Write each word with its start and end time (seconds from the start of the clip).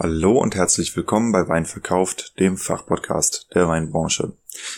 Hallo 0.00 0.38
und 0.40 0.54
herzlich 0.54 0.94
willkommen 0.96 1.32
bei 1.32 1.48
Wein 1.48 1.66
verkauft, 1.66 2.38
dem 2.38 2.56
Fachpodcast 2.56 3.48
der 3.52 3.66
Weinbranche. 3.66 4.32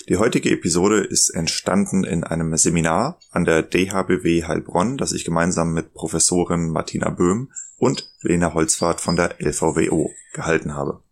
Die 0.09 0.17
heutige 0.17 0.51
Episode 0.51 1.01
ist 1.01 1.29
entstanden 1.29 2.05
in 2.05 2.25
einem 2.25 2.57
Seminar 2.57 3.19
an 3.31 3.45
der 3.45 3.63
DHBW 3.63 4.45
Heilbronn, 4.45 4.97
das 4.97 5.13
ich 5.13 5.27
gemeinsam 5.27 5.75
mit 5.75 5.93
Professorin 5.93 6.71
Martina 6.71 7.11
Böhm 7.11 7.53
und 7.77 8.11
Lena 8.23 8.55
Holzfahrt 8.55 9.03
von 9.03 9.15
der 9.15 9.35
LVWO 9.39 10.11
gehalten 10.33 10.73
habe. 10.73 11.03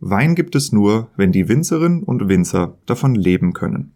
Wein 0.00 0.34
gibt 0.34 0.56
es 0.56 0.72
nur, 0.72 1.12
wenn 1.16 1.30
die 1.30 1.48
Winzerinnen 1.48 2.02
und 2.02 2.28
Winzer 2.28 2.78
davon 2.84 3.14
leben 3.14 3.52
können. 3.52 3.94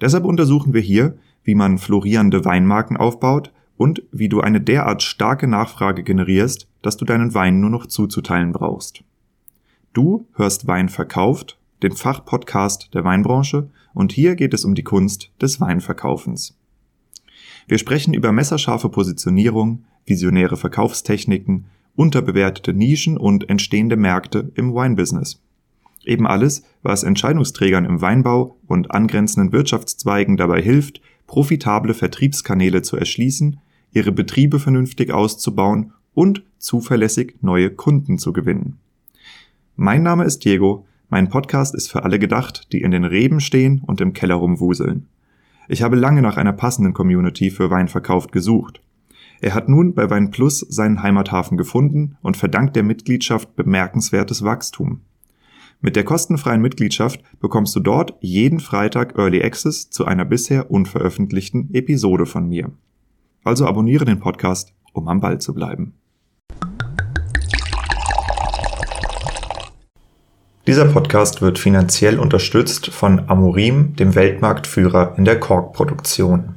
Deshalb 0.00 0.24
untersuchen 0.24 0.74
wir 0.74 0.80
hier, 0.80 1.18
wie 1.44 1.54
man 1.54 1.78
florierende 1.78 2.44
Weinmarken 2.44 2.96
aufbaut 2.96 3.52
und 3.76 4.02
wie 4.12 4.28
du 4.28 4.40
eine 4.40 4.60
derart 4.60 5.02
starke 5.02 5.46
Nachfrage 5.46 6.02
generierst, 6.02 6.68
dass 6.82 6.96
du 6.96 7.04
deinen 7.04 7.34
Wein 7.34 7.60
nur 7.60 7.70
noch 7.70 7.86
zuzuteilen 7.86 8.52
brauchst. 8.52 9.02
Du 9.92 10.26
hörst 10.34 10.66
Wein 10.66 10.88
verkauft, 10.88 11.58
den 11.82 11.92
Fachpodcast 11.92 12.92
der 12.94 13.04
Weinbranche, 13.04 13.70
und 13.94 14.12
hier 14.12 14.36
geht 14.36 14.54
es 14.54 14.64
um 14.64 14.74
die 14.74 14.84
Kunst 14.84 15.32
des 15.40 15.60
Weinverkaufens. 15.60 16.56
Wir 17.66 17.78
sprechen 17.78 18.14
über 18.14 18.32
messerscharfe 18.32 18.88
Positionierung, 18.88 19.84
visionäre 20.06 20.56
Verkaufstechniken, 20.56 21.66
unterbewertete 21.96 22.72
Nischen 22.72 23.16
und 23.16 23.48
entstehende 23.48 23.96
Märkte 23.96 24.52
im 24.54 24.72
Wine-Business. 24.72 25.40
Eben 26.08 26.26
alles, 26.26 26.62
was 26.82 27.02
Entscheidungsträgern 27.02 27.84
im 27.84 28.00
Weinbau 28.00 28.56
und 28.66 28.92
angrenzenden 28.92 29.52
Wirtschaftszweigen 29.52 30.38
dabei 30.38 30.62
hilft, 30.62 31.02
profitable 31.26 31.92
Vertriebskanäle 31.92 32.80
zu 32.80 32.96
erschließen, 32.96 33.60
ihre 33.92 34.10
Betriebe 34.10 34.58
vernünftig 34.58 35.12
auszubauen 35.12 35.92
und 36.14 36.42
zuverlässig 36.56 37.36
neue 37.42 37.68
Kunden 37.68 38.16
zu 38.16 38.32
gewinnen. 38.32 38.78
Mein 39.76 40.02
Name 40.02 40.24
ist 40.24 40.46
Diego, 40.46 40.86
mein 41.10 41.28
Podcast 41.28 41.74
ist 41.74 41.90
für 41.90 42.04
alle 42.04 42.18
gedacht, 42.18 42.72
die 42.72 42.80
in 42.80 42.90
den 42.90 43.04
Reben 43.04 43.40
stehen 43.40 43.82
und 43.86 44.00
im 44.00 44.14
Keller 44.14 44.36
rumwuseln. 44.36 45.08
Ich 45.68 45.82
habe 45.82 45.96
lange 45.96 46.22
nach 46.22 46.38
einer 46.38 46.54
passenden 46.54 46.94
Community 46.94 47.50
für 47.50 47.68
Weinverkauf 47.68 48.28
gesucht. 48.30 48.80
Er 49.42 49.52
hat 49.52 49.68
nun 49.68 49.92
bei 49.92 50.08
Wein 50.08 50.30
Plus 50.30 50.60
seinen 50.60 51.02
Heimathafen 51.02 51.58
gefunden 51.58 52.16
und 52.22 52.38
verdankt 52.38 52.76
der 52.76 52.82
Mitgliedschaft 52.82 53.54
bemerkenswertes 53.56 54.42
Wachstum. 54.42 55.02
Mit 55.80 55.94
der 55.94 56.02
kostenfreien 56.02 56.60
Mitgliedschaft 56.60 57.20
bekommst 57.38 57.74
du 57.76 57.80
dort 57.80 58.14
jeden 58.20 58.58
Freitag 58.58 59.16
Early 59.16 59.44
Access 59.44 59.90
zu 59.90 60.06
einer 60.06 60.24
bisher 60.24 60.72
unveröffentlichten 60.72 61.72
Episode 61.72 62.26
von 62.26 62.48
mir. 62.48 62.72
Also 63.44 63.64
abonniere 63.64 64.04
den 64.04 64.18
Podcast, 64.18 64.74
um 64.92 65.06
am 65.06 65.20
Ball 65.20 65.40
zu 65.40 65.54
bleiben. 65.54 65.94
Dieser 70.66 70.86
Podcast 70.86 71.42
wird 71.42 71.60
finanziell 71.60 72.18
unterstützt 72.18 72.88
von 72.88 73.28
Amorim, 73.28 73.94
dem 73.94 74.16
Weltmarktführer 74.16 75.14
in 75.16 75.24
der 75.24 75.38
Korkproduktion. 75.38 76.56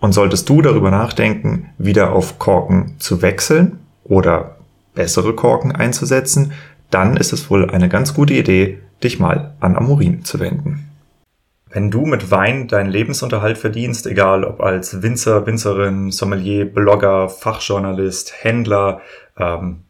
Und 0.00 0.12
solltest 0.12 0.48
du 0.48 0.62
darüber 0.62 0.90
nachdenken, 0.90 1.70
wieder 1.78 2.12
auf 2.12 2.38
Korken 2.38 2.96
zu 2.98 3.22
wechseln 3.22 3.78
oder 4.02 4.56
bessere 4.94 5.34
Korken 5.34 5.72
einzusetzen, 5.72 6.52
dann 6.90 7.16
ist 7.16 7.32
es 7.32 7.50
wohl 7.50 7.70
eine 7.70 7.88
ganz 7.88 8.14
gute 8.14 8.34
Idee, 8.34 8.78
dich 9.04 9.20
mal 9.20 9.54
an 9.60 9.76
Amorin 9.76 10.24
zu 10.24 10.40
wenden. 10.40 10.90
Wenn 11.72 11.90
du 11.90 12.04
mit 12.04 12.32
Wein 12.32 12.66
deinen 12.66 12.90
Lebensunterhalt 12.90 13.56
verdienst, 13.56 14.06
egal 14.06 14.42
ob 14.42 14.60
als 14.60 15.02
Winzer, 15.02 15.46
Winzerin, 15.46 16.10
Sommelier, 16.10 16.64
Blogger, 16.64 17.28
Fachjournalist, 17.28 18.32
Händler, 18.42 19.00
ähm, 19.38 19.84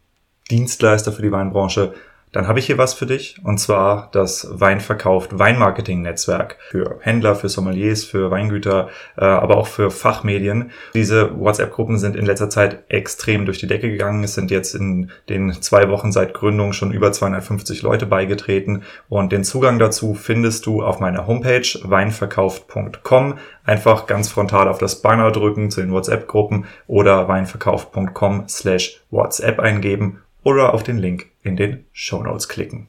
Dienstleister 0.51 1.11
für 1.11 1.23
die 1.23 1.31
Weinbranche, 1.31 1.93
dann 2.31 2.47
habe 2.47 2.59
ich 2.59 2.65
hier 2.65 2.77
was 2.77 2.93
für 2.93 3.05
dich 3.05 3.41
und 3.43 3.57
zwar 3.59 4.09
das 4.13 4.47
Weinverkauft 4.49 5.37
Weinmarketing-Netzwerk 5.37 6.57
für 6.69 6.97
Händler, 7.01 7.35
für 7.35 7.49
Sommeliers, 7.49 8.05
für 8.05 8.31
Weingüter, 8.31 8.89
äh, 9.17 9.25
aber 9.25 9.57
auch 9.57 9.67
für 9.67 9.91
Fachmedien. 9.91 10.71
Diese 10.93 11.37
WhatsApp-Gruppen 11.37 11.97
sind 11.97 12.15
in 12.15 12.25
letzter 12.25 12.49
Zeit 12.49 12.83
extrem 12.87 13.45
durch 13.45 13.59
die 13.59 13.67
Decke 13.67 13.89
gegangen. 13.89 14.23
Es 14.23 14.33
sind 14.33 14.49
jetzt 14.49 14.75
in 14.75 15.11
den 15.27 15.51
zwei 15.61 15.89
Wochen 15.89 16.11
seit 16.11 16.33
Gründung 16.33 16.71
schon 16.71 16.93
über 16.93 17.11
250 17.11 17.81
Leute 17.81 18.05
beigetreten 18.05 18.83
und 19.09 19.31
den 19.31 19.43
Zugang 19.43 19.77
dazu 19.77 20.13
findest 20.13 20.65
du 20.65 20.83
auf 20.83 20.99
meiner 20.99 21.27
Homepage 21.27 21.67
weinverkauft.com. 21.83 23.39
Einfach 23.65 24.07
ganz 24.07 24.29
frontal 24.29 24.69
auf 24.69 24.77
das 24.77 25.01
Banner 25.01 25.31
drücken 25.31 25.69
zu 25.69 25.81
den 25.81 25.91
WhatsApp-Gruppen 25.91 26.65
oder 26.87 27.27
weinverkauft.com 27.27 28.47
slash 28.47 29.01
WhatsApp 29.11 29.59
eingeben 29.59 30.21
oder 30.43 30.73
auf 30.73 30.83
den 30.83 30.97
Link 30.97 31.27
in 31.43 31.55
den 31.55 31.85
Show 31.91 32.23
klicken. 32.47 32.87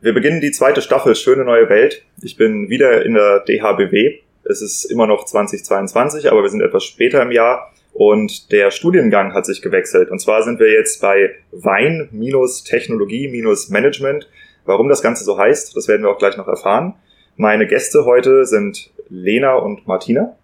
Wir 0.00 0.12
beginnen 0.12 0.40
die 0.40 0.52
zweite 0.52 0.82
Staffel 0.82 1.16
Schöne 1.16 1.44
neue 1.44 1.68
Welt. 1.68 2.04
Ich 2.22 2.36
bin 2.36 2.68
wieder 2.68 3.04
in 3.04 3.14
der 3.14 3.40
DHBW. 3.40 4.20
Es 4.44 4.62
ist 4.62 4.84
immer 4.84 5.06
noch 5.06 5.24
2022, 5.24 6.30
aber 6.30 6.42
wir 6.42 6.48
sind 6.48 6.60
etwas 6.60 6.84
später 6.84 7.22
im 7.22 7.32
Jahr 7.32 7.72
und 7.92 8.52
der 8.52 8.70
Studiengang 8.70 9.32
hat 9.32 9.46
sich 9.46 9.62
gewechselt. 9.62 10.10
Und 10.10 10.20
zwar 10.20 10.42
sind 10.42 10.60
wir 10.60 10.70
jetzt 10.70 11.00
bei 11.00 11.34
Wein 11.50 12.08
minus 12.12 12.62
Technologie 12.62 13.28
minus 13.28 13.68
Management. 13.68 14.28
Warum 14.64 14.88
das 14.88 15.02
Ganze 15.02 15.24
so 15.24 15.38
heißt, 15.38 15.76
das 15.76 15.88
werden 15.88 16.02
wir 16.02 16.10
auch 16.10 16.18
gleich 16.18 16.36
noch 16.36 16.46
erfahren. 16.46 16.94
Meine 17.36 17.66
Gäste 17.66 18.04
heute 18.04 18.44
sind 18.44 18.90
Lena 19.08 19.54
und 19.54 19.86
Martina. 19.86 20.36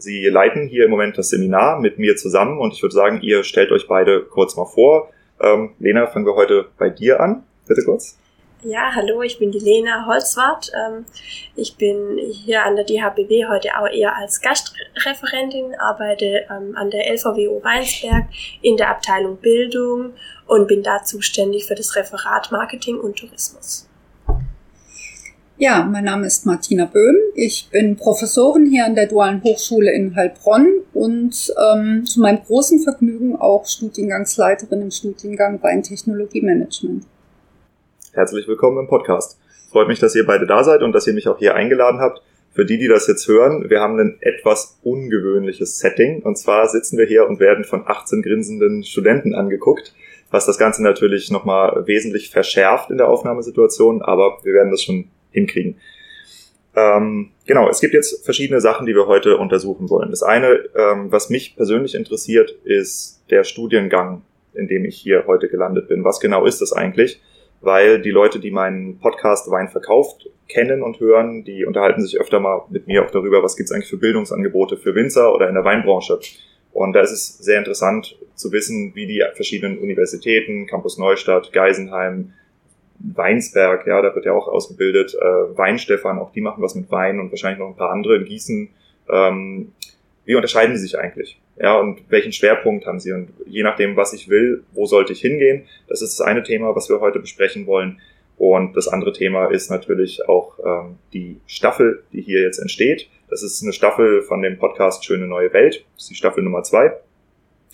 Sie 0.00 0.26
leiten 0.28 0.66
hier 0.66 0.86
im 0.86 0.90
Moment 0.90 1.18
das 1.18 1.28
Seminar 1.28 1.78
mit 1.78 1.98
mir 1.98 2.16
zusammen 2.16 2.58
und 2.58 2.72
ich 2.72 2.82
würde 2.82 2.94
sagen, 2.94 3.20
ihr 3.20 3.44
stellt 3.44 3.70
euch 3.70 3.86
beide 3.86 4.22
kurz 4.22 4.56
mal 4.56 4.64
vor. 4.64 5.10
Ähm, 5.40 5.74
Lena, 5.78 6.06
fangen 6.06 6.24
wir 6.24 6.34
heute 6.34 6.68
bei 6.78 6.88
dir 6.88 7.20
an. 7.20 7.44
Bitte 7.66 7.82
kurz. 7.84 8.16
Ja, 8.62 8.92
hallo, 8.94 9.22
ich 9.22 9.38
bin 9.38 9.52
die 9.52 9.58
Lena 9.58 10.06
Holzwart. 10.06 10.70
Ähm, 10.74 11.04
ich 11.54 11.76
bin 11.76 12.18
hier 12.18 12.64
an 12.64 12.76
der 12.76 12.84
DHBW 12.86 13.46
heute 13.48 13.78
auch 13.78 13.88
eher 13.88 14.16
als 14.16 14.40
Gastreferentin, 14.40 15.74
arbeite 15.78 16.46
ähm, 16.50 16.76
an 16.76 16.90
der 16.90 17.10
LVWO 17.10 17.62
Weinsberg 17.62 18.24
in 18.62 18.76
der 18.78 18.90
Abteilung 18.90 19.36
Bildung 19.36 20.14
und 20.46 20.66
bin 20.66 20.82
da 20.82 21.02
zuständig 21.02 21.66
für 21.66 21.74
das 21.74 21.94
Referat 21.94 22.50
Marketing 22.52 22.98
und 22.98 23.18
Tourismus. 23.18 23.89
Ja, 25.62 25.86
mein 25.92 26.04
Name 26.04 26.26
ist 26.26 26.46
Martina 26.46 26.86
Böhm. 26.86 27.16
Ich 27.34 27.68
bin 27.70 27.94
Professorin 27.94 28.64
hier 28.64 28.86
an 28.86 28.94
der 28.94 29.08
Dualen 29.08 29.42
Hochschule 29.44 29.92
in 29.92 30.16
Heilbronn 30.16 30.66
und 30.94 31.52
ähm, 31.62 32.06
zu 32.06 32.20
meinem 32.22 32.42
großen 32.42 32.82
Vergnügen 32.82 33.36
auch 33.36 33.66
Studiengangsleiterin 33.66 34.80
im 34.80 34.90
Studiengang 34.90 35.62
Weintechnologie 35.62 36.40
Management. 36.40 37.04
Herzlich 38.14 38.48
willkommen 38.48 38.78
im 38.78 38.88
Podcast. 38.88 39.38
Freut 39.70 39.88
mich, 39.88 39.98
dass 39.98 40.14
ihr 40.14 40.24
beide 40.24 40.46
da 40.46 40.64
seid 40.64 40.80
und 40.80 40.92
dass 40.92 41.06
ihr 41.06 41.12
mich 41.12 41.28
auch 41.28 41.38
hier 41.38 41.54
eingeladen 41.54 42.00
habt. 42.00 42.22
Für 42.52 42.64
die, 42.64 42.78
die 42.78 42.88
das 42.88 43.06
jetzt 43.06 43.28
hören, 43.28 43.68
wir 43.68 43.80
haben 43.80 43.98
ein 43.98 44.16
etwas 44.22 44.78
ungewöhnliches 44.82 45.78
Setting. 45.78 46.22
Und 46.22 46.38
zwar 46.38 46.68
sitzen 46.68 46.96
wir 46.96 47.04
hier 47.04 47.28
und 47.28 47.38
werden 47.38 47.64
von 47.64 47.82
18 47.86 48.22
grinsenden 48.22 48.82
Studenten 48.82 49.34
angeguckt, 49.34 49.92
was 50.30 50.46
das 50.46 50.56
Ganze 50.56 50.82
natürlich 50.82 51.30
nochmal 51.30 51.86
wesentlich 51.86 52.30
verschärft 52.30 52.90
in 52.90 52.96
der 52.96 53.08
Aufnahmesituation, 53.08 54.00
aber 54.00 54.38
wir 54.42 54.54
werden 54.54 54.70
das 54.70 54.82
schon 54.82 55.10
hinkriegen. 55.30 55.76
Ähm, 56.76 57.30
genau, 57.46 57.68
es 57.68 57.80
gibt 57.80 57.94
jetzt 57.94 58.24
verschiedene 58.24 58.60
Sachen, 58.60 58.86
die 58.86 58.94
wir 58.94 59.06
heute 59.06 59.36
untersuchen 59.36 59.90
wollen. 59.90 60.10
Das 60.10 60.22
eine, 60.22 60.60
ähm, 60.76 61.10
was 61.10 61.30
mich 61.30 61.56
persönlich 61.56 61.94
interessiert, 61.94 62.50
ist 62.64 63.22
der 63.30 63.44
Studiengang, 63.44 64.22
in 64.54 64.68
dem 64.68 64.84
ich 64.84 64.96
hier 64.96 65.24
heute 65.26 65.48
gelandet 65.48 65.88
bin. 65.88 66.04
Was 66.04 66.20
genau 66.20 66.46
ist 66.46 66.60
das 66.60 66.72
eigentlich? 66.72 67.20
Weil 67.60 68.00
die 68.00 68.10
Leute, 68.10 68.38
die 68.38 68.50
meinen 68.50 68.98
Podcast 68.98 69.50
Wein 69.50 69.68
verkauft, 69.68 70.30
kennen 70.48 70.82
und 70.82 71.00
hören, 71.00 71.44
die 71.44 71.64
unterhalten 71.66 72.02
sich 72.02 72.18
öfter 72.20 72.40
mal 72.40 72.62
mit 72.70 72.86
mir 72.86 73.04
auch 73.04 73.10
darüber, 73.10 73.42
was 73.42 73.56
gibt 73.56 73.68
es 73.68 73.72
eigentlich 73.74 73.90
für 73.90 73.98
Bildungsangebote 73.98 74.76
für 74.76 74.94
Winzer 74.94 75.34
oder 75.34 75.48
in 75.48 75.54
der 75.54 75.64
Weinbranche. 75.64 76.18
Und 76.72 76.92
da 76.92 77.00
ist 77.00 77.10
es 77.10 77.38
sehr 77.38 77.58
interessant 77.58 78.16
zu 78.34 78.52
wissen, 78.52 78.92
wie 78.94 79.06
die 79.06 79.22
verschiedenen 79.34 79.78
Universitäten, 79.78 80.66
Campus 80.66 80.98
Neustadt, 80.98 81.52
Geisenheim, 81.52 82.32
Weinsberg, 83.00 83.86
ja, 83.86 84.02
da 84.02 84.14
wird 84.14 84.26
ja 84.26 84.32
auch 84.32 84.46
ausgebildet, 84.48 85.14
äh, 85.14 85.56
Weinstefan, 85.56 86.18
auch 86.18 86.32
die 86.32 86.40
machen 86.40 86.62
was 86.62 86.74
mit 86.74 86.90
Wein 86.90 87.18
und 87.18 87.30
wahrscheinlich 87.30 87.58
noch 87.58 87.68
ein 87.68 87.76
paar 87.76 87.90
andere 87.90 88.16
in 88.16 88.24
Gießen. 88.24 88.68
Ähm, 89.08 89.72
wie 90.24 90.34
unterscheiden 90.34 90.74
die 90.74 90.78
sich 90.78 90.98
eigentlich? 90.98 91.40
Ja, 91.56 91.78
und 91.78 92.02
welchen 92.08 92.32
Schwerpunkt 92.32 92.86
haben 92.86 93.00
sie? 93.00 93.12
Und 93.12 93.30
je 93.46 93.62
nachdem, 93.62 93.96
was 93.96 94.12
ich 94.12 94.28
will, 94.28 94.64
wo 94.72 94.86
sollte 94.86 95.12
ich 95.12 95.20
hingehen? 95.20 95.66
Das 95.88 96.02
ist 96.02 96.18
das 96.18 96.26
eine 96.26 96.42
Thema, 96.42 96.74
was 96.76 96.88
wir 96.88 97.00
heute 97.00 97.18
besprechen 97.18 97.66
wollen. 97.66 98.00
Und 98.38 98.76
das 98.76 98.88
andere 98.88 99.12
Thema 99.12 99.46
ist 99.46 99.70
natürlich 99.70 100.26
auch 100.28 100.58
ähm, 100.64 100.96
die 101.12 101.40
Staffel, 101.46 102.02
die 102.12 102.22
hier 102.22 102.40
jetzt 102.40 102.58
entsteht. 102.58 103.08
Das 103.28 103.42
ist 103.42 103.62
eine 103.62 103.72
Staffel 103.72 104.22
von 104.22 104.40
dem 104.40 104.58
Podcast 104.58 105.04
Schöne 105.04 105.26
neue 105.26 105.52
Welt. 105.52 105.84
Das 105.94 106.04
ist 106.04 106.10
die 106.10 106.14
Staffel 106.14 106.42
Nummer 106.42 106.62
zwei. 106.62 106.92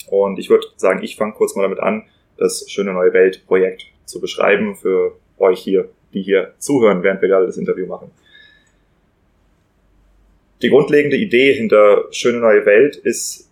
Und 0.09 0.39
ich 0.39 0.51
würde 0.51 0.67
sagen, 0.77 1.03
ich 1.03 1.17
fange 1.17 1.35
kurz 1.35 1.55
mal 1.55 1.63
damit 1.63 1.81
an, 1.81 2.05
das 2.37 2.69
Schöne 2.69 2.93
neue 2.93 3.13
Welt 3.13 3.47
Projekt 3.47 3.87
zu 4.07 4.21
beschreiben 4.21 4.77
für 4.77 5.17
euch 5.39 5.61
hier, 5.61 5.89
die 6.15 6.23
hier 6.23 6.55
zuhören, 6.59 7.03
während 7.03 7.21
wir 7.21 7.29
gerade 7.29 7.47
das 7.47 7.59
Interview 7.59 7.87
machen. 7.87 8.11
Die 10.63 10.71
grundlegende 10.71 11.17
Idee 11.17 11.53
hinter 11.53 12.07
Schöne 12.13 12.39
neue 12.39 12.65
Welt 12.65 12.97
ist 12.97 13.51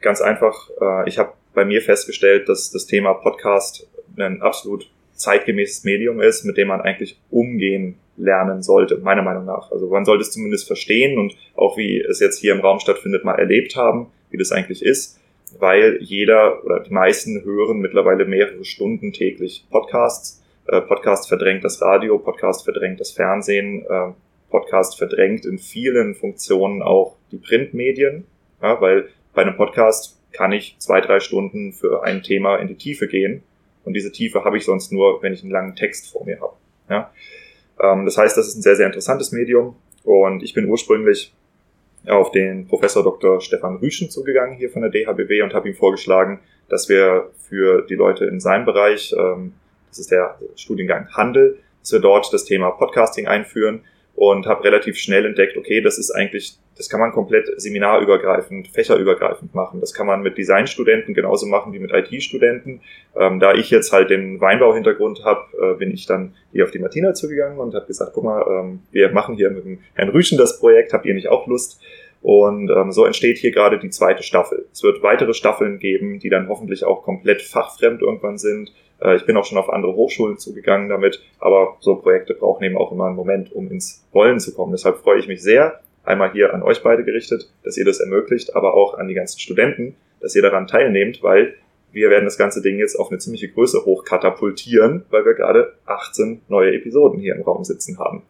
ganz 0.00 0.20
einfach, 0.20 0.70
äh, 0.80 1.08
ich 1.08 1.18
habe 1.18 1.32
bei 1.54 1.64
mir 1.64 1.82
festgestellt, 1.82 2.48
dass 2.48 2.70
das 2.70 2.86
Thema 2.86 3.14
Podcast 3.14 3.88
ein 4.16 4.40
absolut 4.42 4.88
zeitgemäßes 5.14 5.82
Medium 5.82 6.20
ist, 6.20 6.44
mit 6.44 6.56
dem 6.56 6.68
man 6.68 6.80
eigentlich 6.80 7.18
umgehen 7.30 7.96
lernen 8.16 8.62
sollte, 8.62 8.98
meiner 8.98 9.22
Meinung 9.22 9.44
nach. 9.44 9.72
Also 9.72 9.88
man 9.88 10.04
sollte 10.04 10.22
es 10.22 10.30
zumindest 10.30 10.68
verstehen 10.68 11.18
und 11.18 11.36
auch 11.56 11.76
wie 11.76 12.00
es 12.00 12.20
jetzt 12.20 12.38
hier 12.38 12.52
im 12.52 12.60
Raum 12.60 12.78
stattfindet, 12.78 13.24
mal 13.24 13.34
erlebt 13.34 13.74
haben, 13.74 14.06
wie 14.30 14.36
das 14.36 14.52
eigentlich 14.52 14.84
ist 14.84 15.18
weil 15.58 15.98
jeder 16.00 16.64
oder 16.64 16.80
die 16.80 16.92
meisten 16.92 17.44
hören 17.44 17.78
mittlerweile 17.78 18.24
mehrere 18.24 18.64
Stunden 18.64 19.12
täglich 19.12 19.66
Podcasts. 19.70 20.42
Äh, 20.66 20.80
Podcast 20.82 21.28
verdrängt 21.28 21.64
das 21.64 21.80
Radio, 21.80 22.18
Podcast 22.18 22.64
verdrängt 22.64 23.00
das 23.00 23.10
Fernsehen, 23.10 23.84
äh, 23.88 24.12
Podcast 24.50 24.98
verdrängt 24.98 25.44
in 25.46 25.58
vielen 25.58 26.14
Funktionen 26.14 26.82
auch 26.82 27.16
die 27.32 27.38
Printmedien, 27.38 28.26
ja, 28.62 28.80
weil 28.80 29.08
bei 29.34 29.42
einem 29.42 29.56
Podcast 29.56 30.18
kann 30.32 30.52
ich 30.52 30.76
zwei, 30.78 31.00
drei 31.00 31.20
Stunden 31.20 31.72
für 31.72 32.02
ein 32.02 32.22
Thema 32.22 32.56
in 32.56 32.68
die 32.68 32.76
Tiefe 32.76 33.08
gehen 33.08 33.42
und 33.84 33.94
diese 33.94 34.12
Tiefe 34.12 34.44
habe 34.44 34.56
ich 34.56 34.64
sonst 34.64 34.92
nur, 34.92 35.22
wenn 35.22 35.32
ich 35.32 35.42
einen 35.42 35.52
langen 35.52 35.74
Text 35.74 36.10
vor 36.10 36.24
mir 36.24 36.40
habe. 36.40 36.54
Ja. 36.90 37.12
Ähm, 37.80 38.04
das 38.04 38.18
heißt, 38.18 38.36
das 38.36 38.48
ist 38.48 38.56
ein 38.56 38.62
sehr, 38.62 38.76
sehr 38.76 38.86
interessantes 38.86 39.32
Medium 39.32 39.76
und 40.04 40.42
ich 40.42 40.54
bin 40.54 40.66
ursprünglich 40.66 41.34
auf 42.06 42.30
den 42.30 42.66
Professor 42.66 43.02
Dr. 43.02 43.40
Stefan 43.40 43.76
Rüschen 43.76 44.10
zugegangen 44.10 44.56
hier 44.56 44.70
von 44.70 44.82
der 44.82 44.90
DHBW 44.90 45.42
und 45.42 45.54
habe 45.54 45.68
ihm 45.68 45.74
vorgeschlagen, 45.74 46.40
dass 46.68 46.88
wir 46.88 47.30
für 47.48 47.82
die 47.82 47.94
Leute 47.94 48.24
in 48.26 48.40
seinem 48.40 48.64
Bereich, 48.64 49.14
ähm, 49.18 49.54
das 49.88 49.98
ist 49.98 50.10
der 50.10 50.38
Studiengang 50.54 51.08
Handel, 51.12 51.58
dass 51.80 51.92
wir 51.92 52.00
dort 52.00 52.32
das 52.32 52.44
Thema 52.44 52.70
Podcasting 52.70 53.26
einführen 53.26 53.82
und 54.18 54.46
habe 54.46 54.64
relativ 54.64 54.98
schnell 54.98 55.24
entdeckt, 55.26 55.56
okay, 55.56 55.80
das 55.80 55.96
ist 55.96 56.10
eigentlich, 56.10 56.56
das 56.76 56.88
kann 56.88 56.98
man 56.98 57.12
komplett 57.12 57.48
seminarübergreifend, 57.56 58.66
fächerübergreifend 58.66 59.54
machen. 59.54 59.78
Das 59.78 59.94
kann 59.94 60.08
man 60.08 60.22
mit 60.22 60.36
Designstudenten 60.36 61.14
genauso 61.14 61.46
machen 61.46 61.72
wie 61.72 61.78
mit 61.78 61.92
IT-Studenten. 61.92 62.80
Ähm, 63.14 63.38
da 63.38 63.54
ich 63.54 63.70
jetzt 63.70 63.92
halt 63.92 64.10
den 64.10 64.40
Weinbau-Hintergrund 64.40 65.24
habe, 65.24 65.42
äh, 65.62 65.78
bin 65.78 65.92
ich 65.92 66.06
dann 66.06 66.34
hier 66.50 66.64
auf 66.64 66.72
die 66.72 66.80
Martina 66.80 67.14
zugegangen 67.14 67.60
und 67.60 67.76
habe 67.76 67.86
gesagt, 67.86 68.10
guck 68.12 68.24
mal, 68.24 68.44
ähm, 68.50 68.80
wir 68.90 69.12
machen 69.12 69.36
hier 69.36 69.50
mit 69.50 69.64
dem 69.64 69.78
Herrn 69.94 70.08
Rüschen 70.08 70.36
das 70.36 70.58
Projekt, 70.58 70.92
habt 70.92 71.06
ihr 71.06 71.14
nicht 71.14 71.28
auch 71.28 71.46
Lust? 71.46 71.80
Und 72.20 72.70
ähm, 72.70 72.90
so 72.90 73.04
entsteht 73.04 73.38
hier 73.38 73.52
gerade 73.52 73.78
die 73.78 73.90
zweite 73.90 74.24
Staffel. 74.24 74.66
Es 74.72 74.82
wird 74.82 75.00
weitere 75.04 75.32
Staffeln 75.32 75.78
geben, 75.78 76.18
die 76.18 76.28
dann 76.28 76.48
hoffentlich 76.48 76.82
auch 76.82 77.04
komplett 77.04 77.40
fachfremd 77.40 78.02
irgendwann 78.02 78.36
sind. 78.36 78.72
Äh, 79.00 79.16
ich 79.16 79.26
bin 79.26 79.36
auch 79.36 79.44
schon 79.44 79.58
auf 79.58 79.70
andere 79.70 79.94
Hochschulen 79.94 80.38
zugegangen 80.38 80.88
damit, 80.88 81.22
aber 81.38 81.76
so 81.80 81.96
Projekte 81.96 82.34
brauchen 82.34 82.64
eben 82.64 82.76
auch 82.76 82.92
immer 82.92 83.06
einen 83.06 83.16
Moment, 83.16 83.52
um 83.52 83.70
ins 83.70 84.06
Rollen 84.14 84.40
zu 84.40 84.54
kommen. 84.54 84.72
Deshalb 84.72 84.98
freue 84.98 85.18
ich 85.18 85.28
mich 85.28 85.42
sehr, 85.42 85.80
einmal 86.04 86.32
hier 86.32 86.54
an 86.54 86.62
euch 86.62 86.82
beide 86.82 87.04
gerichtet, 87.04 87.50
dass 87.64 87.76
ihr 87.76 87.84
das 87.84 88.00
ermöglicht, 88.00 88.56
aber 88.56 88.74
auch 88.74 88.94
an 88.94 89.08
die 89.08 89.14
ganzen 89.14 89.38
Studenten, 89.38 89.94
dass 90.20 90.34
ihr 90.34 90.42
daran 90.42 90.66
teilnehmt, 90.66 91.22
weil 91.22 91.54
wir 91.92 92.10
werden 92.10 92.24
das 92.24 92.38
ganze 92.38 92.60
Ding 92.60 92.78
jetzt 92.78 92.96
auf 92.96 93.10
eine 93.10 93.18
ziemliche 93.18 93.48
Größe 93.48 93.84
hochkatapultieren, 93.84 95.04
weil 95.10 95.24
wir 95.24 95.34
gerade 95.34 95.74
18 95.86 96.42
neue 96.48 96.74
Episoden 96.74 97.18
hier 97.18 97.34
im 97.34 97.42
Raum 97.42 97.64
sitzen 97.64 97.98
haben. 97.98 98.22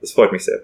Das 0.00 0.12
freut 0.12 0.32
mich 0.32 0.44
sehr. 0.44 0.62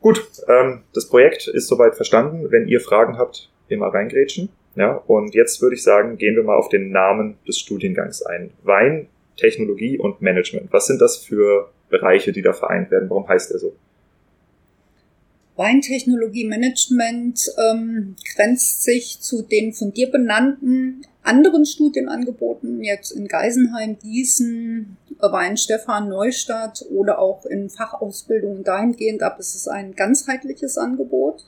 Gut, 0.00 0.22
ähm, 0.48 0.82
das 0.92 1.08
Projekt 1.08 1.48
ist 1.48 1.66
soweit 1.66 1.96
verstanden. 1.96 2.50
Wenn 2.50 2.68
ihr 2.68 2.80
Fragen 2.80 3.16
habt, 3.16 3.50
immer 3.68 3.86
reingrätschen. 3.86 4.50
Ja, 4.76 4.92
und 5.06 5.34
jetzt 5.34 5.62
würde 5.62 5.76
ich 5.76 5.82
sagen, 5.82 6.16
gehen 6.18 6.34
wir 6.34 6.42
mal 6.42 6.56
auf 6.56 6.68
den 6.68 6.90
Namen 6.90 7.36
des 7.46 7.58
Studiengangs 7.58 8.22
ein. 8.22 8.50
Wein, 8.62 9.08
Technologie 9.36 9.98
und 9.98 10.20
Management. 10.20 10.72
Was 10.72 10.86
sind 10.86 11.00
das 11.00 11.16
für 11.16 11.70
Bereiche, 11.90 12.32
die 12.32 12.42
da 12.42 12.52
vereint 12.52 12.90
werden? 12.90 13.08
Warum 13.08 13.28
heißt 13.28 13.52
er 13.52 13.58
so? 13.58 13.74
Weintechnologie 15.56 16.46
Management 16.46 17.48
ähm, 17.58 18.16
grenzt 18.34 18.82
sich 18.82 19.20
zu 19.20 19.42
den 19.42 19.72
von 19.72 19.92
dir 19.92 20.10
benannten 20.10 21.06
anderen 21.22 21.64
Studienangeboten, 21.64 22.82
jetzt 22.82 23.12
in 23.12 23.28
Geisenheim, 23.28 23.96
Gießen, 23.98 24.96
Weinstefan, 25.20 26.08
Neustadt 26.08 26.84
oder 26.90 27.18
auch 27.18 27.46
in 27.46 27.70
Fachausbildungen 27.70 28.64
dahingehend 28.64 29.22
ab. 29.22 29.36
Es 29.38 29.54
ist 29.54 29.68
ein 29.68 29.94
ganzheitliches 29.94 30.76
Angebot. 30.76 31.44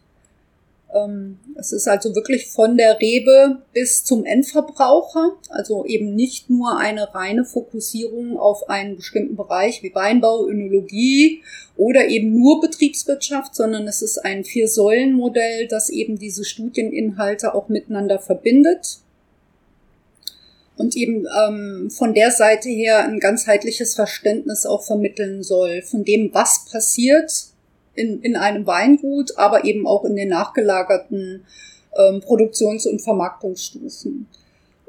Ähm, 0.97 1.39
es 1.57 1.73
ist 1.73 1.89
also 1.89 2.15
wirklich 2.15 2.49
von 2.49 2.77
der 2.77 3.01
Rebe 3.01 3.63
bis 3.73 4.05
zum 4.05 4.25
Endverbraucher, 4.25 5.33
also 5.49 5.85
eben 5.85 6.15
nicht 6.15 6.51
nur 6.51 6.79
eine 6.79 7.15
reine 7.15 7.45
Fokussierung 7.45 8.39
auf 8.39 8.69
einen 8.69 8.97
bestimmten 8.97 9.37
Bereich 9.37 9.83
wie 9.83 9.95
Weinbau, 9.95 10.47
Önologie 10.47 11.43
oder 11.77 12.09
eben 12.09 12.39
nur 12.39 12.61
Betriebswirtschaft, 12.61 13.55
sondern 13.55 13.87
es 13.89 14.03
ist 14.03 14.19
ein 14.19 14.45
Vier-Säulen-Modell, 14.45 15.67
das 15.69 15.91
eben 15.91 16.19
diese 16.19 16.45
Studieninhalte 16.45 17.55
auch 17.55 17.69
miteinander 17.69 18.19
verbindet. 18.19 18.99
Und 20.77 20.95
eben 20.95 21.27
ähm, 21.27 21.91
von 21.91 22.13
der 22.13 22.31
Seite 22.31 22.69
her 22.69 23.05
ein 23.05 23.19
ganzheitliches 23.19 23.95
Verständnis 23.95 24.67
auch 24.67 24.85
vermitteln 24.85 25.43
soll 25.43 25.81
von 25.83 26.05
dem, 26.05 26.35
was 26.35 26.67
passiert 26.71 27.33
in, 27.97 28.21
in 28.23 28.37
einem 28.37 28.67
Weingut, 28.67 29.37
aber 29.37 29.65
eben 29.65 29.87
auch 29.87 30.05
in 30.05 30.17
den 30.17 30.29
nachgelagerten 30.29 31.45
ähm, 31.97 32.21
Produktions- 32.21 32.87
und 32.87 33.01
Vermarktungsstufen. 33.01 34.29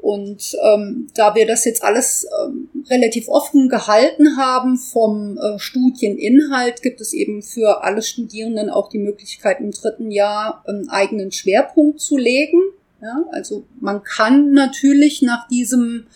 Und 0.00 0.56
ähm, 0.64 1.08
da 1.14 1.34
wir 1.34 1.46
das 1.46 1.64
jetzt 1.64 1.82
alles 1.82 2.26
ähm, 2.44 2.68
relativ 2.88 3.28
offen 3.28 3.68
gehalten 3.68 4.36
haben 4.36 4.76
vom 4.76 5.36
äh, 5.38 5.58
Studieninhalt, 5.58 6.82
gibt 6.82 7.00
es 7.00 7.12
eben 7.12 7.42
für 7.42 7.82
alle 7.82 8.02
Studierenden 8.02 8.70
auch 8.70 8.88
die 8.90 8.98
Möglichkeit, 8.98 9.58
im 9.60 9.72
dritten 9.72 10.12
Jahr 10.12 10.62
einen 10.66 10.88
eigenen 10.88 11.32
Schwerpunkt 11.32 12.00
zu 12.00 12.16
legen. 12.16 12.60
Ja, 13.02 13.24
also 13.32 13.64
man 13.80 14.02
kann 14.02 14.52
natürlich 14.52 15.22
nach 15.22 15.48
diesem 15.48 16.06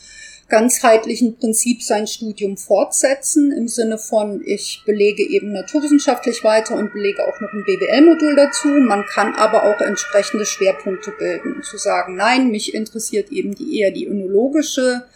ganzheitlichen 0.53 1.39
Prinzip 1.39 1.83
sein 1.83 2.07
Studium 2.07 2.59
fortsetzen, 2.59 3.53
im 3.53 3.69
Sinne 3.69 3.97
von, 3.97 4.43
ich 4.45 4.83
belege 4.85 5.27
eben 5.27 5.51
naturwissenschaftlich 5.51 6.45
weiter 6.45 6.77
und 6.77 6.93
belege 6.93 7.27
auch 7.27 7.41
noch 7.41 7.51
ein 7.55 7.65
BWL-Modul 7.65 8.37
dazu. 8.37 8.69
Man 8.69 9.07
kann 9.07 9.35
aber 9.35 9.63
auch 9.63 9.81
entsprechende 9.81 10.45
Schwerpunkte 10.45 11.11
bilden, 11.19 11.63
zu 11.63 11.79
sagen, 11.79 12.17
nein, 12.17 12.51
mich 12.51 12.75
interessiert 12.75 13.33
eben 13.33 13.55
die, 13.55 13.81
eher 13.81 13.93
die 13.93 14.05
önologische, 14.05 15.07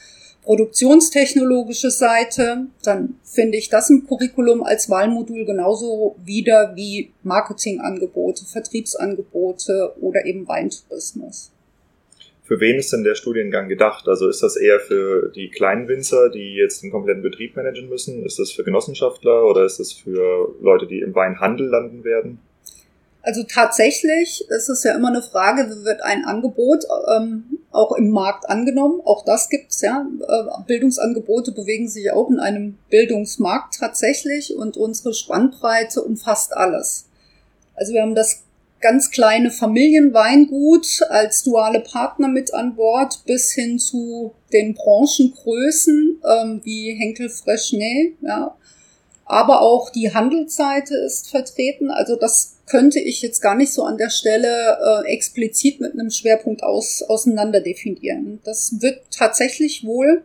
produktionstechnologische 0.43 1.91
Seite, 1.91 2.69
dann 2.83 3.17
finde 3.23 3.59
ich 3.59 3.69
das 3.69 3.91
im 3.91 4.07
Curriculum 4.07 4.63
als 4.63 4.89
Wahlmodul 4.89 5.45
genauso 5.45 6.17
wieder 6.25 6.75
wie 6.77 7.13
Marketingangebote, 7.25 8.47
Vertriebsangebote 8.47 9.97
oder 10.01 10.25
eben 10.25 10.49
Weintourismus 10.49 11.53
für 12.47 12.61
wen 12.61 12.77
ist 12.77 12.93
denn 12.93 13.03
der 13.03 13.17
Studiengang 13.17 13.69
gedacht? 13.69 14.07
Also 14.07 14.29
ist 14.29 14.43
das 14.43 14.57
eher 14.57 14.79
für 14.79 15.33
die 15.35 15.51
kleinen 15.51 15.89
Winzer, 15.89 16.31
die 16.31 16.55
jetzt 16.55 16.83
den 16.83 16.93
kompletten 16.93 17.23
Betrieb 17.23 17.57
managen 17.57 17.89
müssen? 17.89 18.25
Ist 18.25 18.39
das 18.39 18.53
für 18.53 18.63
Genossenschaftler 18.63 19.45
oder 19.45 19.65
ist 19.65 19.81
das 19.81 19.93
für 19.93 20.55
Leute, 20.61 20.87
die 20.87 21.01
im 21.01 21.15
Weinhandel 21.15 21.67
landen 21.67 22.05
werden? 22.05 22.39
Also 23.23 23.43
tatsächlich 23.43 24.49
ist 24.49 24.69
es 24.69 24.85
ja 24.85 24.95
immer 24.95 25.09
eine 25.09 25.23
Frage, 25.23 25.63
wie 25.69 25.85
wird 25.85 26.01
ein 26.03 26.25
Angebot 26.25 26.85
ähm, 27.17 27.59
auch 27.73 27.97
im 27.97 28.11
Markt 28.11 28.49
angenommen? 28.49 29.01
Auch 29.05 29.25
das 29.25 29.49
gibt's 29.49 29.81
ja. 29.81 30.07
Äh, 30.21 30.63
Bildungsangebote 30.69 31.51
bewegen 31.51 31.89
sich 31.89 32.13
auch 32.13 32.31
in 32.31 32.39
einem 32.39 32.79
Bildungsmarkt 32.91 33.81
tatsächlich 33.81 34.55
und 34.55 34.77
unsere 34.77 35.13
Spannbreite 35.13 36.03
umfasst 36.03 36.57
alles. 36.57 37.09
Also 37.75 37.93
wir 37.93 38.03
haben 38.03 38.15
das 38.15 38.46
ganz 38.87 39.11
kleine 39.11 39.51
Familienweingut 39.51 41.01
als 41.09 41.43
duale 41.43 41.81
Partner 41.81 42.29
mit 42.29 42.55
an 42.55 42.77
Bord 42.77 43.25
bis 43.27 43.53
hin 43.53 43.81
zu 43.81 44.33
den 44.53 44.75
Branchengrößen 44.75 46.23
ähm, 46.25 46.61
wie 46.63 46.95
Henkel 46.95 47.29
Fresnay, 47.29 48.15
ja. 48.21 48.57
Aber 49.25 49.61
auch 49.63 49.91
die 49.91 50.15
Handelsseite 50.15 50.95
ist 50.99 51.31
vertreten. 51.31 51.91
Also 51.91 52.15
das 52.15 52.59
könnte 52.67 53.01
ich 53.01 53.23
jetzt 53.23 53.41
gar 53.41 53.57
nicht 53.57 53.73
so 53.73 53.83
an 53.83 53.99
der 53.99 54.11
Stelle 54.11 54.79
äh, 54.79 55.13
explizit 55.13 55.81
mit 55.81 55.95
einem 55.95 56.11
Schwerpunkt 56.11 56.63
aus, 56.63 57.03
auseinander 57.03 57.61
definieren. 57.61 58.39
Das 58.45 58.81
wird 58.81 59.01
tatsächlich 59.11 59.85
wohl 59.85 60.23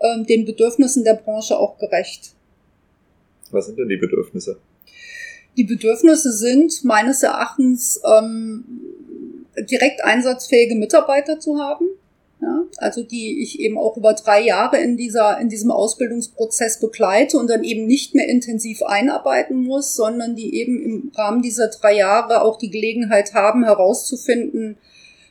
ähm, 0.00 0.24
den 0.24 0.44
Bedürfnissen 0.44 1.02
der 1.02 1.14
Branche 1.14 1.58
auch 1.58 1.78
gerecht. 1.78 2.30
Was 3.50 3.66
sind 3.66 3.76
denn 3.76 3.88
die 3.88 3.96
Bedürfnisse? 3.96 4.56
Die 5.56 5.64
Bedürfnisse 5.64 6.32
sind 6.32 6.84
meines 6.84 7.22
Erachtens 7.22 8.00
ähm, 8.04 8.64
direkt 9.70 10.04
einsatzfähige 10.04 10.74
Mitarbeiter 10.74 11.40
zu 11.40 11.58
haben, 11.58 11.86
ja, 12.42 12.64
also 12.76 13.02
die 13.02 13.42
ich 13.42 13.60
eben 13.60 13.78
auch 13.78 13.96
über 13.96 14.12
drei 14.12 14.42
Jahre 14.42 14.78
in 14.78 14.98
dieser 14.98 15.40
in 15.40 15.48
diesem 15.48 15.70
Ausbildungsprozess 15.70 16.80
begleite 16.80 17.38
und 17.38 17.48
dann 17.48 17.64
eben 17.64 17.86
nicht 17.86 18.14
mehr 18.14 18.28
intensiv 18.28 18.82
einarbeiten 18.82 19.62
muss, 19.62 19.96
sondern 19.96 20.36
die 20.36 20.54
eben 20.54 20.82
im 20.82 21.12
Rahmen 21.16 21.40
dieser 21.40 21.68
drei 21.68 21.96
Jahre 21.96 22.42
auch 22.42 22.58
die 22.58 22.70
Gelegenheit 22.70 23.32
haben 23.32 23.64
herauszufinden, 23.64 24.76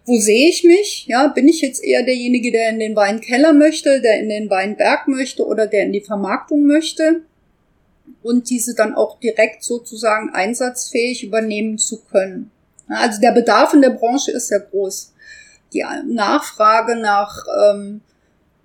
wo 0.05 0.17
sehe 0.17 0.49
ich 0.49 0.63
mich? 0.63 1.05
Ja, 1.07 1.27
bin 1.27 1.47
ich 1.47 1.61
jetzt 1.61 1.83
eher 1.83 2.03
derjenige, 2.03 2.51
der 2.51 2.69
in 2.69 2.79
den 2.79 2.95
Weinkeller 2.95 3.53
möchte, 3.53 4.01
der 4.01 4.19
in 4.19 4.29
den 4.29 4.49
Weinberg 4.49 5.07
möchte 5.07 5.45
oder 5.45 5.67
der 5.67 5.83
in 5.83 5.93
die 5.93 6.01
Vermarktung 6.01 6.65
möchte? 6.65 7.21
Und 8.23 8.49
diese 8.49 8.73
dann 8.73 8.95
auch 8.95 9.19
direkt 9.19 9.63
sozusagen 9.63 10.29
einsatzfähig 10.33 11.23
übernehmen 11.23 11.77
zu 11.77 12.01
können. 12.01 12.51
Also 12.87 13.21
der 13.21 13.31
Bedarf 13.31 13.73
in 13.73 13.81
der 13.81 13.91
Branche 13.91 14.31
ist 14.31 14.47
sehr 14.47 14.59
groß. 14.59 15.13
Die 15.73 15.83
Nachfrage 16.07 16.95
nach 16.95 17.43
ähm, 17.71 18.01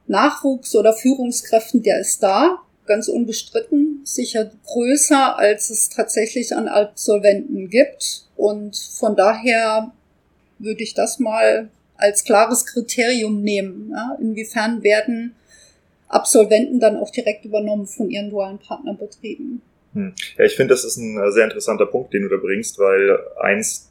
Nachwuchs 0.06 0.74
oder 0.74 0.92
Führungskräften, 0.92 1.82
der 1.82 2.00
ist 2.00 2.22
da, 2.22 2.58
ganz 2.86 3.08
unbestritten, 3.08 4.00
sicher 4.04 4.50
größer, 4.66 5.38
als 5.38 5.70
es 5.70 5.88
tatsächlich 5.88 6.56
an 6.56 6.68
Absolventen 6.68 7.68
gibt. 7.68 8.24
Und 8.36 8.76
von 8.76 9.16
daher 9.16 9.92
würde 10.58 10.82
ich 10.82 10.94
das 10.94 11.18
mal 11.18 11.68
als 11.96 12.24
klares 12.24 12.66
Kriterium 12.66 13.42
nehmen. 13.42 13.90
Ja? 13.92 14.16
Inwiefern 14.20 14.82
werden 14.82 15.36
Absolventen 16.10 16.80
dann 16.80 16.96
auch 16.96 17.10
direkt 17.10 17.44
übernommen 17.44 17.86
von 17.86 18.10
ihren 18.10 18.30
dualen 18.30 18.58
Partnerbetrieben? 18.58 19.62
Hm. 19.94 20.14
Ja, 20.36 20.44
ich 20.44 20.54
finde, 20.54 20.74
das 20.74 20.84
ist 20.84 20.96
ein 20.96 21.32
sehr 21.32 21.44
interessanter 21.44 21.86
Punkt, 21.86 22.12
den 22.12 22.22
du 22.22 22.28
da 22.28 22.36
bringst, 22.36 22.78
weil 22.78 23.18
eins 23.40 23.90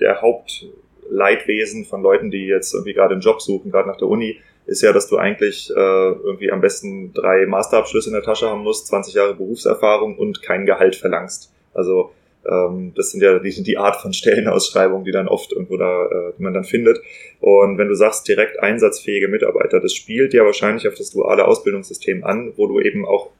der 0.00 0.20
Hauptleitwesen 0.20 1.84
von 1.84 2.02
Leuten, 2.02 2.30
die 2.30 2.46
jetzt 2.46 2.74
irgendwie 2.74 2.94
gerade 2.94 3.12
einen 3.12 3.22
Job 3.22 3.40
suchen, 3.40 3.70
gerade 3.70 3.88
nach 3.88 3.96
der 3.96 4.08
Uni, 4.08 4.38
ist 4.66 4.82
ja, 4.82 4.92
dass 4.92 5.08
du 5.08 5.16
eigentlich 5.16 5.70
äh, 5.70 5.74
irgendwie 5.74 6.52
am 6.52 6.60
besten 6.60 7.14
drei 7.14 7.46
Masterabschlüsse 7.46 8.10
in 8.10 8.14
der 8.14 8.22
Tasche 8.22 8.48
haben 8.48 8.62
musst, 8.62 8.86
20 8.88 9.14
Jahre 9.14 9.34
Berufserfahrung 9.34 10.18
und 10.18 10.42
kein 10.42 10.66
Gehalt 10.66 10.94
verlangst. 10.94 11.50
Also 11.72 12.12
das 12.44 13.10
sind 13.10 13.22
ja 13.22 13.38
die, 13.38 13.62
die 13.62 13.78
Art 13.78 13.96
von 13.96 14.12
Stellenausschreibungen, 14.12 15.04
die 15.04 15.12
dann 15.12 15.28
oft 15.28 15.52
irgendwo 15.52 15.76
da, 15.76 16.06
äh, 16.06 16.32
die 16.38 16.42
man 16.42 16.54
dann 16.54 16.64
findet. 16.64 16.98
Und 17.40 17.78
wenn 17.78 17.88
du 17.88 17.94
sagst, 17.94 18.26
direkt 18.26 18.60
einsatzfähige 18.60 19.28
Mitarbeiter, 19.28 19.80
das 19.80 19.94
spielt 19.94 20.32
ja 20.32 20.44
wahrscheinlich 20.44 20.88
auf 20.88 20.94
das 20.94 21.10
duale 21.10 21.46
Ausbildungssystem 21.46 22.24
an, 22.24 22.52
wo 22.56 22.66
du 22.66 22.80
eben 22.80 23.04
auch 23.06 23.30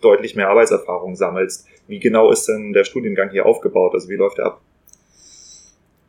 deutlich 0.00 0.36
mehr 0.36 0.48
Arbeitserfahrung 0.48 1.16
sammelst. 1.16 1.66
Wie 1.88 1.98
genau 1.98 2.30
ist 2.30 2.46
denn 2.46 2.72
der 2.72 2.84
Studiengang 2.84 3.30
hier 3.30 3.46
aufgebaut? 3.46 3.92
Also 3.94 4.08
wie 4.08 4.16
läuft 4.16 4.38
der 4.38 4.46
ab? 4.46 4.60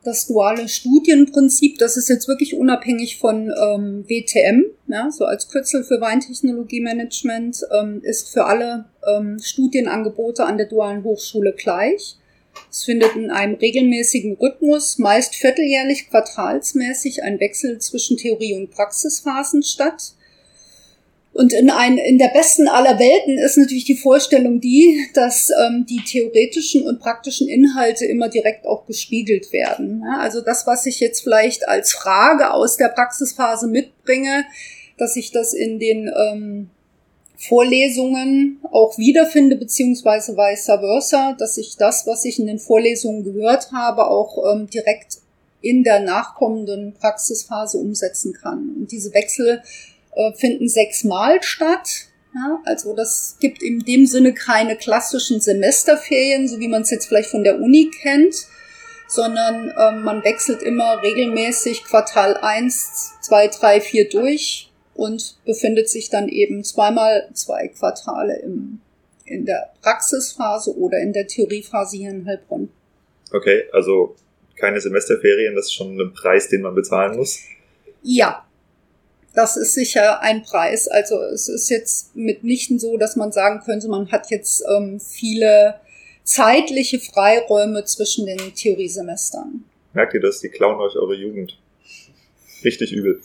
Das 0.04 0.28
duale 0.28 0.70
Studienprinzip, 0.70 1.80
das 1.80 1.98
ist 1.98 2.10
jetzt 2.10 2.28
wirklich 2.28 2.56
unabhängig 2.56 3.18
von 3.18 3.52
ähm, 3.60 4.06
WTM, 4.08 4.66
ja, 4.88 5.10
so 5.10 5.26
als 5.26 5.50
Kürzel 5.50 5.84
für 5.84 6.00
Weintechnologiemanagement, 6.00 7.62
ähm, 7.72 8.02
ist 8.04 8.32
für 8.32 8.46
alle 8.46 8.86
ähm, 9.08 9.40
Studienangebote 9.42 10.46
an 10.46 10.58
der 10.58 10.68
dualen 10.68 11.04
Hochschule 11.04 11.54
gleich. 11.54 12.18
Es 12.72 12.84
findet 12.84 13.16
in 13.16 13.32
einem 13.32 13.56
regelmäßigen 13.56 14.36
Rhythmus, 14.36 14.98
meist 14.98 15.36
vierteljährlich, 15.36 16.10
quartalsmäßig, 16.10 17.24
ein 17.24 17.40
Wechsel 17.40 17.80
zwischen 17.80 18.18
Theorie- 18.18 18.56
und 18.56 18.72
Praxisphasen 18.72 19.64
statt. 19.64 20.14
Und 21.36 21.52
in, 21.52 21.70
ein, 21.70 21.98
in 21.98 22.18
der 22.18 22.30
besten 22.30 22.70
aller 22.70 22.98
Welten 22.98 23.38
ist 23.38 23.58
natürlich 23.58 23.84
die 23.84 23.98
Vorstellung 23.98 24.62
die, 24.62 25.06
dass 25.14 25.50
ähm, 25.50 25.86
die 25.86 26.02
theoretischen 26.02 26.84
und 26.84 27.02
praktischen 27.02 27.50
Inhalte 27.50 28.06
immer 28.06 28.30
direkt 28.30 28.66
auch 28.66 28.86
gespiegelt 28.86 29.52
werden. 29.52 30.02
Ja, 30.06 30.20
also 30.20 30.40
das, 30.40 30.66
was 30.66 30.86
ich 30.86 31.02
jetzt 31.02 31.22
vielleicht 31.22 31.68
als 31.68 31.92
Frage 31.92 32.52
aus 32.52 32.78
der 32.78 32.88
Praxisphase 32.88 33.68
mitbringe, 33.68 34.46
dass 34.98 35.18
ich 35.18 35.32
das 35.32 35.54
in 35.54 35.78
den 35.78 36.10
ähm, 36.16 36.70
Vorlesungen 37.38 38.60
auch 38.72 38.98
wiederfinde, 38.98 39.56
beziehungsweise 39.56 40.36
vice 40.36 40.66
versa, 40.66 41.36
dass 41.38 41.58
ich 41.58 41.78
das, 41.78 42.08
was 42.08 42.26
ich 42.26 42.40
in 42.40 42.48
den 42.48 42.60
Vorlesungen 42.60 43.24
gehört 43.24 43.72
habe, 43.72 44.08
auch 44.08 44.54
ähm, 44.54 44.68
direkt 44.68 45.18
in 45.62 45.84
der 45.84 46.00
nachkommenden 46.00 46.94
Praxisphase 46.94 47.78
umsetzen 47.78 48.34
kann. 48.34 48.76
Und 48.78 48.92
diese 48.92 49.14
Wechsel 49.14 49.62
äh, 50.16 50.34
finden 50.34 50.70
sechsmal 50.70 51.42
statt. 51.42 52.08
Ja, 52.34 52.60
also 52.66 52.94
das 52.94 53.38
gibt 53.40 53.64
in 53.64 53.80
dem 53.80 54.06
Sinne 54.06 54.34
keine 54.34 54.76
klassischen 54.76 55.40
Semesterferien, 55.40 56.48
so 56.48 56.60
wie 56.60 56.68
man 56.68 56.82
es 56.82 56.92
jetzt 56.92 57.08
vielleicht 57.08 57.30
von 57.30 57.44
der 57.44 57.62
Uni 57.62 57.90
kennt, 58.02 58.36
sondern 59.08 59.74
ähm, 59.78 60.04
man 60.04 60.24
wechselt 60.24 60.62
immer 60.62 61.02
regelmäßig 61.02 61.86
Quartal 61.86 62.38
eins, 62.38 63.14
zwei, 63.22 63.48
drei, 63.48 63.80
vier 63.80 64.10
durch 64.10 64.70
und 64.96 65.38
befindet 65.46 65.90
sich 65.90 66.10
dann 66.10 66.28
eben 66.30 66.64
zweimal 66.64 67.30
zwei 67.34 67.68
Quartale 67.68 68.40
im, 68.40 68.80
in 69.26 69.46
der 69.46 69.72
Praxisphase 69.82 70.76
oder 70.78 71.00
in 71.00 71.14
der 71.14 71.28
Theoriephase 71.28 71.98
hier 71.98 72.10
in 72.10 72.26
Heilbronn. 72.26 72.70
Okay, 73.32 73.66
also 73.72 74.16
keine 74.56 74.80
Semesterferien, 74.80 75.56
das 75.56 75.66
ist 75.66 75.74
schon 75.74 76.00
ein 76.00 76.14
Preis, 76.14 76.50
den 76.50 76.62
man 76.62 76.76
bezahlen 76.76 77.18
muss. 77.18 77.40
Ja, 78.02 78.46
das 79.34 79.58
ist 79.58 79.74
sicher 79.74 80.22
ein 80.22 80.44
Preis. 80.44 80.88
Also 80.88 81.20
es 81.22 81.50
ist 81.50 81.70
jetzt 81.70 82.16
mitnichten 82.16 82.80
so, 82.80 82.98
dass 82.98 83.18
man 83.18 83.32
sagen 83.34 83.62
könnte, 83.66 83.90
man 83.90 84.12
hat 84.12 84.32
jetzt 84.32 84.64
ähm, 84.74 85.00
viele 85.00 85.76
zeitliche 86.24 87.00
Freiräume 87.00 87.84
zwischen 87.84 88.26
den 88.26 88.56
Theoriesemestern. 88.56 89.66
Merkt 89.94 90.14
ihr 90.14 90.22
das? 90.22 90.40
Die 90.40 90.50
klauen 90.50 90.80
euch 90.80 90.96
eure 90.96 91.16
Jugend. 91.16 91.60
Richtig 92.64 92.94
übel. 92.94 93.22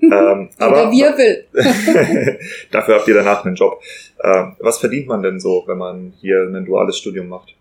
Ähm, 0.00 0.50
aber 0.58 0.90
wir 0.90 1.16
will. 1.16 1.46
dafür 2.70 2.96
habt 2.96 3.08
ihr 3.08 3.14
danach 3.14 3.44
einen 3.44 3.54
Job. 3.54 3.80
Ähm, 4.22 4.56
was 4.58 4.78
verdient 4.78 5.06
man 5.06 5.22
denn 5.22 5.40
so, 5.40 5.64
wenn 5.66 5.78
man 5.78 6.14
hier 6.20 6.42
ein 6.42 6.64
duales 6.64 6.98
Studium 6.98 7.28
macht? 7.28 7.54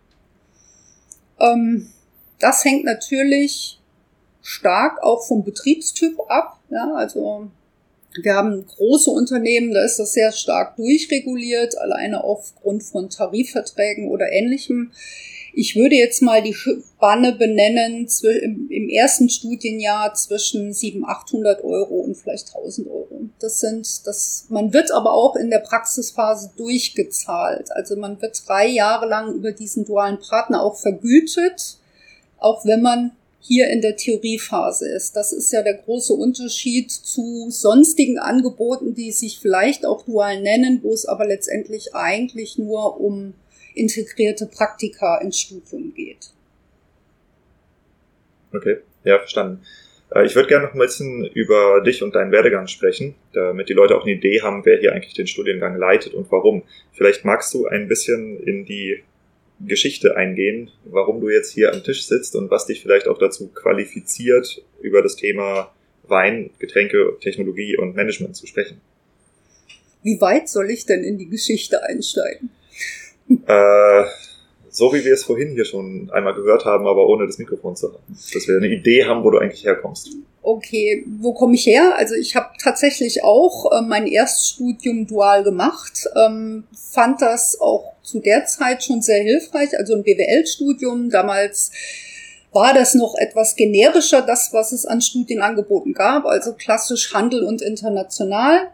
Ähm, 1.39 1.87
das 2.39 2.63
hängt 2.65 2.85
natürlich 2.85 3.79
stark 4.41 5.01
auch 5.01 5.25
vom 5.25 5.43
Betriebstyp 5.43 6.19
ab. 6.27 6.59
Ja, 6.69 6.93
also 6.95 7.49
wir 8.21 8.35
haben 8.35 8.65
große 8.65 9.09
Unternehmen, 9.09 9.73
da 9.73 9.83
ist 9.83 9.97
das 9.97 10.13
sehr 10.13 10.31
stark 10.31 10.75
durchreguliert, 10.75 11.77
alleine 11.77 12.23
aufgrund 12.23 12.83
von 12.83 13.09
Tarifverträgen 13.09 14.09
oder 14.09 14.31
ähnlichem. 14.31 14.91
Ich 15.55 15.75
würde 15.75 15.95
jetzt 15.95 16.23
mal 16.23 16.41
die 16.41 16.55
Spanne 16.55 17.33
benennen 17.33 18.07
im 18.69 18.89
ersten 18.89 19.29
Studienjahr 19.29 20.15
zwischen 20.15 20.73
700, 20.73 21.09
800 21.09 21.63
Euro 21.63 21.95
und 21.99 22.15
vielleicht 22.17 22.55
1000 22.55 22.87
Euro. 22.87 23.29
Das 23.39 23.59
sind, 23.59 24.07
das, 24.07 24.47
man 24.49 24.73
wird 24.73 24.91
aber 24.91 25.13
auch 25.13 25.35
in 25.35 25.51
der 25.51 25.59
Praxisphase 25.59 26.51
durchgezahlt. 26.57 27.71
Also 27.71 27.95
man 27.95 28.19
wird 28.19 28.41
drei 28.47 28.67
Jahre 28.67 29.07
lang 29.07 29.35
über 29.35 29.51
diesen 29.51 29.85
dualen 29.85 30.19
Partner 30.19 30.63
auch 30.63 30.77
vergütet, 30.77 31.77
auch 32.39 32.65
wenn 32.65 32.81
man 32.81 33.11
hier 33.39 33.67
in 33.67 33.81
der 33.81 33.95
Theoriephase 33.95 34.87
ist. 34.87 35.15
Das 35.15 35.33
ist 35.33 35.51
ja 35.51 35.61
der 35.61 35.75
große 35.75 36.13
Unterschied 36.13 36.89
zu 36.89 37.47
sonstigen 37.49 38.17
Angeboten, 38.17 38.95
die 38.95 39.11
sich 39.11 39.37
vielleicht 39.39 39.85
auch 39.85 40.03
dual 40.03 40.41
nennen, 40.41 40.79
wo 40.81 40.93
es 40.93 41.05
aber 41.05 41.27
letztendlich 41.27 41.93
eigentlich 41.93 42.57
nur 42.57 42.99
um 42.99 43.35
integrierte 43.75 44.45
Praktika 44.47 45.17
ins 45.17 45.39
Studium 45.39 45.93
geht. 45.93 46.31
Okay, 48.53 48.77
ja, 49.03 49.19
verstanden. 49.19 49.63
Äh, 50.13 50.25
ich 50.25 50.35
würde 50.35 50.47
gerne 50.47 50.67
noch 50.67 50.73
ein 50.73 50.79
bisschen 50.79 51.25
über 51.25 51.81
dich 51.81 52.03
und 52.03 52.15
deinen 52.15 52.31
Werdegang 52.31 52.67
sprechen, 52.67 53.15
damit 53.33 53.69
die 53.69 53.73
Leute 53.73 53.97
auch 53.97 54.03
eine 54.03 54.13
Idee 54.13 54.41
haben, 54.41 54.65
wer 54.65 54.79
hier 54.79 54.93
eigentlich 54.93 55.13
den 55.13 55.27
Studiengang 55.27 55.77
leitet 55.77 56.13
und 56.13 56.31
warum. 56.31 56.63
Vielleicht 56.93 57.25
magst 57.25 57.53
du 57.53 57.67
ein 57.67 57.87
bisschen 57.87 58.39
in 58.43 58.65
die 58.65 59.03
Geschichte 59.59 60.15
eingehen, 60.15 60.71
warum 60.85 61.21
du 61.21 61.29
jetzt 61.29 61.51
hier 61.51 61.73
am 61.73 61.83
Tisch 61.83 62.05
sitzt 62.05 62.35
und 62.35 62.51
was 62.51 62.65
dich 62.65 62.81
vielleicht 62.81 63.07
auch 63.07 63.17
dazu 63.17 63.47
qualifiziert, 63.47 64.63
über 64.81 65.01
das 65.01 65.15
Thema 65.15 65.73
Wein, 66.03 66.49
Getränke, 66.59 67.17
Technologie 67.21 67.77
und 67.77 67.95
Management 67.95 68.35
zu 68.35 68.45
sprechen. 68.45 68.81
Wie 70.01 70.19
weit 70.19 70.49
soll 70.49 70.69
ich 70.69 70.85
denn 70.85 71.03
in 71.03 71.17
die 71.17 71.29
Geschichte 71.29 71.81
einsteigen? 71.83 72.49
Äh, 73.29 74.03
so 74.69 74.91
wie 74.91 75.05
wir 75.05 75.13
es 75.13 75.23
vorhin 75.23 75.51
hier 75.51 75.65
schon 75.65 76.09
einmal 76.11 76.33
gehört 76.33 76.65
haben, 76.65 76.87
aber 76.87 77.07
ohne 77.07 77.27
das 77.27 77.37
Mikrofon 77.37 77.75
zu 77.75 77.93
haben. 77.93 78.03
Dass 78.09 78.47
wir 78.47 78.57
eine 78.57 78.67
Idee 78.67 79.05
haben, 79.05 79.23
wo 79.23 79.29
du 79.29 79.37
eigentlich 79.37 79.63
herkommst. 79.63 80.09
Okay, 80.41 81.05
wo 81.19 81.33
komme 81.33 81.53
ich 81.53 81.65
her? 81.67 81.95
Also 81.95 82.15
ich 82.15 82.35
habe 82.35 82.49
tatsächlich 82.61 83.23
auch 83.23 83.71
äh, 83.71 83.81
mein 83.81 84.07
Erststudium 84.07 85.07
dual 85.07 85.43
gemacht, 85.43 86.05
ähm, 86.15 86.65
fand 86.75 87.21
das 87.21 87.59
auch 87.61 87.93
zu 88.01 88.19
der 88.19 88.45
Zeit 88.45 88.83
schon 88.83 89.01
sehr 89.01 89.23
hilfreich, 89.23 89.77
also 89.77 89.93
ein 89.93 90.03
BWL-Studium. 90.03 91.09
Damals 91.09 91.71
war 92.51 92.73
das 92.73 92.93
noch 92.95 93.15
etwas 93.15 93.55
generischer, 93.55 94.21
das, 94.21 94.49
was 94.53 94.71
es 94.71 94.85
an 94.85 95.01
Studienangeboten 95.01 95.93
gab, 95.93 96.25
also 96.25 96.53
klassisch 96.53 97.13
Handel 97.13 97.43
und 97.43 97.61
international. 97.61 98.69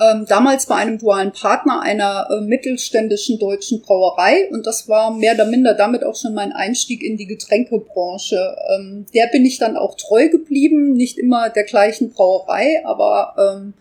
Ähm, 0.00 0.26
damals 0.28 0.66
bei 0.66 0.76
einem 0.76 0.98
dualen 0.98 1.32
Partner 1.32 1.80
einer 1.80 2.28
äh, 2.30 2.40
mittelständischen 2.40 3.38
deutschen 3.38 3.82
Brauerei 3.82 4.48
und 4.50 4.66
das 4.66 4.88
war 4.88 5.10
mehr 5.10 5.34
oder 5.34 5.46
minder 5.46 5.74
damit 5.74 6.04
auch 6.04 6.16
schon 6.16 6.34
mein 6.34 6.52
Einstieg 6.52 7.02
in 7.02 7.16
die 7.16 7.26
Getränkebranche. 7.26 8.56
Ähm, 8.74 9.06
der 9.14 9.26
bin 9.26 9.44
ich 9.44 9.58
dann 9.58 9.76
auch 9.76 9.96
treu 9.96 10.28
geblieben, 10.28 10.92
nicht 10.92 11.18
immer 11.18 11.50
der 11.50 11.64
gleichen 11.64 12.10
Brauerei, 12.10 12.82
aber 12.84 13.34
ähm, 13.38 13.74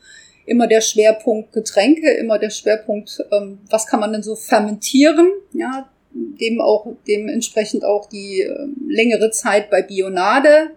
immer 0.45 0.67
der 0.67 0.81
Schwerpunkt 0.81 1.53
Getränke, 1.53 2.11
immer 2.11 2.39
der 2.39 2.49
Schwerpunkt, 2.49 3.23
ähm, 3.31 3.59
was 3.69 3.87
kann 3.87 3.99
man 3.99 4.11
denn 4.11 4.23
so 4.23 4.35
fermentieren, 4.35 5.31
ja, 5.53 5.89
dem 6.13 6.59
auch 6.59 6.87
dementsprechend 7.07 7.85
auch 7.85 8.09
die 8.09 8.41
äh, 8.41 8.67
längere 8.87 9.31
Zeit 9.31 9.69
bei 9.69 9.81
Bionade. 9.81 10.71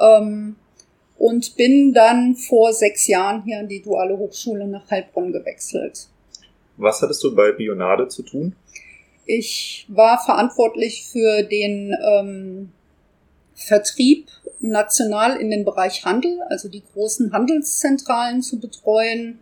Ähm, 0.00 0.56
und 1.18 1.56
bin 1.56 1.92
dann 1.92 2.36
vor 2.36 2.72
sechs 2.72 3.06
Jahren 3.06 3.42
hier 3.44 3.58
an 3.58 3.68
die 3.68 3.82
Duale 3.82 4.16
Hochschule 4.16 4.66
nach 4.66 4.90
Heilbronn 4.90 5.32
gewechselt. 5.32 6.08
Was 6.76 7.02
hattest 7.02 7.22
du 7.24 7.34
bei 7.34 7.52
Bionade 7.52 8.08
zu 8.08 8.22
tun? 8.22 8.54
Ich 9.26 9.84
war 9.88 10.22
verantwortlich 10.24 11.06
für 11.10 11.42
den 11.42 11.94
ähm, 12.02 12.72
Vertrieb 13.54 14.28
national 14.60 15.36
in 15.36 15.50
den 15.50 15.64
Bereich 15.64 16.04
Handel, 16.04 16.40
also 16.48 16.68
die 16.68 16.82
großen 16.92 17.32
Handelszentralen 17.32 18.40
zu 18.40 18.58
betreuen 18.60 19.40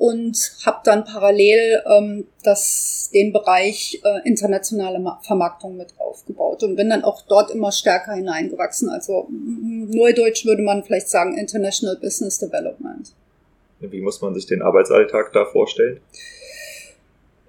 und 0.00 0.56
habe 0.64 0.78
dann 0.84 1.04
parallel 1.04 1.82
ähm, 1.84 2.26
das, 2.42 3.10
den 3.12 3.34
Bereich 3.34 4.00
äh, 4.02 4.26
internationale 4.26 4.98
Vermarktung 5.20 5.76
mit 5.76 5.92
aufgebaut 5.98 6.62
und 6.62 6.76
bin 6.76 6.88
dann 6.88 7.04
auch 7.04 7.20
dort 7.28 7.50
immer 7.50 7.70
stärker 7.70 8.14
hineingewachsen. 8.14 8.88
Also 8.88 9.28
neudeutsch 9.28 10.46
würde 10.46 10.62
man 10.62 10.84
vielleicht 10.84 11.10
sagen 11.10 11.36
International 11.36 11.96
Business 12.00 12.38
Development. 12.38 13.12
Wie 13.80 14.00
muss 14.00 14.22
man 14.22 14.32
sich 14.32 14.46
den 14.46 14.62
Arbeitsalltag 14.62 15.34
da 15.34 15.44
vorstellen? 15.44 16.00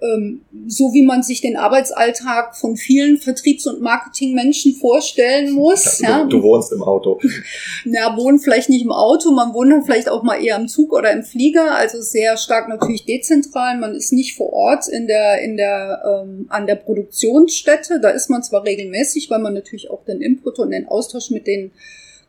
Ähm, 0.02 0.42
so 0.66 0.92
wie 0.92 1.02
man 1.02 1.22
sich 1.22 1.40
den 1.40 1.56
Arbeitsalltag 1.56 2.56
von 2.56 2.76
vielen 2.76 3.18
Vertriebs- 3.18 3.66
und 3.66 3.80
Marketingmenschen 3.80 4.74
vorstellen 4.74 5.52
muss. 5.52 5.98
Du, 5.98 6.04
ja. 6.08 6.24
du 6.24 6.42
wohnst 6.42 6.72
im 6.72 6.82
Auto. 6.82 7.20
Ja, 7.84 8.16
wohnen 8.16 8.38
vielleicht 8.38 8.68
nicht 8.68 8.82
im 8.82 8.92
Auto, 8.92 9.30
man 9.32 9.54
wohnt 9.54 9.72
dann 9.72 9.84
vielleicht 9.84 10.08
auch 10.08 10.22
mal 10.22 10.42
eher 10.42 10.56
im 10.56 10.68
Zug 10.68 10.92
oder 10.92 11.12
im 11.12 11.22
Flieger, 11.22 11.74
also 11.74 12.00
sehr 12.00 12.36
stark 12.36 12.68
natürlich 12.68 13.04
dezentral. 13.04 13.78
Man 13.78 13.94
ist 13.94 14.12
nicht 14.12 14.36
vor 14.36 14.52
Ort 14.52 14.88
in 14.88 15.06
der, 15.06 15.40
in 15.42 15.56
der, 15.56 16.24
ähm, 16.24 16.46
an 16.48 16.66
der 16.66 16.76
Produktionsstätte. 16.76 18.00
Da 18.00 18.10
ist 18.10 18.30
man 18.30 18.42
zwar 18.42 18.64
regelmäßig, 18.64 19.30
weil 19.30 19.40
man 19.40 19.54
natürlich 19.54 19.90
auch 19.90 20.04
den 20.04 20.20
Input 20.20 20.58
und 20.58 20.70
den 20.70 20.88
Austausch 20.88 21.30
mit 21.30 21.46
den 21.46 21.72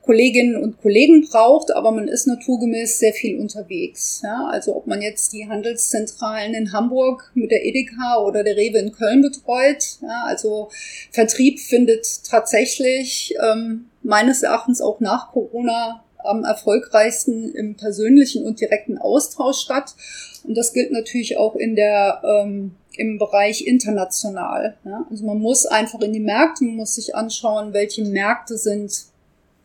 Kolleginnen 0.03 0.61
und 0.61 0.81
Kollegen 0.81 1.27
braucht, 1.29 1.73
aber 1.73 1.91
man 1.91 2.07
ist 2.07 2.27
naturgemäß 2.27 2.99
sehr 2.99 3.13
viel 3.13 3.39
unterwegs. 3.39 4.21
Ja, 4.23 4.47
also 4.51 4.75
ob 4.75 4.85
man 4.85 5.01
jetzt 5.01 5.31
die 5.31 5.47
Handelszentralen 5.47 6.53
in 6.53 6.73
Hamburg 6.73 7.31
mit 7.35 7.51
der 7.51 7.65
Edeka 7.65 8.21
oder 8.21 8.43
der 8.43 8.57
Rewe 8.57 8.79
in 8.79 8.91
Köln 8.91 9.21
betreut. 9.21 9.99
Ja, 10.01 10.23
also 10.25 10.69
Vertrieb 11.11 11.59
findet 11.59 12.25
tatsächlich 12.25 13.33
ähm, 13.41 13.85
meines 14.01 14.43
Erachtens 14.43 14.81
auch 14.81 14.99
nach 14.99 15.31
Corona 15.31 16.03
am 16.17 16.43
erfolgreichsten 16.43 17.53
im 17.53 17.75
persönlichen 17.75 18.45
und 18.45 18.59
direkten 18.59 18.97
Austausch 18.97 19.59
statt. 19.59 19.95
Und 20.43 20.57
das 20.57 20.73
gilt 20.73 20.91
natürlich 20.91 21.37
auch 21.37 21.55
in 21.55 21.75
der 21.75 22.21
ähm, 22.23 22.75
im 22.95 23.17
Bereich 23.17 23.65
international. 23.65 24.77
Ja? 24.85 25.05
Also 25.09 25.25
man 25.25 25.39
muss 25.39 25.65
einfach 25.65 26.01
in 26.01 26.13
die 26.13 26.19
Märkte, 26.19 26.63
man 26.65 26.75
muss 26.75 26.95
sich 26.95 27.15
anschauen, 27.15 27.73
welche 27.73 28.03
Märkte 28.03 28.57
sind 28.57 29.12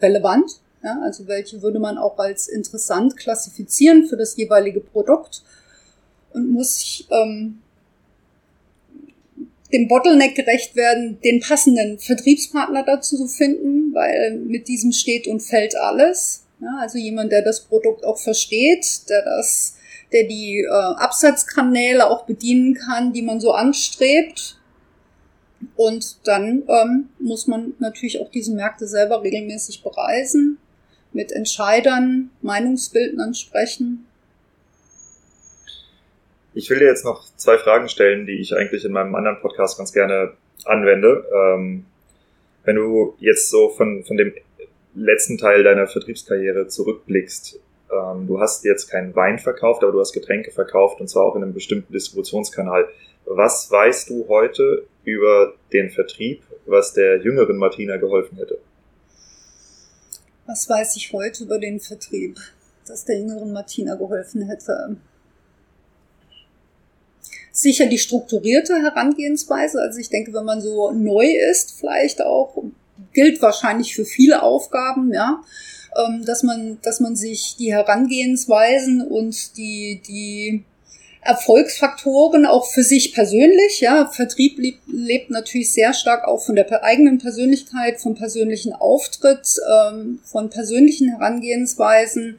relevant. 0.00 0.60
Ja, 0.82 1.00
also 1.02 1.26
welche 1.26 1.60
würde 1.60 1.80
man 1.80 1.98
auch 1.98 2.18
als 2.18 2.46
interessant 2.46 3.16
klassifizieren 3.16 4.06
für 4.06 4.16
das 4.16 4.36
jeweilige 4.36 4.80
Produkt 4.80 5.42
und 6.32 6.52
muss 6.52 7.04
ähm, 7.10 7.58
dem 9.72 9.88
Bottleneck 9.88 10.34
gerecht 10.34 10.76
werden, 10.76 11.20
den 11.22 11.40
passenden 11.40 11.98
Vertriebspartner 11.98 12.84
dazu 12.84 13.16
zu 13.16 13.26
finden, 13.26 13.92
weil 13.92 14.36
mit 14.38 14.68
diesem 14.68 14.92
steht 14.92 15.26
und 15.26 15.40
fällt 15.40 15.76
alles. 15.76 16.44
Ja, 16.60 16.78
also 16.80 16.98
jemand, 16.98 17.32
der 17.32 17.42
das 17.42 17.60
Produkt 17.60 18.04
auch 18.04 18.18
versteht, 18.18 19.08
der 19.08 19.24
das, 19.24 19.76
der 20.12 20.24
die 20.24 20.60
äh, 20.60 20.70
Absatzkanäle 20.70 22.08
auch 22.08 22.24
bedienen 22.24 22.74
kann, 22.74 23.12
die 23.12 23.22
man 23.22 23.40
so 23.40 23.52
anstrebt 23.52 24.57
und 25.78 26.26
dann 26.26 26.64
ähm, 26.66 27.08
muss 27.20 27.46
man 27.46 27.74
natürlich 27.78 28.20
auch 28.20 28.32
diese 28.32 28.52
Märkte 28.52 28.88
selber 28.88 29.22
regelmäßig 29.22 29.84
bereisen, 29.84 30.58
mit 31.12 31.30
Entscheidern, 31.30 32.30
Meinungsbildnern 32.42 33.32
sprechen. 33.32 34.04
Ich 36.52 36.68
will 36.68 36.80
dir 36.80 36.88
jetzt 36.88 37.04
noch 37.04 37.24
zwei 37.36 37.58
Fragen 37.58 37.88
stellen, 37.88 38.26
die 38.26 38.40
ich 38.40 38.56
eigentlich 38.56 38.84
in 38.84 38.90
meinem 38.90 39.14
anderen 39.14 39.40
Podcast 39.40 39.78
ganz 39.78 39.92
gerne 39.92 40.32
anwende. 40.64 41.24
Ähm, 41.32 41.86
wenn 42.64 42.74
du 42.74 43.14
jetzt 43.20 43.48
so 43.48 43.68
von, 43.68 44.02
von 44.02 44.16
dem 44.16 44.34
letzten 44.96 45.38
Teil 45.38 45.62
deiner 45.62 45.86
Vertriebskarriere 45.86 46.66
zurückblickst, 46.66 47.60
ähm, 47.92 48.26
du 48.26 48.40
hast 48.40 48.64
jetzt 48.64 48.90
keinen 48.90 49.14
Wein 49.14 49.38
verkauft, 49.38 49.84
aber 49.84 49.92
du 49.92 50.00
hast 50.00 50.12
Getränke 50.12 50.50
verkauft 50.50 51.00
und 51.00 51.06
zwar 51.06 51.24
auch 51.24 51.36
in 51.36 51.44
einem 51.44 51.54
bestimmten 51.54 51.92
Distributionskanal. 51.92 52.88
Was 53.26 53.70
weißt 53.70 54.10
du 54.10 54.26
heute 54.28 54.88
über 55.08 55.54
den 55.72 55.90
Vertrieb, 55.90 56.42
was 56.66 56.92
der 56.92 57.22
jüngeren 57.22 57.56
Martina 57.56 57.96
geholfen 57.96 58.36
hätte? 58.36 58.58
Was 60.46 60.68
weiß 60.68 60.96
ich 60.96 61.12
heute 61.12 61.44
über 61.44 61.58
den 61.58 61.80
Vertrieb, 61.80 62.38
dass 62.86 63.04
der 63.04 63.18
jüngeren 63.18 63.52
Martina 63.52 63.94
geholfen 63.94 64.42
hätte? 64.42 64.96
Sicher 67.52 67.86
die 67.86 67.98
strukturierte 67.98 68.76
Herangehensweise. 68.76 69.80
Also 69.80 69.98
ich 69.98 70.10
denke, 70.10 70.32
wenn 70.32 70.44
man 70.44 70.60
so 70.60 70.92
neu 70.92 71.26
ist, 71.50 71.78
vielleicht 71.78 72.22
auch, 72.22 72.62
gilt 73.12 73.40
wahrscheinlich 73.42 73.94
für 73.94 74.04
viele 74.04 74.42
Aufgaben, 74.42 75.12
ja, 75.12 75.42
ähm, 75.96 76.24
dass 76.24 76.42
man, 76.42 76.78
dass 76.82 77.00
man 77.00 77.16
sich 77.16 77.56
die 77.58 77.72
Herangehensweisen 77.72 79.02
und 79.02 79.56
die, 79.56 80.02
die 80.06 80.64
Erfolgsfaktoren 81.20 82.46
auch 82.46 82.66
für 82.66 82.82
sich 82.82 83.12
persönlich. 83.12 83.80
Ja, 83.80 84.06
Vertrieb 84.06 84.58
lebt, 84.58 84.80
lebt 84.86 85.30
natürlich 85.30 85.72
sehr 85.72 85.92
stark 85.92 86.26
auch 86.26 86.44
von 86.44 86.56
der 86.56 86.84
eigenen 86.84 87.18
Persönlichkeit, 87.18 88.00
vom 88.00 88.14
persönlichen 88.14 88.72
Auftritt, 88.72 89.56
ähm, 89.70 90.20
von 90.24 90.50
persönlichen 90.50 91.10
Herangehensweisen, 91.10 92.38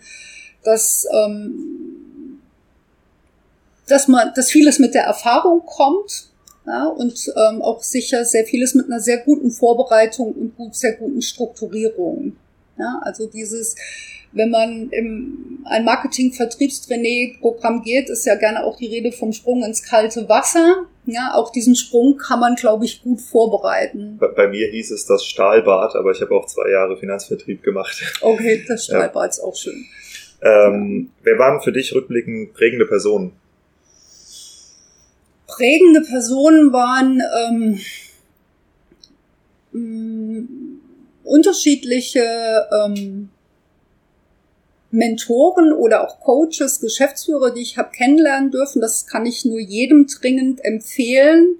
dass 0.63 1.07
ähm, 1.13 2.39
dass 3.89 4.07
man, 4.07 4.31
dass 4.35 4.51
vieles 4.51 4.79
mit 4.79 4.93
der 4.93 5.03
Erfahrung 5.03 5.65
kommt. 5.65 6.27
Ja, 6.65 6.85
und 6.85 7.33
ähm, 7.35 7.63
auch 7.63 7.81
sicher 7.81 8.25
sehr 8.25 8.45
vieles 8.45 8.75
mit 8.75 8.85
einer 8.85 8.99
sehr 8.99 9.17
guten 9.17 9.49
Vorbereitung 9.49 10.33
und 10.33 10.55
gut, 10.55 10.75
sehr 10.75 10.93
guten 10.93 11.21
Strukturierung. 11.21 12.35
Ja, 12.79 12.99
also 13.03 13.27
dieses, 13.27 13.75
wenn 14.31 14.49
man 14.49 14.89
im 14.91 15.59
ein 15.65 15.83
Marketing-Vertriebstrainee-Programm 15.85 17.83
geht, 17.83 18.09
ist 18.09 18.25
ja 18.25 18.35
gerne 18.35 18.63
auch 18.63 18.77
die 18.77 18.87
Rede 18.87 19.11
vom 19.11 19.33
Sprung 19.33 19.63
ins 19.63 19.83
kalte 19.83 20.29
Wasser. 20.29 20.85
Ja, 21.05 21.33
auch 21.33 21.51
diesen 21.51 21.75
Sprung 21.75 22.17
kann 22.17 22.39
man, 22.39 22.55
glaube 22.55 22.85
ich, 22.85 23.03
gut 23.03 23.19
vorbereiten. 23.21 24.17
Bei, 24.19 24.27
bei 24.27 24.47
mir 24.47 24.69
hieß 24.69 24.91
es 24.91 25.05
das 25.05 25.25
Stahlbad, 25.25 25.95
aber 25.95 26.11
ich 26.11 26.21
habe 26.21 26.33
auch 26.35 26.45
zwei 26.45 26.69
Jahre 26.71 26.95
Finanzvertrieb 26.97 27.61
gemacht. 27.63 28.01
Okay, 28.21 28.63
das 28.67 28.85
Stahlbad 28.85 29.23
ja. 29.23 29.29
ist 29.29 29.39
auch 29.41 29.55
schön. 29.55 29.85
Ähm, 30.41 31.09
wer 31.23 31.37
waren 31.37 31.61
für 31.61 31.73
dich 31.73 31.93
rückblickend 31.93 32.53
prägende 32.53 32.85
Personen? 32.85 33.33
Prägende 35.47 36.01
Personen 36.01 36.71
waren 36.71 37.21
ähm, 37.49 37.79
mh, 39.73 40.68
unterschiedliche 41.29 42.67
ähm, 42.71 43.29
Mentoren 44.91 45.71
oder 45.71 46.03
auch 46.03 46.19
Coaches, 46.19 46.79
Geschäftsführer, 46.79 47.51
die 47.51 47.61
ich 47.61 47.77
habe 47.77 47.91
kennenlernen 47.91 48.51
dürfen. 48.51 48.81
Das 48.81 49.05
kann 49.05 49.25
ich 49.25 49.45
nur 49.45 49.59
jedem 49.59 50.07
dringend 50.07 50.63
empfehlen, 50.65 51.57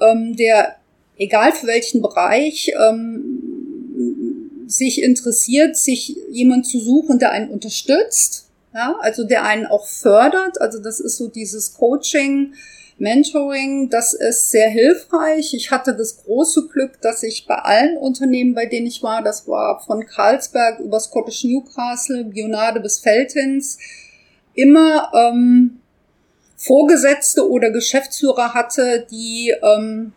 ähm, 0.00 0.36
der, 0.36 0.76
egal 1.16 1.52
für 1.52 1.68
welchen 1.68 2.02
Bereich, 2.02 2.72
ähm, 2.78 4.64
sich 4.66 5.02
interessiert, 5.02 5.76
sich 5.76 6.16
jemand 6.30 6.66
zu 6.66 6.78
suchen, 6.78 7.18
der 7.18 7.30
einen 7.30 7.48
unterstützt, 7.48 8.48
ja, 8.74 8.96
also 9.00 9.24
der 9.24 9.44
einen 9.44 9.66
auch 9.66 9.86
fördert. 9.86 10.60
Also 10.60 10.78
das 10.78 11.00
ist 11.00 11.16
so 11.16 11.28
dieses 11.28 11.74
Coaching, 11.74 12.54
Mentoring, 12.98 13.90
das 13.90 14.12
ist 14.12 14.50
sehr 14.50 14.68
hilfreich. 14.68 15.54
Ich 15.54 15.70
hatte 15.70 15.94
das 15.94 16.24
große 16.24 16.68
Glück, 16.68 17.00
dass 17.00 17.22
ich 17.22 17.46
bei 17.46 17.54
allen 17.54 17.96
Unternehmen, 17.96 18.54
bei 18.54 18.66
denen 18.66 18.86
ich 18.86 19.02
war, 19.02 19.22
das 19.22 19.46
war 19.46 19.80
von 19.80 20.04
Carlsberg 20.04 20.80
über 20.80 20.98
Scottish 20.98 21.44
Newcastle, 21.44 22.24
Bionade 22.24 22.80
bis 22.80 22.98
Feltins, 22.98 23.78
immer 24.54 25.12
ähm, 25.14 25.78
Vorgesetzte 26.56 27.48
oder 27.48 27.70
Geschäftsführer 27.70 28.52
hatte, 28.52 29.06
die 29.10 29.54
ähm, 29.62 30.12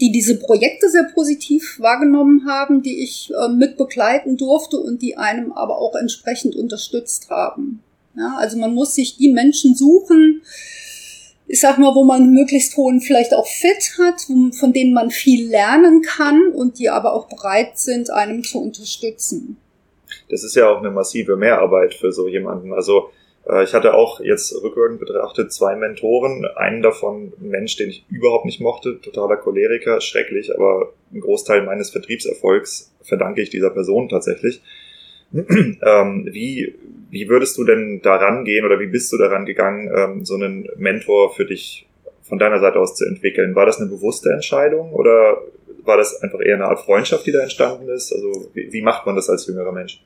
die 0.00 0.10
diese 0.10 0.38
Projekte 0.38 0.88
sehr 0.88 1.04
positiv 1.14 1.78
wahrgenommen 1.80 2.46
haben, 2.46 2.82
die 2.82 3.02
ich 3.02 3.32
äh, 3.32 3.48
mit 3.48 3.76
begleiten 3.76 4.36
durfte 4.36 4.76
und 4.76 5.02
die 5.02 5.16
einem 5.16 5.52
aber 5.52 5.78
auch 5.78 5.94
entsprechend 5.94 6.56
unterstützt 6.56 7.30
haben. 7.30 7.82
Ja, 8.16 8.36
also 8.38 8.58
man 8.58 8.74
muss 8.74 8.94
sich 8.94 9.16
die 9.16 9.32
Menschen 9.32 9.74
suchen, 9.74 10.42
ich 11.46 11.60
sag 11.60 11.78
mal, 11.78 11.94
wo 11.94 12.04
man 12.04 12.32
möglichst 12.32 12.76
hohen 12.76 13.00
vielleicht 13.00 13.34
auch 13.34 13.46
Fit 13.46 13.98
hat, 13.98 14.20
von 14.58 14.72
denen 14.72 14.94
man 14.94 15.10
viel 15.10 15.48
lernen 15.48 16.02
kann 16.02 16.48
und 16.54 16.78
die 16.78 16.88
aber 16.88 17.12
auch 17.12 17.28
bereit 17.28 17.78
sind, 17.78 18.10
einem 18.10 18.42
zu 18.42 18.62
unterstützen. 18.62 19.58
Das 20.30 20.42
ist 20.42 20.56
ja 20.56 20.68
auch 20.68 20.78
eine 20.78 20.90
massive 20.90 21.36
Mehrarbeit 21.36 21.94
für 21.94 22.12
so 22.12 22.28
jemanden. 22.28 22.72
Also 22.72 23.10
äh, 23.46 23.64
ich 23.64 23.74
hatte 23.74 23.94
auch 23.94 24.20
jetzt 24.20 24.54
rückwirkend 24.62 25.00
betrachtet 25.00 25.52
zwei 25.52 25.76
Mentoren. 25.76 26.46
Einen 26.56 26.82
davon 26.82 27.32
ein 27.40 27.48
Mensch, 27.48 27.76
den 27.76 27.90
ich 27.90 28.04
überhaupt 28.10 28.46
nicht 28.46 28.60
mochte, 28.60 29.00
totaler 29.00 29.36
Choleriker, 29.36 30.00
schrecklich, 30.00 30.54
aber 30.54 30.92
einen 31.10 31.20
Großteil 31.20 31.62
meines 31.62 31.90
Vertriebserfolgs 31.90 32.92
verdanke 33.02 33.42
ich 33.42 33.50
dieser 33.50 33.70
Person 33.70 34.08
tatsächlich. 34.08 34.62
ähm, 35.32 36.28
wie, 36.30 36.74
wie 37.14 37.28
würdest 37.28 37.56
du 37.56 37.64
denn 37.64 38.00
daran 38.02 38.44
gehen 38.44 38.66
oder 38.66 38.80
wie 38.80 38.88
bist 38.88 39.12
du 39.12 39.16
daran 39.16 39.46
gegangen, 39.46 39.88
ähm, 39.96 40.24
so 40.24 40.34
einen 40.34 40.68
Mentor 40.76 41.32
für 41.32 41.46
dich 41.46 41.86
von 42.22 42.40
deiner 42.40 42.58
Seite 42.58 42.80
aus 42.80 42.96
zu 42.96 43.04
entwickeln? 43.04 43.54
War 43.54 43.66
das 43.66 43.78
eine 43.78 43.88
bewusste 43.88 44.30
Entscheidung 44.30 44.92
oder 44.92 45.38
war 45.84 45.96
das 45.96 46.20
einfach 46.22 46.40
eher 46.44 46.56
eine 46.56 46.64
Art 46.64 46.80
Freundschaft, 46.80 47.24
die 47.24 47.32
da 47.32 47.38
entstanden 47.38 47.88
ist? 47.88 48.12
Also 48.12 48.50
wie, 48.52 48.72
wie 48.72 48.82
macht 48.82 49.06
man 49.06 49.14
das 49.14 49.30
als 49.30 49.46
jüngerer 49.46 49.70
Mensch? 49.70 50.02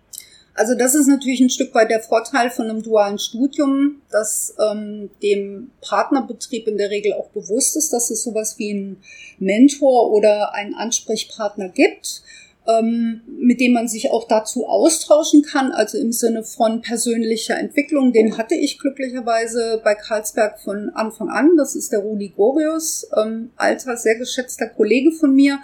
Also 0.52 0.74
das 0.74 0.94
ist 0.94 1.06
natürlich 1.06 1.40
ein 1.40 1.50
Stück 1.50 1.74
weit 1.74 1.88
der 1.88 2.00
Vorteil 2.00 2.50
von 2.50 2.68
einem 2.68 2.82
dualen 2.82 3.18
Studium, 3.18 4.02
dass 4.10 4.54
ähm, 4.58 5.08
dem 5.22 5.70
Partnerbetrieb 5.80 6.66
in 6.66 6.76
der 6.76 6.90
Regel 6.90 7.14
auch 7.14 7.30
bewusst 7.30 7.76
ist, 7.76 7.92
dass 7.92 8.10
es 8.10 8.22
sowas 8.22 8.58
wie 8.58 8.72
einen 8.72 9.02
Mentor 9.38 10.10
oder 10.10 10.52
einen 10.54 10.74
Ansprechpartner 10.74 11.68
gibt 11.70 12.22
ähm, 12.68 13.22
mit 13.26 13.60
dem 13.60 13.72
man 13.72 13.88
sich 13.88 14.10
auch 14.10 14.28
dazu 14.28 14.66
austauschen 14.66 15.42
kann, 15.42 15.72
also 15.72 15.96
im 15.96 16.12
Sinne 16.12 16.44
von 16.44 16.82
persönlicher 16.82 17.58
Entwicklung. 17.58 18.12
Den 18.12 18.36
hatte 18.36 18.54
ich 18.54 18.78
glücklicherweise 18.78 19.80
bei 19.82 19.94
Karlsberg 19.94 20.60
von 20.60 20.90
Anfang 20.90 21.30
an. 21.30 21.56
Das 21.56 21.74
ist 21.74 21.92
der 21.92 22.00
Rudi 22.00 22.28
Gorius, 22.36 23.08
ähm, 23.16 23.50
alter, 23.56 23.96
sehr 23.96 24.16
geschätzter 24.16 24.66
Kollege 24.66 25.12
von 25.12 25.34
mir. 25.34 25.58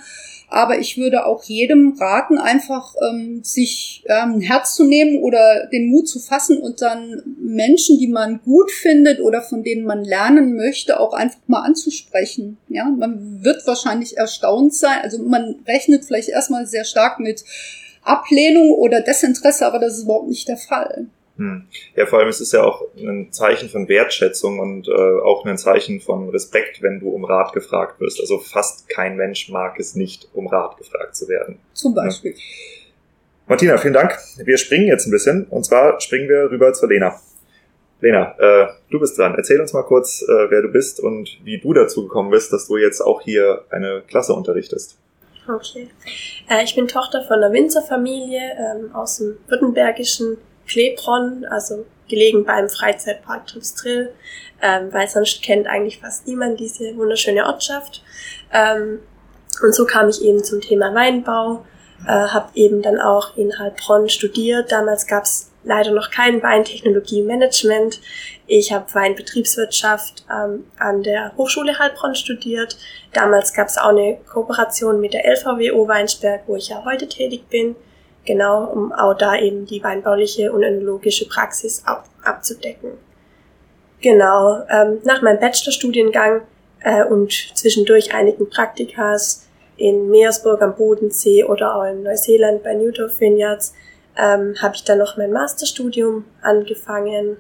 Aber 0.49 0.79
ich 0.79 0.97
würde 0.97 1.27
auch 1.27 1.43
jedem 1.45 1.97
raten, 1.99 2.39
einfach 2.39 2.95
ähm, 3.09 3.43
sich 3.43 4.05
ähm, 4.07 4.35
ein 4.35 4.41
Herz 4.41 4.75
zu 4.75 4.85
nehmen 4.85 5.23
oder 5.23 5.67
den 5.73 5.89
Mut 5.89 6.09
zu 6.09 6.21
fassen 6.21 6.59
und 6.59 6.81
dann 6.83 7.23
Menschen, 7.39 7.99
die 7.99 8.09
man 8.09 8.41
gut 8.45 8.71
findet 8.71 9.21
oder 9.21 9.43
von 9.43 9.63
denen 9.63 9.85
man 9.85 10.05
lernen 10.05 10.55
möchte, 10.55 11.01
auch 11.01 11.13
einfach 11.13 11.41
mal 11.47 11.63
anzusprechen. 11.63 12.59
Ja, 12.69 12.85
man 12.85 13.43
wird 13.43 13.67
wahrscheinlich 13.67 14.17
erstaunt 14.17 14.75
sein. 14.75 14.99
Also 15.03 15.19
man 15.23 15.57
rechnet 15.67 16.05
vielleicht 16.05 16.29
erstmal 16.29 16.67
sehr 16.67 16.85
stark 16.85 17.19
mit 17.21 17.45
Ablehnung 18.03 18.71
oder 18.73 19.01
Desinteresse, 19.01 19.67
aber 19.67 19.79
das 19.79 19.99
ist 19.99 20.05
überhaupt 20.05 20.29
nicht 20.29 20.47
der 20.47 20.59
Fall. 20.59 21.07
Hm. 21.37 21.67
Ja, 21.97 22.07
vor 22.07 22.21
allem 22.21 22.29
ist 22.29 22.41
es 22.41 22.53
ja 22.53 22.63
auch 22.63 22.83
ein 22.97 23.33
Zeichen 23.33 23.69
von 23.69 23.89
Wertschätzung 23.89 24.61
und 24.61 24.87
äh, 24.87 24.93
auch 24.93 25.45
ein 25.45 25.59
Zeichen 25.59 26.01
von 26.01 26.29
Respekt, 26.29 26.81
wenn 26.81 27.01
du 27.01 27.11
um 27.11 27.25
Rat 27.25 27.53
gefragt 27.53 28.01
wirst. 28.01 28.21
Also 28.21 28.39
fast 28.39 28.89
kein 28.89 29.17
Mensch 29.17 29.49
mag 29.49 29.79
es 29.81 29.97
nicht, 29.97 30.29
um 30.33 30.47
Rat 30.47 30.77
gefragt 30.77 31.17
zu 31.17 31.29
werden. 31.29 31.59
Zum 31.73 31.95
Beispiel. 31.95 32.33
Ja. 32.33 32.39
Martina, 33.47 33.77
vielen 33.79 33.95
Dank. 33.95 34.17
Wir 34.45 34.57
springen 34.59 34.87
jetzt 34.87 35.07
ein 35.07 35.11
bisschen 35.11 35.45
und 35.51 35.65
zwar 35.65 36.01
springen 36.01 36.29
wir 36.29 36.51
rüber 36.51 36.73
zur 36.73 36.89
Lena. 36.89 37.21
Lena, 38.01 38.35
äh, 38.39 38.69
du 38.91 39.01
bist 39.01 39.19
dran. 39.19 39.35
Erzähl 39.37 39.61
uns 39.61 39.73
mal 39.73 39.83
kurz, 39.83 40.23
äh, 40.23 40.51
wer 40.51 40.63
du 40.63 40.69
bist 40.69 41.01
und 41.01 41.39
wie 41.43 41.59
du 41.59 41.73
dazu 41.73 42.05
gekommen 42.05 42.31
bist, 42.31 42.53
dass 42.53 42.69
du 42.69 42.77
jetzt 42.77 43.01
auch 43.01 43.23
hier 43.23 43.65
eine 43.71 44.03
Klasse 44.07 44.35
unterrichtest. 44.35 44.99
Okay. 45.49 45.89
Äh, 46.49 46.65
ich 46.65 46.75
bin 46.75 46.87
Tochter 46.87 47.25
von 47.25 47.37
einer 47.37 47.53
Winzerfamilie 47.53 48.57
ähm, 48.57 48.95
aus 48.95 49.19
dem 49.19 49.37
württembergischen 49.49 50.39
Klebron, 50.67 51.45
also 51.45 51.87
gelegen 52.09 52.45
beim 52.45 52.69
Freizeitpark 52.69 53.47
Tripstrill, 53.47 54.13
ähm, 54.63 54.93
weil 54.93 55.09
sonst 55.09 55.43
kennt 55.43 55.67
eigentlich 55.67 55.99
fast 55.99 56.27
niemand 56.27 56.61
diese 56.61 56.97
wunderschöne 56.97 57.47
Ortschaft. 57.47 58.03
Ähm, 58.53 59.01
und 59.63 59.75
so 59.75 59.85
kam 59.85 60.09
ich 60.09 60.23
eben 60.23 60.43
zum 60.43 60.61
Thema 60.61 60.95
Weinbau, 60.95 61.65
äh, 62.07 62.11
habe 62.11 62.51
eben 62.55 62.83
dann 62.83 63.01
auch 63.01 63.37
in 63.37 63.59
Heilbronn 63.59 64.09
studiert. 64.09 64.73
Damals 64.73 65.07
gab 65.07 65.25
es 65.25 65.51
leider 65.65 65.93
noch 65.93 66.11
kein 66.11 66.43
Weintechnologie-Management. 66.43 68.01
Ich 68.47 68.73
habe 68.73 68.93
Weinbetriebswirtschaft 68.93 70.27
ähm, 70.31 70.67
an 70.79 71.03
der 71.03 71.33
Hochschule 71.37 71.79
Heilbronn 71.79 72.15
studiert. 72.15 72.77
Damals 73.13 73.55
gab 73.55 73.69
es 73.69 73.79
auch 73.79 73.89
eine 73.89 74.19
Kooperation 74.31 75.01
mit 75.01 75.15
der 75.15 75.25
LVWO 75.25 75.89
Weinsberg, 75.89 76.43
wo 76.47 76.57
ich 76.57 76.69
ja 76.69 76.85
heute 76.85 77.09
tätig 77.09 77.49
bin. 77.49 77.77
Genau, 78.25 78.65
um 78.65 78.93
auch 78.93 79.15
da 79.15 79.37
eben 79.37 79.67
die 79.67 79.83
weinbauliche 79.83 80.53
und 80.53 80.63
önologische 80.63 81.29
Praxis 81.29 81.83
ab, 81.85 82.09
abzudecken. 82.23 82.93
Genau, 84.01 84.63
ähm, 84.71 85.01
nach 85.05 85.23
meinem 85.23 85.41
Bachelorstudiengang 85.41 86.43
äh, 86.81 87.05
und 87.05 87.33
zwischendurch 87.55 88.15
einigen 88.15 88.49
Praktikas 88.49 89.47
in 89.77 90.11
Meersburg 90.11 90.63
am 90.63 90.77
Bodensee 90.77 91.45
oder 91.45 91.75
auch 91.75 91.85
in 91.85 92.03
Neuseeland 92.03 92.63
bei 92.63 92.75
Newdorf 92.75 93.21
Vineyards 93.21 93.75
ähm, 94.17 94.55
habe 94.61 94.75
ich 94.77 94.85
dann 94.85 94.99
noch 94.99 95.17
mein 95.17 95.33
Masterstudium 95.33 96.25
angefangen 96.43 97.37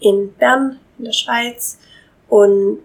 in 0.00 0.32
Bern 0.34 0.78
in 0.98 1.04
der 1.04 1.12
Schweiz 1.12 1.78
und 2.28 2.78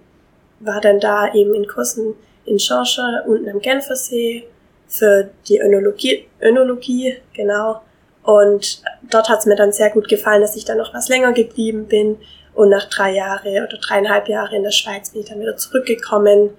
war 0.59 0.81
dann 0.81 0.99
da 0.99 1.33
eben 1.33 1.55
in 1.55 1.67
Kursen 1.67 2.15
in 2.45 2.59
Schorschel 2.59 3.23
unten 3.25 3.49
am 3.49 3.59
Genfersee 3.59 4.47
für 4.91 5.29
die 5.47 5.59
Önologie, 5.59 6.27
Önologie 6.41 7.15
genau. 7.33 7.81
Und 8.23 8.83
dort 9.09 9.29
hat 9.29 9.39
es 9.39 9.45
mir 9.45 9.55
dann 9.55 9.71
sehr 9.71 9.89
gut 9.89 10.09
gefallen, 10.09 10.41
dass 10.41 10.57
ich 10.57 10.65
dann 10.65 10.77
noch 10.77 10.93
was 10.93 11.07
länger 11.07 11.31
geblieben 11.31 11.87
bin. 11.87 12.17
Und 12.53 12.69
nach 12.69 12.89
drei 12.89 13.13
Jahre 13.13 13.65
oder 13.65 13.77
dreieinhalb 13.81 14.27
Jahre 14.27 14.57
in 14.57 14.63
der 14.63 14.71
Schweiz 14.71 15.11
bin 15.11 15.21
ich 15.21 15.29
dann 15.29 15.39
wieder 15.39 15.55
zurückgekommen 15.55 16.49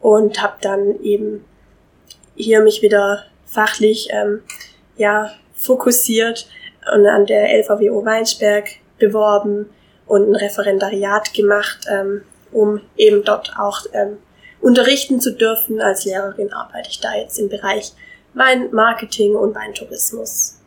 und 0.00 0.42
habe 0.42 0.56
dann 0.60 1.00
eben 1.02 1.44
hier 2.34 2.60
mich 2.60 2.82
wieder 2.82 3.24
fachlich 3.46 4.08
ähm, 4.10 4.42
ja 4.96 5.30
fokussiert 5.54 6.48
und 6.92 7.06
an 7.06 7.26
der 7.26 7.56
LVWO 7.56 8.04
Weinsberg 8.04 8.68
beworben 8.98 9.70
und 10.06 10.28
ein 10.28 10.34
Referendariat 10.34 11.32
gemacht, 11.32 11.86
ähm, 11.88 12.22
um 12.50 12.80
eben 12.96 13.24
dort 13.24 13.54
auch 13.56 13.86
ähm, 13.92 14.18
unterrichten 14.66 15.20
zu 15.20 15.32
dürfen. 15.32 15.80
Als 15.80 16.04
Lehrerin 16.04 16.52
arbeite 16.52 16.88
ich 16.90 17.00
da 17.00 17.14
jetzt 17.14 17.38
im 17.38 17.48
Bereich 17.48 17.92
Weinmarketing 18.34 19.36
und 19.36 19.54
Weintourismus. 19.54 20.60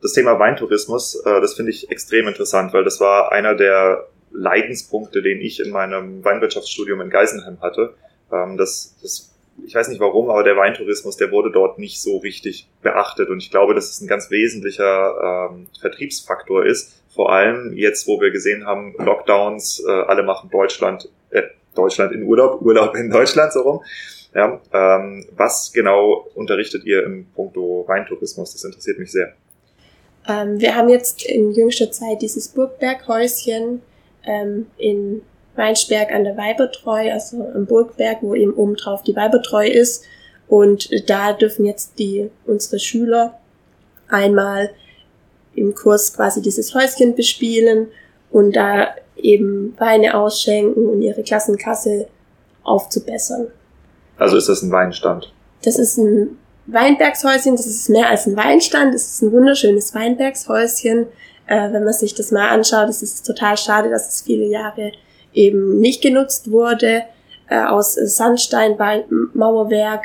Das 0.00 0.14
Thema 0.14 0.38
Weintourismus, 0.38 1.14
äh, 1.26 1.40
das 1.42 1.54
finde 1.54 1.72
ich 1.72 1.90
extrem 1.90 2.26
interessant, 2.26 2.72
weil 2.72 2.82
das 2.82 2.98
war 2.98 3.32
einer 3.32 3.54
der 3.54 4.08
Leidenspunkte, 4.32 5.20
den 5.20 5.42
ich 5.42 5.60
in 5.60 5.70
meinem 5.70 6.24
Weinwirtschaftsstudium 6.24 7.02
in 7.02 7.10
Geisenheim 7.10 7.60
hatte. 7.60 7.92
Ähm, 8.32 8.56
das, 8.56 8.96
das, 9.02 9.30
ich 9.66 9.74
weiß 9.74 9.88
nicht 9.88 10.00
warum, 10.00 10.30
aber 10.30 10.42
der 10.42 10.56
Weintourismus, 10.56 11.18
der 11.18 11.30
wurde 11.30 11.50
dort 11.50 11.78
nicht 11.78 12.00
so 12.00 12.16
richtig 12.16 12.66
beachtet. 12.80 13.28
Und 13.28 13.42
ich 13.42 13.50
glaube, 13.50 13.74
dass 13.74 13.90
es 13.90 14.00
ein 14.00 14.08
ganz 14.08 14.30
wesentlicher 14.30 15.50
ähm, 15.52 15.66
Vertriebsfaktor 15.78 16.64
ist. 16.64 16.96
Vor 17.14 17.30
allem 17.30 17.74
jetzt, 17.74 18.06
wo 18.06 18.22
wir 18.22 18.30
gesehen 18.30 18.64
haben, 18.64 18.94
Lockdowns, 18.96 19.84
äh, 19.86 19.90
alle 19.90 20.22
machen 20.22 20.48
Deutschland, 20.48 21.10
äh, 21.28 21.42
Deutschland 21.74 22.12
in 22.12 22.22
Urlaub, 22.24 22.62
Urlaub 22.62 22.94
in 22.94 23.10
Deutschland 23.10 23.52
so 23.52 23.60
rum. 23.60 23.80
Ja, 24.34 24.60
ähm, 24.72 25.26
was 25.32 25.72
genau 25.72 26.28
unterrichtet 26.34 26.84
ihr 26.84 27.04
im 27.04 27.26
Punkto 27.34 27.84
Weintourismus? 27.88 28.52
Das 28.52 28.62
interessiert 28.62 28.98
mich 28.98 29.10
sehr. 29.10 29.34
Ähm, 30.28 30.60
wir 30.60 30.76
haben 30.76 30.88
jetzt 30.88 31.24
in 31.24 31.50
jüngster 31.52 31.90
Zeit 31.90 32.22
dieses 32.22 32.48
Burgberghäuschen 32.48 33.82
ähm, 34.24 34.66
in 34.78 35.22
Weinsberg 35.56 36.12
an 36.12 36.24
der 36.24 36.36
Weibertreu, 36.36 37.10
also 37.10 37.50
am 37.54 37.66
Burgberg, 37.66 38.18
wo 38.20 38.34
eben 38.34 38.54
oben 38.54 38.76
drauf 38.76 39.02
die 39.02 39.16
Weibertreu 39.16 39.66
ist. 39.66 40.04
Und 40.46 40.90
da 41.08 41.32
dürfen 41.32 41.64
jetzt 41.64 41.98
die 41.98 42.30
unsere 42.46 42.78
Schüler 42.78 43.38
einmal 44.08 44.70
im 45.54 45.74
Kurs 45.74 46.14
quasi 46.14 46.42
dieses 46.42 46.74
Häuschen 46.74 47.14
bespielen 47.14 47.88
und 48.30 48.54
da 48.54 48.94
eben 49.24 49.74
Weine 49.78 50.16
ausschenken 50.16 50.86
und 50.86 51.02
ihre 51.02 51.22
Klassenkasse 51.22 52.08
aufzubessern. 52.62 53.48
Also 54.18 54.36
ist 54.36 54.48
das 54.48 54.62
ein 54.62 54.70
Weinstand? 54.70 55.32
Das 55.64 55.78
ist 55.78 55.98
ein 55.98 56.38
Weinbergshäuschen, 56.66 57.56
das 57.56 57.66
ist 57.66 57.88
mehr 57.88 58.08
als 58.08 58.26
ein 58.26 58.36
Weinstand, 58.36 58.94
das 58.94 59.06
ist 59.06 59.22
ein 59.22 59.32
wunderschönes 59.32 59.94
Weinbergshäuschen. 59.94 61.06
Äh, 61.46 61.72
wenn 61.72 61.84
man 61.84 61.92
sich 61.92 62.14
das 62.14 62.30
mal 62.30 62.50
anschaut, 62.50 62.88
es 62.88 63.02
ist 63.02 63.26
total 63.26 63.56
schade, 63.56 63.90
dass 63.90 64.08
es 64.08 64.22
viele 64.22 64.46
Jahre 64.46 64.92
eben 65.32 65.80
nicht 65.80 66.02
genutzt 66.02 66.50
wurde. 66.50 67.02
Äh, 67.48 67.64
aus 67.64 67.94
Sandsteinmauerwerk, 67.94 70.02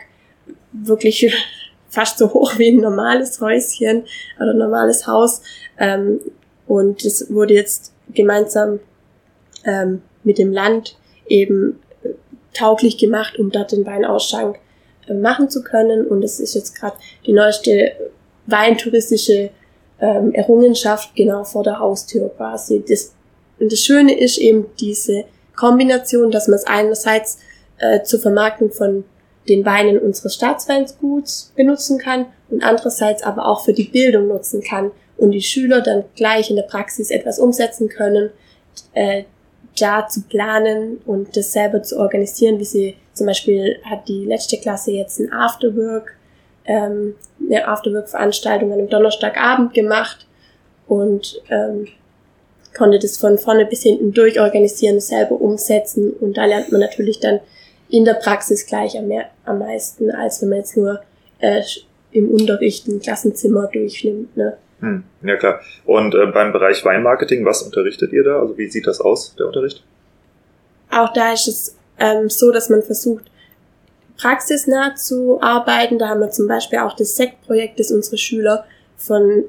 wirklich 0.71 1.33
fast 1.89 2.17
so 2.17 2.33
hoch 2.33 2.57
wie 2.57 2.69
ein 2.69 2.77
normales 2.77 3.39
Häuschen 3.39 4.05
oder 4.39 4.53
normales 4.53 5.07
Haus. 5.07 5.41
Ähm, 5.77 6.19
und 6.67 7.05
es 7.05 7.31
wurde 7.31 7.53
jetzt 7.53 7.93
gemeinsam 8.13 8.79
ähm, 9.65 10.01
mit 10.23 10.37
dem 10.37 10.51
Land 10.51 10.97
eben 11.27 11.79
äh, 12.03 12.09
tauglich 12.53 12.97
gemacht, 12.97 13.37
um 13.39 13.51
dort 13.51 13.71
den 13.71 13.85
Weinausschank 13.85 14.59
äh, 15.07 15.13
machen 15.13 15.49
zu 15.49 15.63
können. 15.63 16.07
Und 16.07 16.23
es 16.23 16.39
ist 16.39 16.55
jetzt 16.55 16.79
gerade 16.79 16.97
die 17.25 17.33
neueste 17.33 17.93
weintouristische 18.47 19.49
ähm, 19.99 20.33
Errungenschaft 20.33 21.15
genau 21.15 21.43
vor 21.43 21.63
der 21.63 21.79
Haustür 21.79 22.29
quasi. 22.35 22.83
Das, 22.87 23.13
und 23.59 23.71
das 23.71 23.79
Schöne 23.79 24.17
ist 24.17 24.37
eben 24.37 24.67
diese 24.79 25.25
Kombination, 25.55 26.31
dass 26.31 26.47
man 26.47 26.57
es 26.57 26.67
einerseits 26.67 27.39
äh, 27.77 28.03
zur 28.03 28.19
Vermarktung 28.19 28.71
von 28.71 29.05
den 29.47 29.65
Weinen 29.65 29.99
unseres 29.99 30.35
Staatsweinsguts 30.35 31.53
benutzen 31.55 31.99
kann 31.99 32.25
und 32.49 32.63
andererseits 32.63 33.23
aber 33.23 33.47
auch 33.47 33.63
für 33.63 33.73
die 33.73 33.83
Bildung 33.83 34.27
nutzen 34.27 34.61
kann 34.61 34.91
und 35.17 35.31
die 35.31 35.41
Schüler 35.41 35.81
dann 35.81 36.03
gleich 36.15 36.49
in 36.49 36.55
der 36.55 36.63
Praxis 36.63 37.11
etwas 37.11 37.39
umsetzen 37.39 37.89
können, 37.89 38.31
äh, 38.93 39.23
da 39.77 40.07
zu 40.07 40.21
planen 40.21 41.01
und 41.05 41.35
das 41.35 41.51
selber 41.51 41.83
zu 41.83 41.97
organisieren, 41.99 42.59
wie 42.59 42.65
sie 42.65 42.95
zum 43.13 43.27
Beispiel 43.27 43.77
hat 43.83 44.07
die 44.07 44.25
letzte 44.25 44.57
Klasse 44.57 44.91
jetzt 44.91 45.19
ein 45.19 45.31
Afterwork, 45.31 46.15
ähm, 46.65 47.15
eine 47.39 47.67
Afterwork-Veranstaltung 47.67 48.71
an 48.71 48.79
einem 48.79 48.89
Donnerstagabend 48.89 49.73
gemacht 49.73 50.27
und 50.87 51.41
ähm, 51.49 51.87
konnte 52.75 52.99
das 52.99 53.17
von 53.17 53.37
vorne 53.37 53.65
bis 53.65 53.83
hinten 53.83 54.13
durchorganisieren, 54.13 54.99
selber 54.99 55.39
umsetzen 55.39 56.11
und 56.11 56.37
da 56.37 56.45
lernt 56.45 56.71
man 56.71 56.81
natürlich 56.81 57.19
dann 57.19 57.39
in 57.89 58.05
der 58.05 58.15
Praxis 58.15 58.65
gleich 58.65 58.97
am, 58.97 59.07
mehr, 59.07 59.29
am 59.45 59.59
meisten, 59.59 60.11
als 60.11 60.41
wenn 60.41 60.49
man 60.49 60.59
jetzt 60.59 60.75
nur 60.75 61.01
äh, 61.39 61.61
im 62.11 62.31
Unterricht 62.31 62.87
ein 62.87 62.99
Klassenzimmer 62.99 63.67
durchnimmt. 63.67 64.35
Ne? 64.35 64.57
Hm, 64.81 65.03
ja 65.23 65.37
klar. 65.37 65.61
Und 65.85 66.15
äh, 66.15 66.25
beim 66.27 66.51
Bereich 66.51 66.83
Weinmarketing, 66.83 67.45
was 67.45 67.61
unterrichtet 67.61 68.11
ihr 68.11 68.23
da? 68.23 68.39
Also 68.39 68.57
wie 68.57 68.67
sieht 68.67 68.87
das 68.87 68.99
aus, 68.99 69.35
der 69.37 69.47
Unterricht? 69.47 69.83
Auch 70.91 71.13
da 71.13 71.33
ist 71.33 71.47
es 71.47 71.75
ähm, 71.99 72.29
so, 72.29 72.51
dass 72.51 72.69
man 72.69 72.83
versucht, 72.83 73.25
praxisnah 74.17 74.95
zu 74.95 75.41
arbeiten. 75.41 75.97
Da 75.99 76.09
haben 76.09 76.19
wir 76.19 76.29
zum 76.29 76.47
Beispiel 76.47 76.79
auch 76.79 76.95
das 76.95 77.15
SEC-Projekt, 77.15 77.79
das 77.79 77.91
unsere 77.91 78.17
Schüler 78.17 78.65
von 78.97 79.45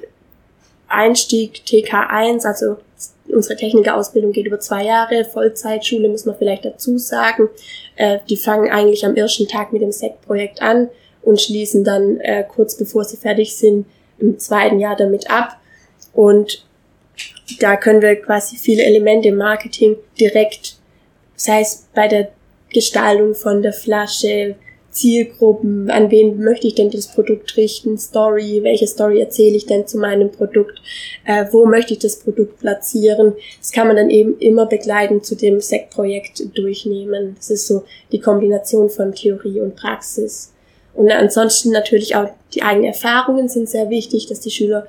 Einstieg 0.89 1.63
TK1, 1.67 2.47
also 2.47 2.77
unsere 3.29 3.57
Technikerausbildung 3.57 4.33
geht 4.33 4.47
über 4.47 4.61
zwei 4.61 4.85
Jahre, 4.85 5.25
Vollzeitschule 5.25 6.09
muss 6.09 6.27
man 6.27 6.37
vielleicht 6.37 6.65
dazu 6.65 6.99
sagen. 6.99 7.49
Äh, 7.97 8.19
die 8.29 8.37
fangen 8.37 8.71
eigentlich 8.71 9.05
am 9.05 9.17
ersten 9.17 9.49
Tag 9.49 9.73
mit 9.73 9.83
dem 9.83 9.93
SEC-Projekt 9.93 10.63
an 10.63 10.89
und 11.23 11.41
schließen 11.41 11.83
dann 11.83 12.21
äh, 12.21 12.45
kurz 12.45 12.77
bevor 12.77 13.05
sie 13.05 13.17
fertig 13.17 13.57
sind 13.57 13.87
im 14.19 14.39
zweiten 14.39 14.79
Jahr 14.79 14.97
damit 14.97 15.31
ab. 15.31 15.59
Und 16.13 16.65
da 17.61 17.77
können 17.77 18.03
wir 18.03 18.17
quasi 18.17 18.57
viele 18.57 18.83
Elemente 18.83 19.29
im 19.29 19.37
Marketing 19.37 19.97
direkt, 20.19 20.77
sei 21.35 21.61
es 21.61 21.87
bei 21.95 22.09
der 22.09 22.31
Gestaltung 22.73 23.35
von 23.35 23.63
der 23.63 23.73
Flasche, 23.73 24.57
Zielgruppen, 24.97 25.91
an 25.91 26.11
wen 26.11 26.39
möchte 26.39 26.67
ich 26.67 26.75
denn 26.75 26.91
das 26.91 27.13
Produkt 27.13 27.57
richten, 27.59 27.99
Story, 27.99 28.61
welche 28.63 28.87
Story 28.87 29.21
erzähle 29.21 29.57
ich 29.57 29.67
denn 29.67 29.87
zu 29.87 29.99
meinem 29.99 30.33
Produkt, 30.33 30.81
äh, 31.27 31.45
wo 31.51 31.67
möchte 31.67 31.93
ich 31.93 31.99
das 31.99 32.19
Produkt 32.19 32.61
platzieren. 32.61 33.35
Das 33.61 33.73
kann 33.73 33.89
man 33.89 33.97
dann 33.97 34.09
eben 34.09 34.39
immer 34.39 34.65
begleitend 34.65 35.27
zu 35.27 35.37
dem 35.37 35.61
SEC-Projekt 35.61 36.57
durchnehmen. 36.57 37.35
Das 37.37 37.51
ist 37.51 37.67
so 37.67 37.85
die 38.11 38.21
Kombination 38.21 38.89
von 38.89 39.15
Theorie 39.15 39.61
und 39.61 39.77
Praxis. 39.77 40.55
Und 40.97 41.11
ansonsten 41.11 41.71
natürlich 41.71 42.17
auch 42.17 42.31
die 42.55 42.63
eigenen 42.63 42.87
Erfahrungen 42.87 43.49
sind 43.49 43.69
sehr 43.69 43.91
wichtig, 43.91 44.27
dass 44.27 44.41
die 44.41 44.51
Schüler 44.51 44.87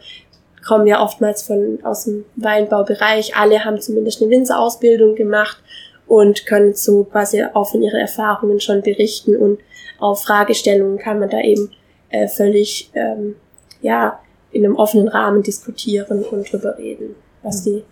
kommen 0.65 0.87
ja 0.87 1.03
oftmals 1.03 1.43
von 1.43 1.79
aus 1.83 2.05
dem 2.05 2.25
Weinbaubereich. 2.35 3.35
Alle 3.35 3.63
haben 3.63 3.79
zumindest 3.79 4.21
eine 4.21 4.31
Winzerausbildung 4.31 5.15
gemacht 5.15 5.61
und 6.07 6.45
können 6.45 6.73
so 6.73 7.03
quasi 7.03 7.43
auch 7.43 7.69
von 7.69 7.83
ihren 7.83 7.99
Erfahrungen 7.99 8.59
schon 8.59 8.81
berichten 8.81 9.35
und 9.35 9.59
auf 9.99 10.23
Fragestellungen 10.23 10.97
kann 10.97 11.19
man 11.19 11.29
da 11.29 11.41
eben 11.41 11.71
äh, 12.09 12.27
völlig 12.27 12.89
ähm, 12.93 13.35
ja 13.81 14.19
in 14.51 14.63
einem 14.63 14.75
offenen 14.75 15.09
Rahmen 15.09 15.43
diskutieren 15.43 16.23
und 16.23 16.51
drüber 16.51 16.77
reden, 16.77 17.15
was 17.43 17.63
die 17.63 17.83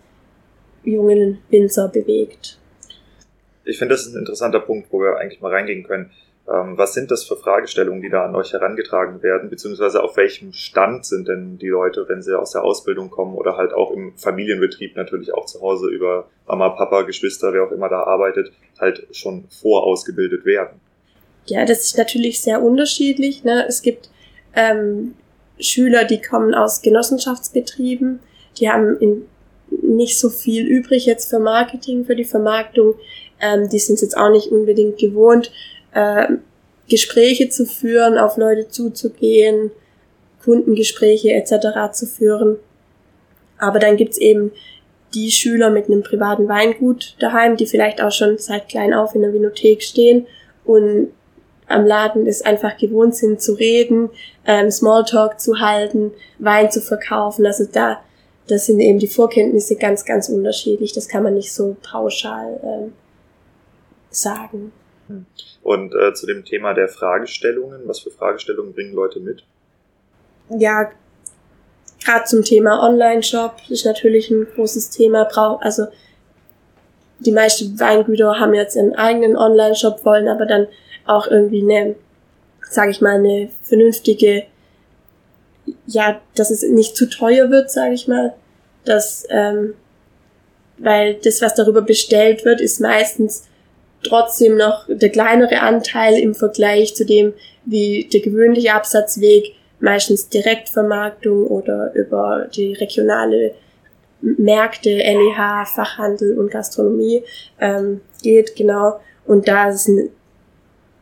jungen 0.83 1.39
Winzer 1.49 1.89
bewegt. 1.89 2.57
Ich 3.65 3.77
finde, 3.77 3.95
das 3.95 4.05
ist 4.05 4.13
ein 4.13 4.19
interessanter 4.19 4.59
Punkt, 4.59 4.87
wo 4.91 4.99
wir 4.99 5.17
eigentlich 5.17 5.41
mal 5.41 5.51
reingehen 5.51 5.83
können. 5.83 6.11
Ähm, 6.47 6.77
was 6.77 6.93
sind 6.93 7.09
das 7.09 7.23
für 7.23 7.35
Fragestellungen, 7.35 8.01
die 8.01 8.09
da 8.09 8.23
an 8.23 8.35
euch 8.35 8.53
herangetragen 8.53 9.23
werden, 9.23 9.49
beziehungsweise 9.49 10.03
auf 10.03 10.15
welchem 10.15 10.53
Stand 10.53 11.05
sind 11.05 11.27
denn 11.27 11.57
die 11.57 11.69
Leute, 11.69 12.05
wenn 12.07 12.21
sie 12.21 12.37
aus 12.37 12.51
der 12.51 12.63
Ausbildung 12.63 13.09
kommen 13.09 13.33
oder 13.35 13.57
halt 13.57 13.73
auch 13.73 13.91
im 13.91 14.15
Familienbetrieb 14.15 14.95
natürlich 14.95 15.33
auch 15.33 15.45
zu 15.45 15.61
Hause 15.61 15.89
über 15.89 16.29
Mama, 16.47 16.69
Papa, 16.69 17.01
Geschwister, 17.01 17.51
wer 17.51 17.63
auch 17.63 17.71
immer 17.71 17.89
da 17.89 18.03
arbeitet, 18.03 18.51
halt 18.79 19.07
schon 19.11 19.45
vorausgebildet 19.49 20.45
werden? 20.45 20.79
Ja, 21.47 21.65
das 21.65 21.81
ist 21.81 21.97
natürlich 21.97 22.41
sehr 22.41 22.61
unterschiedlich. 22.61 23.43
Ne? 23.43 23.65
Es 23.67 23.81
gibt 23.81 24.09
ähm, 24.55 25.15
Schüler, 25.59 26.03
die 26.03 26.21
kommen 26.21 26.53
aus 26.53 26.81
Genossenschaftsbetrieben, 26.83 28.19
die 28.59 28.69
haben 28.69 28.97
in, 28.99 29.25
nicht 29.81 30.19
so 30.19 30.29
viel 30.29 30.65
übrig 30.65 31.07
jetzt 31.07 31.29
für 31.29 31.39
Marketing, 31.39 32.05
für 32.05 32.15
die 32.15 32.23
Vermarktung. 32.23 32.95
Ähm, 33.39 33.67
die 33.69 33.79
sind 33.79 34.01
jetzt 34.01 34.15
auch 34.15 34.29
nicht 34.29 34.51
unbedingt 34.51 34.97
gewohnt, 34.97 35.51
äh, 35.95 36.27
Gespräche 36.87 37.49
zu 37.49 37.65
führen, 37.65 38.19
auf 38.19 38.37
Leute 38.37 38.67
zuzugehen, 38.67 39.71
Kundengespräche 40.43 41.33
etc. 41.33 41.91
zu 41.91 42.05
führen. 42.05 42.57
Aber 43.57 43.79
dann 43.79 43.97
gibt's 43.97 44.19
eben 44.19 44.51
die 45.15 45.31
Schüler 45.31 45.69
mit 45.69 45.85
einem 45.85 46.03
privaten 46.03 46.47
Weingut 46.47 47.15
daheim, 47.19 47.57
die 47.57 47.65
vielleicht 47.65 48.01
auch 48.01 48.11
schon 48.11 48.37
seit 48.37 48.69
klein 48.69 48.93
auf 48.93 49.15
in 49.15 49.21
der 49.21 49.33
Vinothek 49.33 49.81
stehen 49.81 50.27
und 50.65 51.09
am 51.67 51.85
Laden 51.85 52.27
es 52.27 52.43
einfach 52.43 52.77
gewohnt 52.77 53.15
sind 53.15 53.41
zu 53.41 53.53
reden, 53.53 54.09
ähm, 54.45 54.69
Smalltalk 54.69 55.39
zu 55.39 55.59
halten, 55.59 56.11
Wein 56.37 56.69
zu 56.69 56.81
verkaufen. 56.81 57.45
Also 57.45 57.65
da, 57.71 58.01
das 58.47 58.67
sind 58.67 58.79
eben 58.79 58.99
die 58.99 59.07
Vorkenntnisse 59.07 59.75
ganz, 59.75 60.05
ganz 60.05 60.29
unterschiedlich. 60.29 60.93
Das 60.93 61.07
kann 61.07 61.23
man 61.23 61.33
nicht 61.33 61.51
so 61.51 61.75
pauschal 61.81 62.59
ähm, 62.63 62.93
sagen. 64.11 64.71
Und 65.65 65.95
äh, 65.95 66.13
zu 66.13 66.27
dem 66.27 66.45
Thema 66.45 66.75
der 66.75 66.87
Fragestellungen, 66.87 67.87
was 67.87 67.99
für 67.99 68.11
Fragestellungen 68.11 68.73
bringen 68.73 68.93
Leute 68.93 69.19
mit? 69.19 69.43
Ja, 70.49 70.91
gerade 72.03 72.25
zum 72.25 72.43
Thema 72.43 72.87
Online-Shop 72.87 73.55
ist 73.69 73.83
natürlich 73.83 74.29
ein 74.29 74.45
großes 74.53 74.91
Thema. 74.91 75.23
Brauch, 75.23 75.59
also 75.61 75.87
die 77.17 77.31
meisten 77.31 77.79
Weingüter 77.79 78.39
haben 78.39 78.53
jetzt 78.53 78.75
ihren 78.75 78.93
eigenen 78.93 79.35
Online-Shop, 79.35 80.05
wollen 80.05 80.27
aber 80.27 80.45
dann 80.45 80.67
auch 81.07 81.25
irgendwie 81.25 81.63
eine, 81.63 81.95
sage 82.69 82.91
ich 82.91 83.01
mal, 83.01 83.15
eine 83.15 83.49
vernünftige, 83.63 84.43
ja, 85.87 86.21
dass 86.35 86.51
es 86.51 86.61
nicht 86.61 86.95
zu 86.95 87.09
teuer 87.09 87.49
wird, 87.49 87.71
sage 87.71 87.95
ich 87.95 88.07
mal, 88.07 88.35
dass, 88.83 89.25
ähm, 89.31 89.73
weil 90.77 91.15
das, 91.15 91.41
was 91.41 91.55
darüber 91.55 91.81
bestellt 91.81 92.45
wird, 92.45 92.61
ist 92.61 92.79
meistens 92.81 93.47
trotzdem 94.05 94.57
noch 94.57 94.85
der 94.87 95.09
kleinere 95.09 95.61
Anteil 95.61 96.17
im 96.17 96.35
Vergleich 96.35 96.95
zu 96.95 97.05
dem, 97.05 97.33
wie 97.65 98.07
der 98.11 98.21
gewöhnliche 98.21 98.73
Absatzweg 98.73 99.53
meistens 99.79 100.29
Direktvermarktung 100.29 101.47
oder 101.47 101.91
über 101.93 102.47
die 102.55 102.73
regionale 102.73 103.53
Märkte, 104.21 104.89
LEH, 104.89 105.65
Fachhandel 105.75 106.37
und 106.37 106.49
Gastronomie 106.49 107.23
ähm, 107.59 108.01
geht, 108.23 108.55
genau. 108.55 108.99
Und 109.25 109.47
da 109.47 109.69
ist 109.69 109.87
ein 109.87 110.09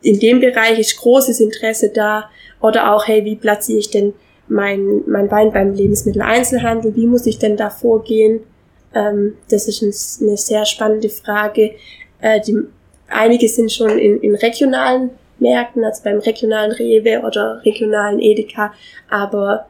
in 0.04 0.20
dem 0.20 0.40
Bereich 0.40 0.78
ist 0.78 0.98
großes 0.98 1.40
Interesse 1.40 1.90
da. 1.90 2.30
Oder 2.62 2.94
auch, 2.94 3.08
hey, 3.08 3.26
wie 3.26 3.36
platziere 3.36 3.80
ich 3.80 3.90
denn 3.90 4.14
mein, 4.48 5.02
mein 5.08 5.32
Wein 5.32 5.52
beim 5.52 5.74
Lebensmitteleinzelhandel? 5.74 6.96
Wie 6.96 7.08
muss 7.08 7.26
ich 7.26 7.40
denn 7.40 7.58
da 7.58 7.70
vorgehen? 7.70 8.42
Ähm, 8.94 9.38
das 9.50 9.68
ist 9.68 9.82
ein, 9.82 10.28
eine 10.28 10.38
sehr 10.38 10.66
spannende 10.66 11.10
Frage. 11.10 11.72
Äh, 12.22 12.42
die, 12.42 12.58
einige 13.14 13.48
sind 13.48 13.72
schon 13.72 13.98
in, 13.98 14.20
in 14.22 14.36
regionalen 14.36 15.12
Märkten, 15.40 15.84
also 15.84 16.04
beim 16.04 16.20
regionalen 16.20 16.72
Rewe 16.72 17.22
oder 17.26 17.62
regionalen 17.66 18.20
Edeka, 18.20 18.74
aber 19.10 19.68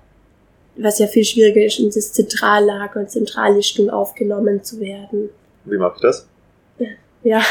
was 0.75 0.99
ja 0.99 1.08
viel 1.08 1.23
schwieriger 1.23 1.63
ist, 1.63 1.79
in 1.79 1.91
das 1.91 2.13
Zentrallager 2.13 2.99
und 2.99 3.12
Zentrallistung 3.12 3.89
aufgenommen 3.89 4.63
zu 4.63 4.79
werden. 4.79 5.29
Wie 5.65 5.77
mache 5.77 5.95
ich 5.95 6.01
das? 6.01 6.27
Ja, 7.23 7.41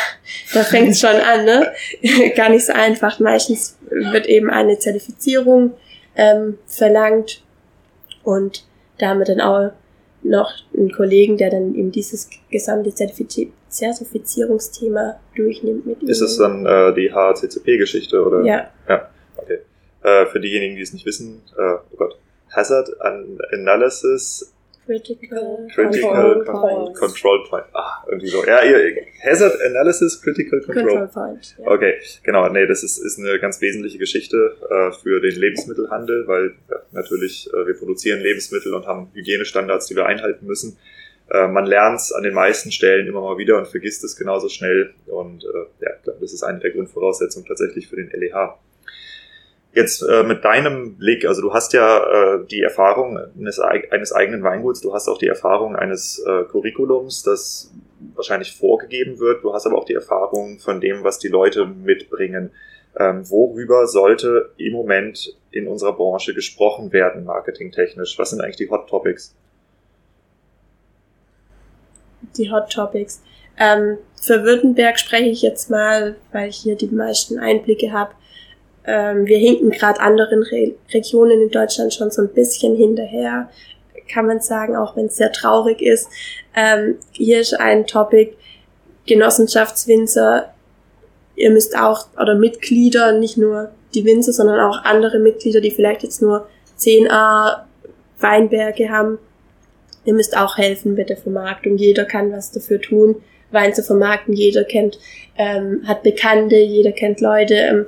da 0.52 0.64
fängt 0.64 0.90
es 0.90 1.00
schon 1.00 1.16
an, 1.16 1.46
ne? 1.46 1.72
Gar 2.37 2.50
nicht 2.50 2.66
so 2.66 2.74
einfach. 2.74 3.18
Meistens 3.20 3.78
wird 3.88 4.26
eben 4.26 4.50
eine 4.50 4.78
Zertifizierung 4.78 5.72
ähm, 6.14 6.59
verlangt 6.66 7.42
und 8.22 8.64
da 8.98 9.09
haben 9.09 9.18
wir 9.20 9.24
dann 9.24 9.40
auch 9.40 9.72
noch 10.23 10.53
einen 10.77 10.93
Kollegen, 10.93 11.37
der 11.37 11.51
dann 11.51 11.75
eben 11.75 11.93
dieses 11.93 12.29
gesamte 12.51 12.95
Zertifiz 12.95 13.49
Zertifizierungsthema 13.69 15.19
durchnimmt 15.35 15.87
mit 15.87 16.03
ihm. 16.03 16.09
Ist 16.09 16.21
es 16.21 16.37
dann 16.37 16.67
äh, 16.67 16.93
die 16.93 17.11
HACCP-Geschichte, 17.11 18.23
oder? 18.23 18.43
Ja. 18.43 18.71
Ja, 18.87 19.09
okay. 19.37 19.61
Äh, 20.03 20.27
für 20.27 20.41
diejenigen, 20.41 20.77
die 20.77 20.83
es 20.83 20.93
nicht 20.93 21.07
wissen, 21.07 21.41
äh, 21.57 21.77
oh 21.91 21.97
Gott, 21.97 22.19
Hazard 22.55 22.91
Analysis 23.53 24.53
Critical, 24.85 25.68
Critical 25.73 26.45
Control, 26.45 26.92
Control 26.92 27.45
Point. 27.49 27.64
Ah, 27.73 28.05
irgendwie 28.09 28.29
so. 28.29 28.45
Ja, 28.45 28.61
Hazard 29.25 29.61
Analysis, 29.62 30.21
Critical 30.21 30.61
Control. 30.61 30.85
Control 30.85 31.09
Point. 31.09 31.57
Ja. 31.59 31.71
Okay, 31.71 31.95
genau. 32.25 32.49
Nee, 32.49 32.66
das 32.66 32.83
ist, 32.83 32.99
ist 32.99 33.18
eine 33.18 33.38
ganz 33.38 33.61
wesentliche 33.61 33.99
Geschichte 33.99 34.57
äh, 34.68 34.92
für 34.92 35.21
den 35.21 35.37
Lebensmittelhandel, 35.37 36.27
weil 36.27 36.55
ja, 36.68 36.77
natürlich 36.90 37.49
äh, 37.53 37.66
wir 37.66 37.75
produzieren 37.75 38.21
Lebensmittel 38.21 38.75
und 38.75 38.87
haben 38.87 39.11
Hygienestandards, 39.14 39.87
die 39.87 39.95
wir 39.95 40.07
einhalten 40.07 40.47
müssen. 40.47 40.77
Äh, 41.31 41.49
man 41.49 41.66
lernt 41.66 42.01
es 42.01 42.12
an 42.12 42.25
den 42.25 42.35
meisten 42.35 42.73
Stellen 42.73 43.07
immer 43.07 43.21
mal 43.21 43.38
wieder 43.38 43.59
und 43.59 43.68
vergisst 43.68 44.03
es 44.05 44.16
genauso 44.16 44.49
schnell. 44.49 44.92
Und 45.07 45.45
äh, 45.45 45.85
ja, 45.85 45.90
das 46.21 46.33
ist 46.33 46.42
eine 46.42 46.59
der 46.59 46.73
Grundvoraussetzungen 46.73 47.47
tatsächlich 47.47 47.88
für 47.88 47.97
den 47.97 48.11
LEH. 48.11 48.59
Jetzt 49.75 50.03
äh, 50.03 50.23
mit 50.23 50.45
deinem 50.45 50.97
Blick, 50.97 51.25
also 51.25 51.41
du 51.41 51.55
hast 51.55 51.73
ja 51.73 52.35
äh, 52.35 52.47
die 52.47 52.61
Erfahrung 52.61 53.19
eines, 53.39 53.59
eines 53.59 54.13
eigenen 54.13 54.43
Weinguts, 54.43 54.83
du 54.83 54.93
hast 54.93 55.09
auch 55.09 55.17
die 55.17 55.29
Erfahrung 55.29 55.77
eines 55.77 56.19
äh, 56.19 56.45
Curriculums, 56.45 57.23
das 57.23 57.73
wahrscheinlich 58.15 58.55
vorgegeben 58.55 59.19
wird, 59.19 59.43
du 59.43 59.55
hast 59.55 59.67
aber 59.67 59.79
auch 59.79 59.87
die 59.87 59.95
Erfahrung 59.95 60.59
von 60.59 60.81
dem, 60.83 61.05
was 61.05 61.19
die 61.19 61.29
Leute 61.29 61.65
mitbringen. 61.65 62.51
Ähm, 62.99 63.29
worüber 63.31 63.87
sollte 63.87 64.51
im 64.59 64.75
Moment 64.75 65.35
in 65.51 65.67
unserer 65.67 65.95
Branche 65.95 66.35
gesprochen 66.35 66.93
werden, 66.93 67.25
marketingtechnisch? 67.25 68.19
Was 68.19 68.31
sind 68.31 68.43
eigentlich 68.43 68.57
die 68.57 68.69
Hot 68.69 68.91
Topics? 68.91 69.35
Die 72.37 72.51
Hot 72.51 72.71
Topics. 72.71 73.23
Ähm, 73.59 73.97
für 74.21 74.43
Württemberg 74.43 74.99
spreche 74.99 75.31
ich 75.31 75.41
jetzt 75.41 75.71
mal, 75.71 76.17
weil 76.33 76.51
ich 76.51 76.57
hier 76.57 76.77
die 76.77 76.89
meisten 76.89 77.39
Einblicke 77.39 77.93
habe 77.93 78.13
ähm, 78.85 79.27
wir 79.27 79.38
hinken 79.38 79.71
gerade 79.71 80.01
anderen 80.01 80.42
Re 80.42 80.75
Regionen 80.92 81.42
in 81.42 81.51
Deutschland 81.51 81.95
schon 81.95 82.11
so 82.11 82.23
ein 82.23 82.33
bisschen 82.33 82.77
hinterher, 82.77 83.49
kann 84.12 84.27
man 84.27 84.40
sagen, 84.40 84.77
auch 84.77 84.97
wenn 84.97 85.07
es 85.07 85.16
sehr 85.16 85.33
traurig 85.33 85.81
ist. 85.81 86.09
Ähm, 86.55 86.97
hier 87.12 87.40
ist 87.40 87.55
ein 87.55 87.87
Topic 87.87 88.35
Genossenschaftswinzer. 89.07 90.53
Ihr 91.37 91.51
müsst 91.51 91.77
auch, 91.77 92.07
oder 92.21 92.35
Mitglieder, 92.35 93.12
nicht 93.12 93.37
nur 93.37 93.71
die 93.95 94.05
Winzer, 94.05 94.33
sondern 94.33 94.61
auch 94.61 94.85
andere 94.85 95.18
Mitglieder, 95.18 95.61
die 95.61 95.71
vielleicht 95.71 96.03
jetzt 96.03 96.23
nur 96.23 96.47
10a 96.79 97.62
Weinberge 98.18 98.90
haben. 98.90 99.18
Ihr 100.05 100.14
müsst 100.14 100.37
auch 100.37 100.59
helfen 100.59 100.95
mit 100.95 101.09
der 101.09 101.16
Vermarktung. 101.16 101.77
Jeder 101.77 102.05
kann 102.05 102.33
was 102.33 102.51
dafür 102.51 102.81
tun, 102.81 103.16
Wein 103.51 103.75
zu 103.75 103.83
vermarkten. 103.83 104.35
Jeder 104.35 104.64
kennt, 104.64 104.99
ähm, 105.37 105.83
hat 105.87 106.03
Bekannte, 106.03 106.57
jeder 106.57 106.92
kennt 106.92 107.21
Leute. 107.21 107.55
Ähm, 107.55 107.87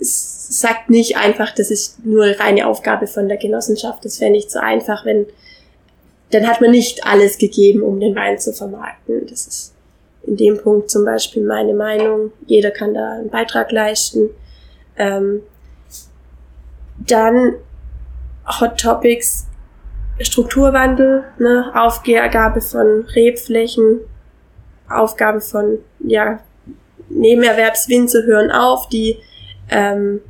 es 0.00 0.60
sagt 0.60 0.90
nicht 0.90 1.16
einfach, 1.16 1.54
das 1.54 1.70
ist 1.70 2.04
nur 2.04 2.24
reine 2.38 2.66
Aufgabe 2.66 3.06
von 3.06 3.28
der 3.28 3.36
Genossenschaft. 3.36 4.04
Das 4.04 4.20
wäre 4.20 4.30
nicht 4.30 4.50
so 4.50 4.58
einfach, 4.58 5.04
wenn, 5.04 5.26
dann 6.30 6.46
hat 6.46 6.60
man 6.60 6.70
nicht 6.70 7.04
alles 7.04 7.38
gegeben, 7.38 7.82
um 7.82 8.00
den 8.00 8.14
Wein 8.14 8.38
zu 8.38 8.52
vermarkten. 8.52 9.26
Das 9.26 9.46
ist 9.46 9.74
in 10.26 10.36
dem 10.36 10.58
Punkt 10.58 10.90
zum 10.90 11.04
Beispiel 11.04 11.44
meine 11.44 11.74
Meinung. 11.74 12.32
Jeder 12.46 12.70
kann 12.70 12.94
da 12.94 13.12
einen 13.12 13.30
Beitrag 13.30 13.72
leisten. 13.72 14.30
Ähm, 14.96 15.42
dann 16.98 17.54
Hot 18.60 18.78
Topics, 18.80 19.46
Strukturwandel, 20.20 21.24
ne, 21.38 21.70
Aufgabe 21.74 22.60
von 22.60 23.04
Rebflächen, 23.14 24.00
Aufgabe 24.88 25.40
von, 25.40 25.78
ja, 26.00 26.40
Nebenerwerbswinzer 27.10 28.24
hören 28.24 28.50
auf, 28.50 28.88
die 28.88 29.18
ähm, 29.70 30.20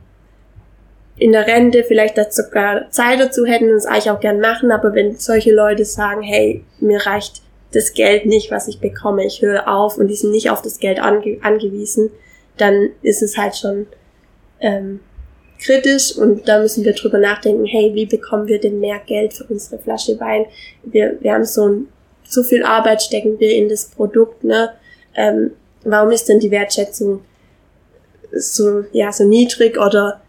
in 1.18 1.32
der 1.32 1.46
Rente 1.46 1.84
vielleicht 1.84 2.16
dazu 2.16 2.42
sogar 2.42 2.90
Zeit 2.90 3.20
dazu 3.20 3.44
hätten 3.44 3.70
und 3.70 3.76
es 3.76 3.86
eigentlich 3.86 4.10
auch 4.10 4.20
gern 4.20 4.40
machen, 4.40 4.70
aber 4.70 4.94
wenn 4.94 5.16
solche 5.16 5.52
Leute 5.52 5.84
sagen, 5.84 6.22
hey, 6.22 6.64
mir 6.80 7.04
reicht 7.04 7.42
das 7.72 7.92
Geld 7.92 8.24
nicht, 8.24 8.50
was 8.50 8.68
ich 8.68 8.80
bekomme, 8.80 9.26
ich 9.26 9.42
höre 9.42 9.68
auf 9.68 9.98
und 9.98 10.08
die 10.08 10.14
sind 10.14 10.30
nicht 10.30 10.50
auf 10.50 10.62
das 10.62 10.78
Geld 10.78 11.00
ange 11.00 11.38
angewiesen, 11.42 12.10
dann 12.56 12.90
ist 13.02 13.22
es 13.22 13.36
halt 13.36 13.56
schon 13.56 13.86
ähm, 14.60 15.00
kritisch 15.60 16.16
und 16.16 16.48
da 16.48 16.60
müssen 16.60 16.84
wir 16.84 16.92
drüber 16.92 17.18
nachdenken, 17.18 17.66
hey, 17.66 17.92
wie 17.94 18.06
bekommen 18.06 18.46
wir 18.46 18.60
denn 18.60 18.80
mehr 18.80 19.00
Geld 19.06 19.34
für 19.34 19.44
unsere 19.44 19.80
Flasche 19.80 20.18
Wein? 20.20 20.46
Wir, 20.84 21.16
wir 21.20 21.34
haben 21.34 21.44
so, 21.44 21.68
ein, 21.68 21.88
so 22.24 22.42
viel 22.42 22.62
Arbeit 22.62 23.02
stecken 23.02 23.38
wir 23.38 23.50
in 23.50 23.68
das 23.68 23.86
Produkt, 23.86 24.44
ne? 24.44 24.70
Ähm, 25.14 25.52
warum 25.84 26.10
ist 26.12 26.28
denn 26.28 26.38
die 26.38 26.50
Wertschätzung 26.50 27.22
so, 28.32 28.84
ja, 28.92 29.12
so 29.12 29.24
niedrig 29.24 29.78
oder 29.78 30.20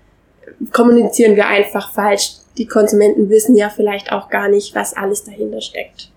kommunizieren 0.72 1.36
wir 1.36 1.48
einfach 1.48 1.94
falsch. 1.94 2.32
Die 2.58 2.66
Konsumenten 2.68 3.30
wissen 3.30 3.56
ja 3.56 3.70
vielleicht 3.70 4.12
auch 4.12 4.30
gar 4.30 4.50
nicht, 4.50 4.76
was 4.76 4.96
alles 4.96 5.24
dahinter 5.24 5.62
steckt. 5.62 6.10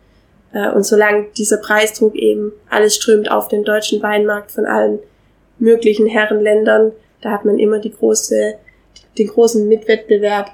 Äh, 0.53 0.71
und 0.71 0.85
solange 0.85 1.27
dieser 1.37 1.59
Preisdruck 1.59 2.15
eben 2.15 2.53
alles 2.69 2.97
strömt 2.97 3.31
auf 3.31 3.49
den 3.49 3.65
deutschen 3.65 4.03
Weinmarkt 4.03 4.51
von 4.51 4.67
allen 4.67 4.99
möglichen 5.59 6.07
Herrenländern, 6.07 6.93
da 7.21 7.31
hat 7.31 7.45
man 7.45 7.59
immer 7.59 7.79
die 7.79 7.93
große, 7.93 8.55
den 9.19 9.27
großen 9.29 9.69
Mitwettbewerb. 9.69 10.51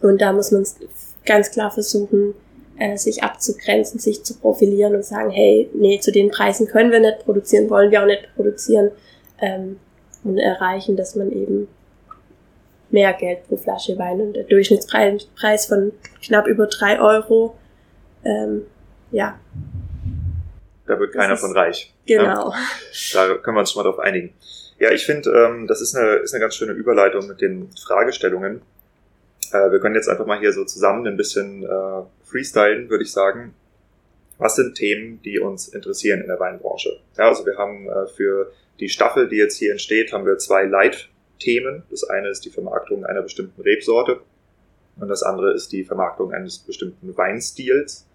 Und 0.00 0.20
da 0.20 0.32
muss 0.32 0.50
man 0.52 0.64
ganz 1.24 1.50
klar 1.50 1.70
versuchen, 1.70 2.34
äh, 2.78 2.96
sich 2.96 3.22
abzugrenzen, 3.22 3.98
sich 3.98 4.24
zu 4.24 4.36
profilieren 4.38 4.94
und 4.94 5.04
sagen, 5.04 5.30
hey, 5.30 5.68
nee, 5.74 5.98
zu 6.00 6.12
den 6.12 6.30
Preisen 6.30 6.66
können 6.66 6.92
wir 6.92 7.00
nicht 7.00 7.24
produzieren, 7.24 7.70
wollen 7.70 7.90
wir 7.90 8.02
auch 8.02 8.06
nicht 8.06 8.28
produzieren. 8.34 8.90
Ähm, 9.40 9.78
und 10.24 10.38
erreichen, 10.38 10.96
dass 10.96 11.14
man 11.14 11.30
eben 11.30 11.68
mehr 12.90 13.12
Geld 13.12 13.46
pro 13.48 13.56
Flasche 13.56 13.98
Wein 13.98 14.20
und 14.20 14.34
der 14.34 14.44
Durchschnittspreis 14.44 15.66
von 15.66 15.92
knapp 16.22 16.46
über 16.46 16.66
drei 16.66 17.00
Euro, 17.00 17.56
ähm, 18.24 18.62
ja. 19.10 19.38
Da 20.86 20.98
wird 20.98 21.12
keiner 21.12 21.36
von 21.36 21.52
reich. 21.52 21.94
Genau. 22.06 22.52
Ja, 23.12 23.28
da 23.28 23.34
können 23.36 23.56
wir 23.56 23.60
uns 23.60 23.72
schon 23.72 23.82
mal 23.82 23.90
drauf 23.90 23.98
einigen. 23.98 24.34
Ja, 24.78 24.90
ich 24.90 25.06
finde, 25.06 25.30
ähm, 25.30 25.66
das 25.66 25.80
ist 25.80 25.94
eine, 25.96 26.16
ist 26.16 26.34
eine 26.34 26.40
ganz 26.40 26.56
schöne 26.56 26.72
Überleitung 26.72 27.26
mit 27.26 27.40
den 27.40 27.70
Fragestellungen. 27.72 28.60
Äh, 29.52 29.70
wir 29.70 29.80
können 29.80 29.94
jetzt 29.94 30.08
einfach 30.08 30.26
mal 30.26 30.38
hier 30.38 30.52
so 30.52 30.64
zusammen 30.64 31.06
ein 31.06 31.16
bisschen 31.16 31.64
äh, 31.64 32.02
freestylen, 32.24 32.90
würde 32.90 33.04
ich 33.04 33.12
sagen. 33.12 33.54
Was 34.38 34.56
sind 34.56 34.74
Themen, 34.74 35.22
die 35.22 35.38
uns 35.38 35.68
interessieren 35.68 36.20
in 36.20 36.26
der 36.26 36.40
Weinbranche? 36.40 37.00
Ja, 37.16 37.28
also 37.28 37.46
wir 37.46 37.56
haben 37.56 37.88
äh, 37.88 38.06
für 38.08 38.52
die 38.80 38.88
Staffel, 38.88 39.28
die 39.28 39.36
jetzt 39.36 39.58
hier 39.58 39.72
entsteht, 39.72 40.12
haben 40.12 40.26
wir 40.26 40.38
zwei 40.38 40.64
Leitthemen. 40.64 41.84
Das 41.90 42.04
eine 42.04 42.28
ist 42.28 42.44
die 42.44 42.50
Vermarktung 42.50 43.04
einer 43.04 43.22
bestimmten 43.22 43.60
Rebsorte 43.62 44.20
und 44.96 45.08
das 45.08 45.22
andere 45.22 45.52
ist 45.52 45.72
die 45.72 45.84
Vermarktung 45.84 46.32
eines 46.32 46.58
bestimmten 46.58 47.16
Weinstils. 47.16 48.06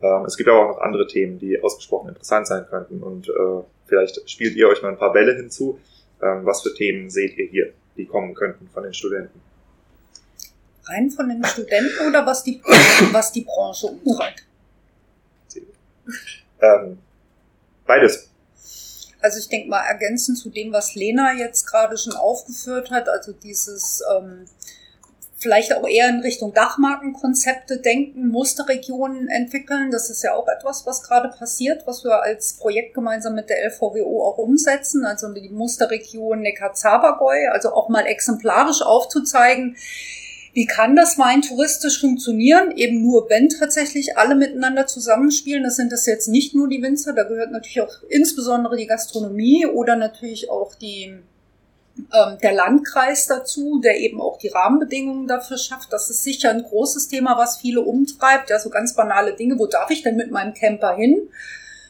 Ähm, 0.00 0.24
es 0.26 0.36
gibt 0.36 0.48
aber 0.48 0.60
auch 0.60 0.76
noch 0.76 0.80
andere 0.80 1.06
Themen, 1.06 1.38
die 1.38 1.60
ausgesprochen 1.60 2.08
interessant 2.08 2.46
sein 2.46 2.66
könnten 2.68 3.02
und 3.02 3.28
äh, 3.28 3.62
vielleicht 3.86 4.28
spielt 4.30 4.54
ihr 4.56 4.68
euch 4.68 4.82
mal 4.82 4.90
ein 4.90 4.98
paar 4.98 5.12
Bälle 5.12 5.34
hinzu. 5.34 5.78
Ähm, 6.22 6.44
was 6.44 6.62
für 6.62 6.74
Themen 6.74 7.10
seht 7.10 7.36
ihr 7.36 7.46
hier, 7.46 7.72
die 7.96 8.06
kommen 8.06 8.34
könnten 8.34 8.68
von 8.68 8.82
den 8.82 8.94
Studenten? 8.94 9.40
Rein 10.84 11.10
von 11.10 11.28
den 11.28 11.44
Studenten 11.44 12.08
oder 12.08 12.24
was 12.24 12.42
die, 12.44 12.62
was 13.12 13.32
die 13.32 13.42
Branche 13.42 13.88
umtreibt? 13.88 14.44
Ähm, 16.60 16.98
beides. 17.86 18.27
Also 19.20 19.38
ich 19.38 19.48
denke 19.48 19.68
mal 19.68 19.84
ergänzend 19.84 20.38
zu 20.38 20.50
dem, 20.50 20.72
was 20.72 20.94
Lena 20.94 21.32
jetzt 21.34 21.66
gerade 21.66 21.96
schon 21.98 22.14
aufgeführt 22.14 22.90
hat, 22.90 23.08
also 23.08 23.32
dieses 23.32 24.02
ähm, 24.16 24.46
vielleicht 25.38 25.72
auch 25.72 25.86
eher 25.86 26.08
in 26.08 26.20
Richtung 26.20 26.52
Dachmarkenkonzepte 26.52 27.78
denken, 27.78 28.28
Musterregionen 28.28 29.28
entwickeln. 29.28 29.90
Das 29.90 30.10
ist 30.10 30.22
ja 30.22 30.34
auch 30.34 30.48
etwas, 30.48 30.84
was 30.84 31.02
gerade 31.02 31.28
passiert, 31.28 31.86
was 31.86 32.04
wir 32.04 32.22
als 32.22 32.54
Projekt 32.54 32.94
gemeinsam 32.94 33.34
mit 33.34 33.48
der 33.48 33.64
LVWO 33.64 34.26
auch 34.26 34.38
umsetzen. 34.38 35.04
Also 35.04 35.32
die 35.32 35.48
Musterregion 35.48 36.40
Neckar-Zabergäu, 36.40 37.50
also 37.50 37.72
auch 37.72 37.88
mal 37.88 38.06
exemplarisch 38.06 38.82
aufzuzeigen, 38.82 39.76
wie 40.52 40.66
kann 40.66 40.96
das 40.96 41.18
Wein 41.18 41.42
touristisch 41.42 42.00
funktionieren? 42.00 42.72
Eben 42.76 43.02
nur, 43.02 43.28
wenn 43.28 43.48
tatsächlich 43.48 44.16
alle 44.16 44.34
miteinander 44.34 44.86
zusammenspielen. 44.86 45.62
Das 45.62 45.76
sind 45.76 45.92
das 45.92 46.06
jetzt 46.06 46.28
nicht 46.28 46.54
nur 46.54 46.68
die 46.68 46.82
Winzer, 46.82 47.12
da 47.12 47.24
gehört 47.24 47.52
natürlich 47.52 47.80
auch 47.80 48.02
insbesondere 48.08 48.76
die 48.76 48.86
Gastronomie 48.86 49.66
oder 49.66 49.96
natürlich 49.96 50.50
auch 50.50 50.74
die, 50.74 51.14
ähm, 51.96 52.38
der 52.42 52.52
Landkreis 52.52 53.26
dazu, 53.26 53.80
der 53.80 53.98
eben 53.98 54.20
auch 54.20 54.38
die 54.38 54.48
Rahmenbedingungen 54.48 55.28
dafür 55.28 55.58
schafft. 55.58 55.92
Das 55.92 56.10
ist 56.10 56.22
sicher 56.22 56.50
ein 56.50 56.62
großes 56.62 57.08
Thema, 57.08 57.36
was 57.36 57.58
viele 57.58 57.82
umtreibt. 57.82 58.50
Ja, 58.50 58.58
so 58.58 58.70
ganz 58.70 58.94
banale 58.94 59.34
Dinge. 59.34 59.58
Wo 59.58 59.66
darf 59.66 59.90
ich 59.90 60.02
denn 60.02 60.16
mit 60.16 60.30
meinem 60.30 60.54
Camper 60.54 60.96
hin? 60.96 61.28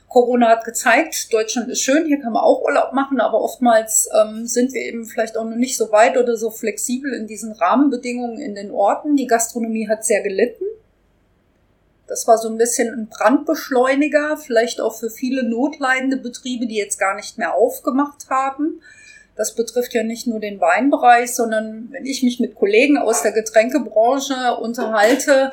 Corona 0.09 0.49
hat 0.49 0.65
gezeigt, 0.65 1.33
Deutschland 1.33 1.69
ist 1.69 1.83
schön, 1.83 2.07
hier 2.07 2.19
kann 2.21 2.33
man 2.33 2.43
auch 2.43 2.63
Urlaub 2.63 2.93
machen, 2.95 3.21
aber 3.21 3.43
oftmals 3.43 4.09
ähm, 4.19 4.47
sind 4.47 4.73
wir 4.73 4.81
eben 4.81 5.05
vielleicht 5.05 5.37
auch 5.37 5.45
noch 5.45 5.57
nicht 5.57 5.77
so 5.77 5.93
weit 5.93 6.17
oder 6.17 6.37
so 6.37 6.51
flexibel 6.51 7.13
in 7.13 7.27
diesen 7.27 7.53
Rahmenbedingungen 7.53 8.39
in 8.39 8.55
den 8.55 8.71
Orten. 8.71 9.17
Die 9.17 9.27
Gastronomie 9.27 9.89
hat 9.89 10.05
sehr 10.07 10.23
gelitten. 10.23 10.65
Das 12.07 12.27
war 12.27 12.39
so 12.39 12.49
ein 12.49 12.57
bisschen 12.57 12.93
ein 12.93 13.09
Brandbeschleuniger, 13.09 14.39
vielleicht 14.39 14.81
auch 14.81 14.99
für 14.99 15.11
viele 15.11 15.43
notleidende 15.43 16.17
Betriebe, 16.17 16.67
die 16.67 16.77
jetzt 16.77 16.99
gar 16.99 17.15
nicht 17.15 17.37
mehr 17.37 17.55
aufgemacht 17.55 18.31
haben. 18.31 18.81
Das 19.37 19.55
betrifft 19.55 19.93
ja 19.93 20.03
nicht 20.03 20.27
nur 20.27 20.41
den 20.41 20.59
Weinbereich, 20.59 21.35
sondern 21.35 21.89
wenn 21.93 22.07
ich 22.07 22.23
mich 22.23 22.41
mit 22.41 22.55
Kollegen 22.55 22.97
aus 22.97 23.23
der 23.23 23.33
Getränkebranche 23.33 24.57
unterhalte, 24.59 25.53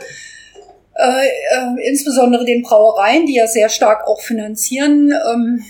Äh, 0.98 1.28
äh, 1.28 1.90
insbesondere 1.90 2.46
den 2.46 2.62
Brauereien, 2.62 3.26
die 3.26 3.36
ja 3.36 3.48
sehr 3.48 3.68
stark 3.68 4.08
auch 4.08 4.22
finanzieren, 4.22 5.12
ähm, 5.12 5.64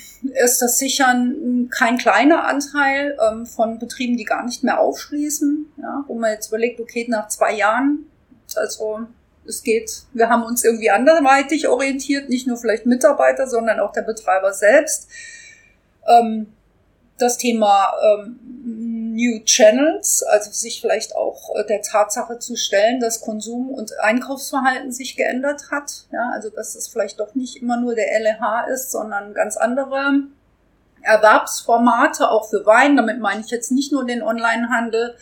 ist 0.43 0.61
das 0.61 0.77
sicher 0.77 1.07
ein, 1.07 1.69
kein 1.71 1.97
kleiner 1.97 2.45
Anteil 2.45 3.17
ähm, 3.27 3.47
von 3.47 3.79
Betrieben, 3.79 4.17
die 4.17 4.23
gar 4.23 4.45
nicht 4.45 4.63
mehr 4.63 4.79
aufschließen. 4.79 5.73
Ja, 5.81 6.03
wo 6.07 6.13
man 6.13 6.31
jetzt 6.31 6.49
überlegt, 6.49 6.79
okay, 6.79 7.07
nach 7.09 7.27
zwei 7.27 7.55
Jahren, 7.55 8.05
also 8.55 8.99
es 9.47 9.63
geht, 9.63 10.03
wir 10.13 10.29
haben 10.29 10.43
uns 10.43 10.63
irgendwie 10.63 10.91
anderweitig 10.91 11.67
orientiert, 11.67 12.29
nicht 12.29 12.45
nur 12.45 12.57
vielleicht 12.57 12.85
Mitarbeiter, 12.85 13.47
sondern 13.47 13.79
auch 13.79 13.93
der 13.93 14.03
Betreiber 14.03 14.53
selbst. 14.53 15.07
Ähm, 16.07 16.53
das 17.17 17.37
Thema 17.37 17.93
ähm, 18.03 18.39
New 19.15 19.39
Channels, 19.45 20.23
also 20.23 20.51
sich 20.51 20.81
vielleicht 20.81 21.15
auch 21.15 21.55
äh, 21.55 21.65
der 21.65 21.81
Tatsache 21.81 22.37
zu 22.39 22.55
stellen, 22.55 22.99
dass 22.99 23.21
Konsum- 23.21 23.69
und 23.69 23.91
Einkaufsverhalten 24.01 24.91
sich 24.91 25.15
geändert 25.15 25.71
hat. 25.71 26.05
Ja, 26.11 26.31
also 26.33 26.49
dass 26.49 26.75
es 26.75 26.87
vielleicht 26.87 27.19
doch 27.19 27.33
nicht 27.33 27.61
immer 27.61 27.77
nur 27.77 27.95
der 27.95 28.07
LEH 28.19 28.67
ist, 28.73 28.91
sondern 28.91 29.33
ganz 29.33 29.57
andere 29.57 30.23
Erwerbsformate, 31.01 32.29
auch 32.29 32.49
für 32.49 32.65
Wein. 32.65 32.97
Damit 32.97 33.19
meine 33.19 33.41
ich 33.41 33.51
jetzt 33.51 33.71
nicht 33.71 33.91
nur 33.91 34.05
den 34.05 34.21
Onlinehandel. 34.21 35.15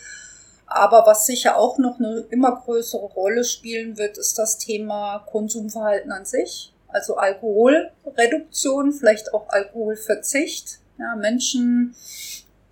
Aber 0.66 1.06
was 1.06 1.26
sicher 1.26 1.56
auch 1.56 1.78
noch 1.78 1.98
eine 1.98 2.24
immer 2.30 2.60
größere 2.64 3.06
Rolle 3.06 3.44
spielen 3.44 3.96
wird, 3.96 4.18
ist 4.18 4.38
das 4.38 4.58
Thema 4.58 5.24
Konsumverhalten 5.30 6.10
an 6.10 6.24
sich. 6.24 6.72
Also 6.88 7.16
Alkoholreduktion, 7.16 8.92
vielleicht 8.92 9.34
auch 9.34 9.48
Alkoholverzicht. 9.50 10.80
Ja, 10.98 11.16
Menschen 11.16 11.94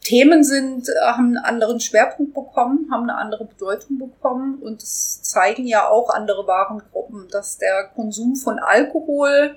Themen 0.02 0.42
sind, 0.42 0.88
äh, 0.88 0.92
haben 1.02 1.36
einen 1.36 1.38
anderen 1.38 1.80
Schwerpunkt 1.80 2.34
bekommen, 2.34 2.88
haben 2.90 3.08
eine 3.08 3.16
andere 3.16 3.44
Bedeutung 3.44 3.98
bekommen 3.98 4.58
und 4.60 4.82
es 4.82 5.22
zeigen 5.22 5.66
ja 5.66 5.88
auch 5.88 6.10
andere 6.10 6.46
Warengruppen, 6.46 7.28
dass 7.30 7.58
der 7.58 7.90
Konsum 7.94 8.36
von 8.36 8.58
Alkohol 8.58 9.56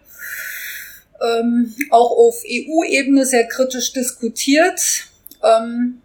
ähm, 1.21 1.73
auch 1.89 2.11
auf 2.11 2.43
EU-Ebene 2.45 3.25
sehr 3.25 3.47
kritisch 3.47 3.93
diskutiert. 3.93 5.07
Ähm, 5.43 6.01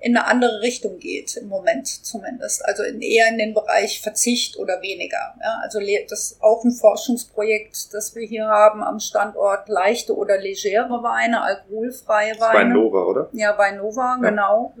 in 0.00 0.16
eine 0.16 0.26
andere 0.26 0.60
Richtung 0.60 0.98
geht, 0.98 1.36
im 1.36 1.48
Moment 1.48 1.88
zumindest. 1.88 2.64
Also 2.64 2.84
in, 2.84 3.00
eher 3.00 3.28
in 3.28 3.38
den 3.38 3.52
Bereich 3.52 4.00
Verzicht 4.00 4.56
oder 4.56 4.80
weniger. 4.80 5.34
Ja, 5.42 5.60
also 5.62 5.80
das 6.08 6.20
ist 6.20 6.42
auch 6.42 6.62
ein 6.64 6.70
Forschungsprojekt, 6.70 7.92
das 7.92 8.14
wir 8.14 8.26
hier 8.26 8.46
haben 8.46 8.82
am 8.82 9.00
Standort 9.00 9.68
leichte 9.68 10.16
oder 10.16 10.38
legere 10.38 11.02
Weine, 11.02 11.42
alkoholfreie 11.42 12.38
Weine. 12.38 12.74
Weinova, 12.74 13.02
oder? 13.02 13.28
Ja, 13.32 13.58
Weinova, 13.58 14.18
ja. 14.22 14.30
genau. 14.30 14.74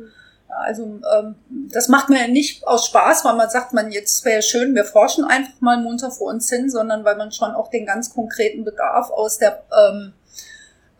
Also 0.48 0.84
ähm, 0.84 1.34
das 1.70 1.88
macht 1.88 2.08
man 2.08 2.18
ja 2.18 2.28
nicht 2.28 2.66
aus 2.66 2.86
Spaß, 2.86 3.24
weil 3.24 3.34
man 3.34 3.50
sagt, 3.50 3.74
man 3.74 3.90
jetzt 3.90 4.24
wäre 4.24 4.40
schön, 4.40 4.74
wir 4.74 4.84
forschen 4.84 5.24
einfach 5.24 5.60
mal 5.60 5.80
munter 5.80 6.10
vor 6.10 6.28
uns 6.28 6.48
hin, 6.48 6.70
sondern 6.70 7.04
weil 7.04 7.16
man 7.16 7.32
schon 7.32 7.50
auch 7.50 7.70
den 7.70 7.84
ganz 7.84 8.14
konkreten 8.14 8.64
Bedarf 8.64 9.10
aus 9.10 9.38
der 9.38 9.62
ähm, 9.72 10.14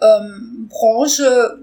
ähm, 0.02 0.68
Branche 0.68 1.58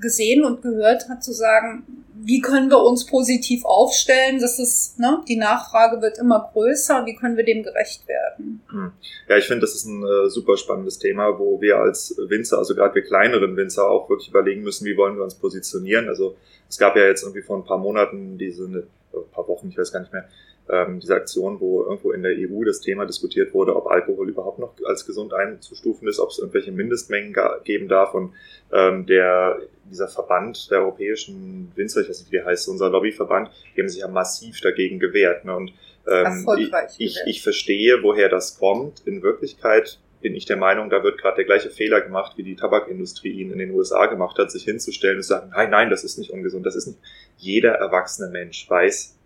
gesehen 0.00 0.44
und 0.44 0.62
gehört 0.62 1.08
hat, 1.08 1.22
zu 1.22 1.32
sagen, 1.32 1.99
wie 2.22 2.40
können 2.40 2.70
wir 2.70 2.82
uns 2.82 3.06
positiv 3.06 3.64
aufstellen? 3.64 4.40
Das 4.40 4.58
ist, 4.58 4.98
ne, 4.98 5.22
die 5.28 5.36
Nachfrage 5.36 6.00
wird 6.02 6.18
immer 6.18 6.50
größer. 6.52 7.04
Wie 7.06 7.16
können 7.16 7.36
wir 7.36 7.44
dem 7.44 7.62
gerecht 7.62 8.06
werden? 8.06 8.62
Hm. 8.70 8.92
Ja, 9.28 9.36
ich 9.36 9.46
finde, 9.46 9.62
das 9.62 9.74
ist 9.74 9.86
ein 9.86 10.02
äh, 10.02 10.28
super 10.28 10.56
spannendes 10.56 10.98
Thema, 10.98 11.38
wo 11.38 11.60
wir 11.60 11.76
als 11.78 12.16
Winzer, 12.28 12.58
also 12.58 12.74
gerade 12.74 12.94
wir 12.94 13.02
kleineren 13.02 13.56
Winzer, 13.56 13.88
auch 13.88 14.08
wirklich 14.08 14.28
überlegen 14.28 14.62
müssen, 14.62 14.84
wie 14.84 14.96
wollen 14.96 15.16
wir 15.16 15.24
uns 15.24 15.34
positionieren. 15.34 16.08
Also 16.08 16.36
es 16.68 16.78
gab 16.78 16.96
ja 16.96 17.04
jetzt 17.04 17.22
irgendwie 17.22 17.42
vor 17.42 17.56
ein 17.56 17.64
paar 17.64 17.78
Monaten 17.78 18.38
diese, 18.38 18.68
ne, 18.68 18.84
ein 19.12 19.30
paar 19.32 19.48
Wochen, 19.48 19.68
ich 19.68 19.78
weiß 19.78 19.92
gar 19.92 20.00
nicht 20.00 20.12
mehr, 20.12 20.28
ähm, 20.70 21.00
diese 21.00 21.14
Aktion, 21.14 21.60
wo 21.60 21.82
irgendwo 21.82 22.12
in 22.12 22.22
der 22.22 22.32
EU 22.32 22.64
das 22.64 22.80
Thema 22.80 23.04
diskutiert 23.04 23.52
wurde, 23.54 23.74
ob 23.74 23.86
Alkohol 23.86 24.28
überhaupt 24.28 24.58
noch 24.58 24.74
als 24.84 25.06
gesund 25.06 25.32
einzustufen 25.34 26.06
ist, 26.08 26.20
ob 26.20 26.30
es 26.30 26.38
irgendwelche 26.38 26.72
Mindestmengen 26.72 27.34
geben 27.64 27.88
darf. 27.88 28.14
Und 28.14 28.34
ähm, 28.72 29.06
der, 29.06 29.58
dieser 29.90 30.08
Verband 30.08 30.70
der 30.70 30.80
europäischen 30.80 31.72
Winzer, 31.74 32.02
ich 32.02 32.08
weiß 32.08 32.20
nicht, 32.20 32.32
wie 32.32 32.36
der 32.36 32.46
heißt, 32.46 32.68
unser 32.68 32.90
Lobbyverband, 32.90 33.50
die 33.74 33.80
haben 33.80 33.88
sich 33.88 34.00
ja 34.00 34.08
massiv 34.08 34.60
dagegen 34.60 34.98
gewehrt. 34.98 35.44
Ne? 35.44 35.56
Und 35.56 35.72
ähm, 36.08 36.46
ich, 36.58 36.70
ich, 36.98 37.18
ich 37.26 37.42
verstehe, 37.42 38.02
woher 38.02 38.28
das 38.28 38.58
kommt. 38.58 39.06
In 39.06 39.22
Wirklichkeit 39.22 39.98
bin 40.20 40.34
ich 40.34 40.44
der 40.44 40.56
Meinung, 40.56 40.90
da 40.90 41.02
wird 41.02 41.18
gerade 41.18 41.36
der 41.36 41.44
gleiche 41.46 41.70
Fehler 41.70 42.00
gemacht, 42.00 42.36
wie 42.36 42.42
die 42.42 42.56
Tabakindustrie 42.56 43.30
ihn 43.30 43.50
in 43.50 43.58
den 43.58 43.70
USA 43.70 44.06
gemacht 44.06 44.38
hat, 44.38 44.50
sich 44.50 44.64
hinzustellen 44.64 45.16
und 45.16 45.22
zu 45.22 45.30
sagen, 45.30 45.50
nein, 45.54 45.70
nein, 45.70 45.90
das 45.90 46.04
ist 46.04 46.18
nicht 46.18 46.30
ungesund, 46.30 46.66
das 46.66 46.76
ist 46.76 46.86
nicht. 46.86 46.98
Jeder 47.38 47.72
erwachsene 47.72 48.30
Mensch 48.30 48.68
weiß, 48.68 49.16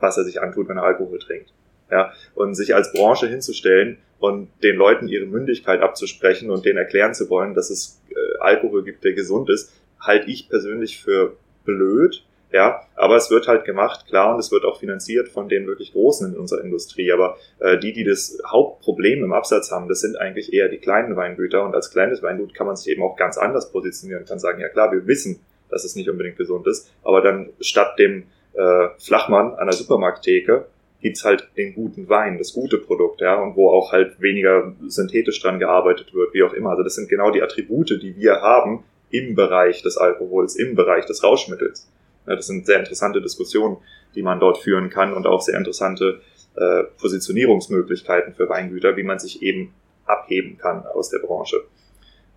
was 0.00 0.16
er 0.16 0.24
sich 0.24 0.40
antut, 0.40 0.68
wenn 0.68 0.76
er 0.76 0.84
Alkohol 0.84 1.18
trinkt. 1.18 1.52
Ja, 1.90 2.12
und 2.34 2.54
sich 2.54 2.74
als 2.74 2.92
Branche 2.92 3.28
hinzustellen 3.28 3.98
und 4.18 4.48
den 4.62 4.76
Leuten 4.76 5.06
ihre 5.06 5.26
Mündigkeit 5.26 5.80
abzusprechen 5.80 6.50
und 6.50 6.64
denen 6.64 6.78
erklären 6.78 7.14
zu 7.14 7.30
wollen, 7.30 7.54
dass 7.54 7.70
es 7.70 8.00
äh, 8.10 8.14
Alkohol 8.40 8.82
gibt, 8.82 9.04
der 9.04 9.12
gesund 9.12 9.50
ist, 9.50 9.72
halte 10.00 10.28
ich 10.30 10.48
persönlich 10.48 11.00
für 11.00 11.36
blöd. 11.64 12.24
Ja, 12.52 12.82
aber 12.94 13.16
es 13.16 13.30
wird 13.30 13.48
halt 13.48 13.64
gemacht, 13.64 14.06
klar, 14.06 14.32
und 14.32 14.40
es 14.40 14.52
wird 14.52 14.64
auch 14.64 14.78
finanziert 14.78 15.28
von 15.28 15.48
den 15.48 15.66
wirklich 15.66 15.92
Großen 15.92 16.32
in 16.32 16.38
unserer 16.38 16.62
Industrie. 16.62 17.12
Aber 17.12 17.36
äh, 17.58 17.76
die, 17.78 17.92
die 17.92 18.04
das 18.04 18.38
Hauptproblem 18.46 19.24
im 19.24 19.32
Absatz 19.32 19.70
haben, 19.72 19.88
das 19.88 20.00
sind 20.00 20.16
eigentlich 20.16 20.52
eher 20.52 20.68
die 20.68 20.78
kleinen 20.78 21.16
Weingüter. 21.16 21.64
Und 21.64 21.74
als 21.74 21.90
kleines 21.90 22.22
Weingut 22.22 22.54
kann 22.54 22.66
man 22.66 22.76
sich 22.76 22.88
eben 22.88 23.02
auch 23.02 23.16
ganz 23.16 23.36
anders 23.36 23.72
positionieren. 23.72 24.24
kann 24.24 24.38
sagen, 24.38 24.60
ja 24.60 24.68
klar, 24.68 24.92
wir 24.92 25.06
wissen, 25.06 25.40
dass 25.70 25.84
es 25.84 25.96
nicht 25.96 26.08
unbedingt 26.08 26.36
gesund 26.36 26.66
ist, 26.66 26.88
aber 27.02 27.20
dann 27.20 27.50
statt 27.60 27.98
dem 27.98 28.24
äh, 28.56 28.88
Flachmann 28.98 29.54
an 29.54 29.66
der 29.66 29.74
Supermarkttheke 29.74 30.66
gibt's 31.00 31.24
halt 31.24 31.48
den 31.56 31.74
guten 31.74 32.08
Wein, 32.08 32.38
das 32.38 32.52
gute 32.52 32.78
Produkt, 32.78 33.20
ja, 33.20 33.40
und 33.40 33.54
wo 33.54 33.70
auch 33.70 33.92
halt 33.92 34.20
weniger 34.20 34.74
synthetisch 34.88 35.40
dran 35.40 35.58
gearbeitet 35.58 36.14
wird, 36.14 36.34
wie 36.34 36.42
auch 36.42 36.52
immer. 36.52 36.70
Also 36.70 36.82
das 36.82 36.94
sind 36.94 37.08
genau 37.08 37.30
die 37.30 37.42
Attribute, 37.42 37.90
die 38.02 38.16
wir 38.16 38.40
haben 38.40 38.82
im 39.10 39.34
Bereich 39.34 39.82
des 39.82 39.96
Alkohols, 39.96 40.56
im 40.56 40.74
Bereich 40.74 41.06
des 41.06 41.22
Rauschmittels. 41.22 41.88
Ja, 42.26 42.34
das 42.34 42.46
sind 42.46 42.66
sehr 42.66 42.78
interessante 42.78 43.20
Diskussionen, 43.20 43.76
die 44.14 44.22
man 44.22 44.40
dort 44.40 44.58
führen 44.58 44.90
kann 44.90 45.12
und 45.12 45.26
auch 45.26 45.42
sehr 45.42 45.56
interessante 45.56 46.20
äh, 46.56 46.84
Positionierungsmöglichkeiten 46.98 48.34
für 48.34 48.48
Weingüter, 48.48 48.96
wie 48.96 49.02
man 49.02 49.18
sich 49.18 49.42
eben 49.42 49.74
abheben 50.06 50.58
kann 50.58 50.86
aus 50.86 51.10
der 51.10 51.18
Branche. 51.18 51.62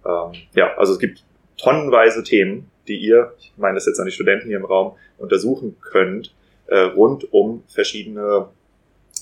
Ähm, 0.06 0.34
ja, 0.54 0.76
also 0.76 0.94
es 0.94 1.00
gibt 1.00 1.24
tonnenweise 1.58 2.24
Themen, 2.24 2.70
die 2.90 2.98
ihr, 2.98 3.34
ich 3.40 3.54
meine 3.58 3.76
das 3.76 3.86
jetzt 3.86 4.00
an 4.00 4.06
die 4.06 4.12
Studenten 4.12 4.48
hier 4.48 4.58
im 4.58 4.66
Raum, 4.66 4.94
untersuchen 5.18 5.78
könnt, 5.82 6.34
äh, 6.68 6.80
rund 6.80 7.32
um 7.34 7.64
verschiedene 7.68 8.48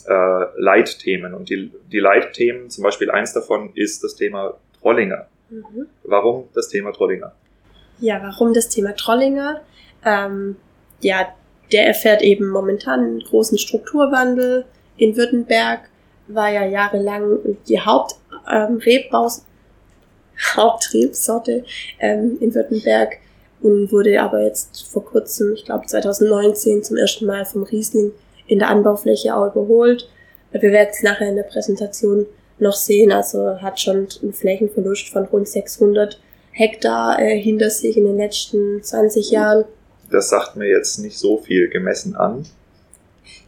äh, 0.07 0.45
Leitthemen. 0.55 1.34
Und 1.34 1.49
die, 1.49 1.72
die 1.91 1.99
Leitthemen, 1.99 2.70
zum 2.70 2.84
Beispiel 2.84 3.11
eins 3.11 3.34
davon 3.34 3.72
ist 3.76 4.03
das 4.03 4.15
Thema 4.15 4.55
Trollinger. 4.82 5.28
Mhm. 5.49 5.88
Warum 6.03 6.45
das 6.53 6.70
Thema 6.70 6.91
Trollinger? 6.91 7.34
Ja, 7.99 8.22
warum 8.22 8.53
das 8.53 8.70
Thema 8.70 8.95
Trollinger? 8.95 9.61
Ähm, 10.05 10.55
ja, 11.01 11.34
der 11.72 11.88
erfährt 11.88 12.22
eben 12.22 12.47
momentan 12.47 13.01
einen 13.01 13.20
großen 13.20 13.57
Strukturwandel. 13.57 14.65
In 14.97 15.15
Württemberg 15.15 15.89
war 16.28 16.49
ja 16.49 16.65
jahrelang 16.65 17.39
die 17.68 17.80
Hauptrebbaus 17.80 19.39
ähm, 19.39 19.43
Hauptrebsorte 20.55 21.65
ähm, 21.99 22.38
in 22.39 22.53
Württemberg 22.53 23.18
und 23.62 23.91
wurde 23.91 24.22
aber 24.22 24.43
jetzt 24.43 24.88
vor 24.88 25.03
kurzem, 25.03 25.53
ich 25.53 25.66
glaube 25.66 25.86
2019, 25.86 26.84
zum 26.84 26.97
ersten 26.97 27.26
Mal 27.26 27.45
vom 27.45 27.64
Riesling 27.64 28.12
in 28.47 28.60
der 28.60 28.70
Anbaufläche 28.70 29.36
auch 29.36 29.53
überholt. 29.53 30.10
Wir 30.51 30.72
werden 30.72 30.89
es 30.91 31.03
nachher 31.03 31.30
in 31.30 31.36
der 31.36 31.43
Präsentation 31.43 32.26
noch 32.60 32.74
sehen, 32.74 33.12
also 33.12 33.62
hat 33.62 33.80
schon 33.80 34.08
einen 34.22 34.34
Flächenverlust 34.34 35.10
von 35.10 35.26
rund 35.26 35.47
600 35.47 36.20
Hektar 36.51 37.20
äh, 37.22 37.39
hinter 37.39 37.70
sich 37.70 37.97
in 37.97 38.05
den 38.05 38.18
letzten 38.18 38.82
20 38.82 39.30
Jahren. 39.32 39.66
Das 40.10 40.30
sagt 40.30 40.55
mir 40.55 40.68
jetzt 40.68 40.97
nicht 40.99 41.18
so 41.18 41.38
viel 41.38 41.70
gemessen 41.70 42.16
an. 42.16 42.45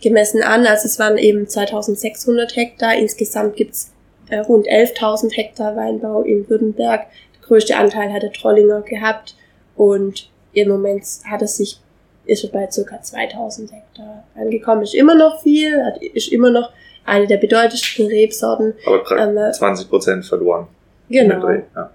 Gemessen 0.02 0.44
an, 0.44 0.66
also 0.66 0.86
es 0.86 1.00
waren 1.00 1.18
eben 1.18 1.48
2600 1.48 2.56
Hektar. 2.56 2.96
Insgesamt 2.98 3.56
gibt's 3.56 3.92
äh, 4.30 4.40
rund 4.40 4.68
11.000 4.68 5.34
Hektar 5.34 5.76
Weinbau 5.76 6.22
in 6.22 6.48
Württemberg. 6.50 7.08
Der 7.36 7.48
größte 7.48 7.76
Anteil 7.78 8.14
hat 8.14 8.24
der 8.24 8.34
Trollinger 8.34 8.82
gehabt. 8.82 9.36
Und 9.80 10.30
im 10.52 10.68
Moment 10.68 11.06
hat 11.24 11.42
es 11.42 11.56
sich, 11.56 11.80
ist 12.26 12.44
er 12.44 12.50
bei 12.50 12.66
ca. 12.68 13.02
2000 13.02 13.72
Hektar 13.72 14.26
angekommen. 14.36 14.82
Ist 14.82 14.94
immer 14.94 15.16
noch 15.16 15.42
viel, 15.42 15.82
hat, 15.86 16.04
ist 16.04 16.34
immer 16.34 16.52
noch 16.52 16.74
eine 17.06 17.28
der 17.28 17.38
bedeutendsten 17.38 18.08
Rebsorten. 18.08 18.74
Aber 18.86 19.10
ähm, 19.18 19.54
20 19.54 19.88
Prozent 19.88 20.26
verloren. 20.26 20.68
Genau. 21.08 21.50
Ja. 21.50 21.92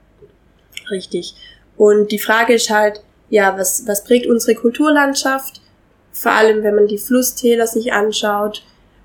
Richtig. 0.90 1.34
Und 1.76 2.10
die 2.10 2.18
Frage 2.18 2.54
ist 2.54 2.70
halt, 2.70 3.02
ja, 3.28 3.54
was, 3.58 3.86
was 3.86 4.02
prägt 4.02 4.26
unsere 4.28 4.54
Kulturlandschaft? 4.54 5.60
Vor 6.10 6.32
allem, 6.32 6.62
wenn 6.62 6.76
man 6.76 6.86
die 6.86 6.96
Flusstäler 6.96 7.66
sich 7.66 7.92
anschaut, 7.92 8.64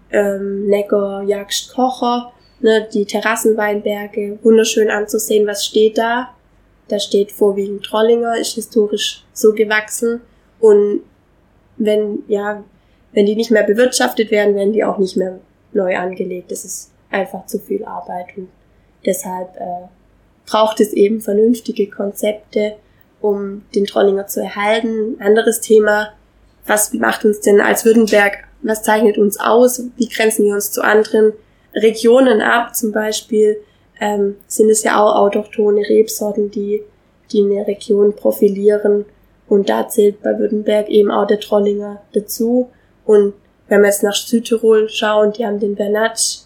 ähm, 0.10 0.68
Neckar, 0.68 1.24
Jagst, 1.24 1.74
Kocher, 1.74 2.32
ne, 2.62 2.88
die 2.94 3.04
Terrassenweinberge, 3.04 4.40
wunderschön 4.42 4.90
anzusehen, 4.90 5.46
was 5.46 5.66
steht 5.66 5.98
da. 5.98 6.30
Da 6.90 7.00
steht 7.00 7.32
vorwiegend 7.32 7.84
Trollinger, 7.84 8.38
ist 8.38 8.56
historisch 8.56 9.24
so 9.34 9.54
gewachsen. 9.54 10.22
Und 10.60 11.02
wenn, 11.78 12.24
ja, 12.28 12.64
wenn 13.14 13.26
die 13.26 13.36
nicht 13.36 13.52
mehr 13.52 13.64
bewirtschaftet 13.64 14.32
werden, 14.32 14.56
werden 14.56 14.74
die 14.74 14.84
auch 14.84 14.98
nicht 14.98 15.16
mehr 15.16 15.40
neu 15.72 15.98
angelegt. 15.98 16.52
Das 16.52 16.66
ist 16.66 16.92
einfach 17.10 17.46
zu 17.46 17.60
viel 17.60 17.86
Arbeit 17.86 18.28
und 18.36 18.50
deshalb 19.06 19.56
äh, 19.56 19.88
braucht 20.46 20.80
es 20.80 20.94
eben 20.94 21.22
vernünftige 21.22 21.90
Konzepte, 21.90 22.76
um 23.22 23.64
den 23.76 23.86
Trollinger 23.86 24.28
zu 24.28 24.42
erhalten. 24.42 25.18
anderes 25.20 25.62
Thema, 25.62 26.14
was 26.66 26.94
macht 26.94 27.26
uns 27.26 27.40
denn 27.42 27.62
als 27.62 27.86
Württemberg, 27.86 28.46
was 28.62 28.84
zeichnet 28.84 29.18
uns 29.18 29.40
aus, 29.40 29.84
wie 29.98 30.08
grenzen 30.08 30.46
wir 30.46 30.54
uns 30.54 30.72
zu 30.72 30.82
anderen 30.82 31.34
Regionen 31.74 32.42
ab, 32.42 32.76
zum 32.76 32.92
Beispiel 32.92 33.58
ähm, 34.00 34.38
sind 34.48 34.70
es 34.70 34.84
ja 34.84 35.02
auch 35.02 35.16
autochthone 35.16 35.82
Rebsorten, 35.82 36.52
die, 36.52 36.82
die 37.32 37.42
eine 37.42 37.68
Region 37.68 38.16
profilieren. 38.16 39.06
Und 39.48 39.70
da 39.70 39.88
zählt 39.88 40.22
bei 40.22 40.38
Württemberg 40.38 40.90
eben 40.90 41.12
auch 41.12 41.28
der 41.28 41.40
Trollinger 41.40 42.02
dazu. 42.14 42.70
Und 43.06 43.34
wenn 43.68 43.82
wir 43.82 43.88
jetzt 43.88 44.04
nach 44.04 44.16
Südtirol 44.16 44.90
schauen, 44.90 45.34
die 45.34 45.46
haben 45.46 45.60
den 45.60 45.76
Bernatsch, 45.76 46.40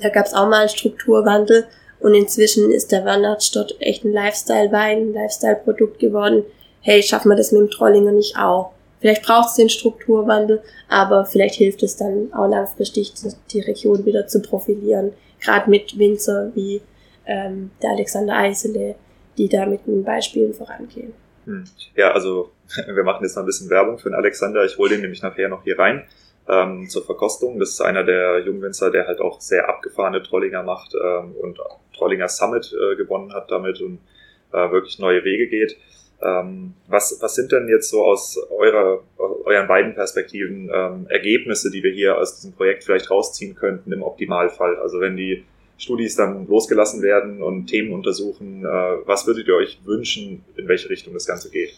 da 0.00 0.08
gab 0.08 0.26
es 0.26 0.34
auch 0.34 0.48
mal 0.48 0.60
einen 0.60 0.68
Strukturwandel. 0.68 1.66
Und 2.00 2.14
inzwischen 2.14 2.70
ist 2.70 2.90
der 2.90 3.02
Bernatsch 3.02 3.54
dort 3.54 3.76
echt 3.80 4.04
ein 4.04 4.12
Lifestyle-Wein, 4.12 4.98
ein 4.98 5.12
Lifestyle-Produkt 5.12 5.98
geworden. 6.00 6.44
Hey, 6.80 7.02
schaffen 7.02 7.28
wir 7.30 7.36
das 7.36 7.52
mit 7.52 7.60
dem 7.60 7.70
Trollinger 7.70 8.10
nicht 8.10 8.36
auch? 8.36 8.72
Vielleicht 9.00 9.22
braucht 9.22 9.50
es 9.50 9.54
den 9.54 9.68
Strukturwandel, 9.68 10.62
aber 10.88 11.24
vielleicht 11.24 11.56
hilft 11.56 11.82
es 11.82 11.96
dann 11.96 12.32
auch 12.32 12.48
langfristig, 12.48 13.12
die 13.50 13.60
Region 13.60 14.04
wieder 14.04 14.28
zu 14.28 14.40
profilieren. 14.40 15.12
Gerade 15.42 15.68
mit 15.70 15.98
Winzer 15.98 16.52
wie 16.54 16.82
ähm, 17.26 17.70
der 17.82 17.90
Alexander 17.90 18.36
Eisele, 18.36 18.96
die 19.38 19.48
da 19.48 19.66
mit 19.66 19.86
den 19.86 20.04
Beispielen 20.04 20.52
vorangehen. 20.54 21.12
Hm. 21.44 21.64
Ja, 21.96 22.12
also 22.12 22.50
wir 22.86 23.04
machen 23.04 23.24
jetzt 23.24 23.36
noch 23.36 23.42
ein 23.42 23.46
bisschen 23.46 23.70
Werbung 23.70 23.98
für 23.98 24.10
den 24.10 24.14
Alexander. 24.14 24.64
Ich 24.64 24.78
hole 24.78 24.90
den 24.90 25.00
nämlich 25.00 25.22
nachher 25.22 25.48
noch 25.48 25.64
hier 25.64 25.78
rein 25.78 26.04
ähm, 26.48 26.88
zur 26.88 27.04
Verkostung. 27.04 27.58
Das 27.58 27.70
ist 27.70 27.80
einer 27.80 28.04
der 28.04 28.40
Jungwinzer, 28.40 28.90
der 28.90 29.06
halt 29.06 29.20
auch 29.20 29.40
sehr 29.40 29.68
abgefahrene 29.68 30.22
Trollinger 30.22 30.62
macht 30.62 30.94
ähm, 30.94 31.32
und 31.40 31.58
Trollinger 31.96 32.28
Summit 32.28 32.72
äh, 32.72 32.96
gewonnen 32.96 33.32
hat 33.32 33.50
damit 33.50 33.80
und 33.80 33.98
äh, 34.52 34.70
wirklich 34.70 34.98
neue 34.98 35.24
Wege 35.24 35.48
geht. 35.48 35.76
Ähm, 36.22 36.74
was, 36.88 37.18
was 37.20 37.34
sind 37.34 37.52
denn 37.52 37.68
jetzt 37.68 37.90
so 37.90 38.04
aus 38.04 38.38
eurer, 38.50 39.02
euren 39.18 39.66
beiden 39.66 39.94
Perspektiven 39.94 40.70
ähm, 40.72 41.06
Ergebnisse, 41.08 41.70
die 41.70 41.82
wir 41.82 41.92
hier 41.92 42.18
aus 42.18 42.36
diesem 42.36 42.52
Projekt 42.52 42.84
vielleicht 42.84 43.10
rausziehen 43.10 43.54
könnten 43.54 43.92
im 43.92 44.02
Optimalfall? 44.02 44.76
Also 44.76 45.00
wenn 45.00 45.16
die 45.16 45.44
Studis 45.78 46.14
dann 46.14 46.46
losgelassen 46.46 47.02
werden 47.02 47.42
und 47.42 47.66
Themen 47.66 47.92
untersuchen, 47.92 48.64
äh, 48.64 48.68
was 48.68 49.26
würdet 49.26 49.48
ihr 49.48 49.56
euch 49.56 49.80
wünschen, 49.84 50.44
in 50.56 50.68
welche 50.68 50.88
Richtung 50.88 51.12
das 51.14 51.26
Ganze 51.26 51.50
geht? 51.50 51.74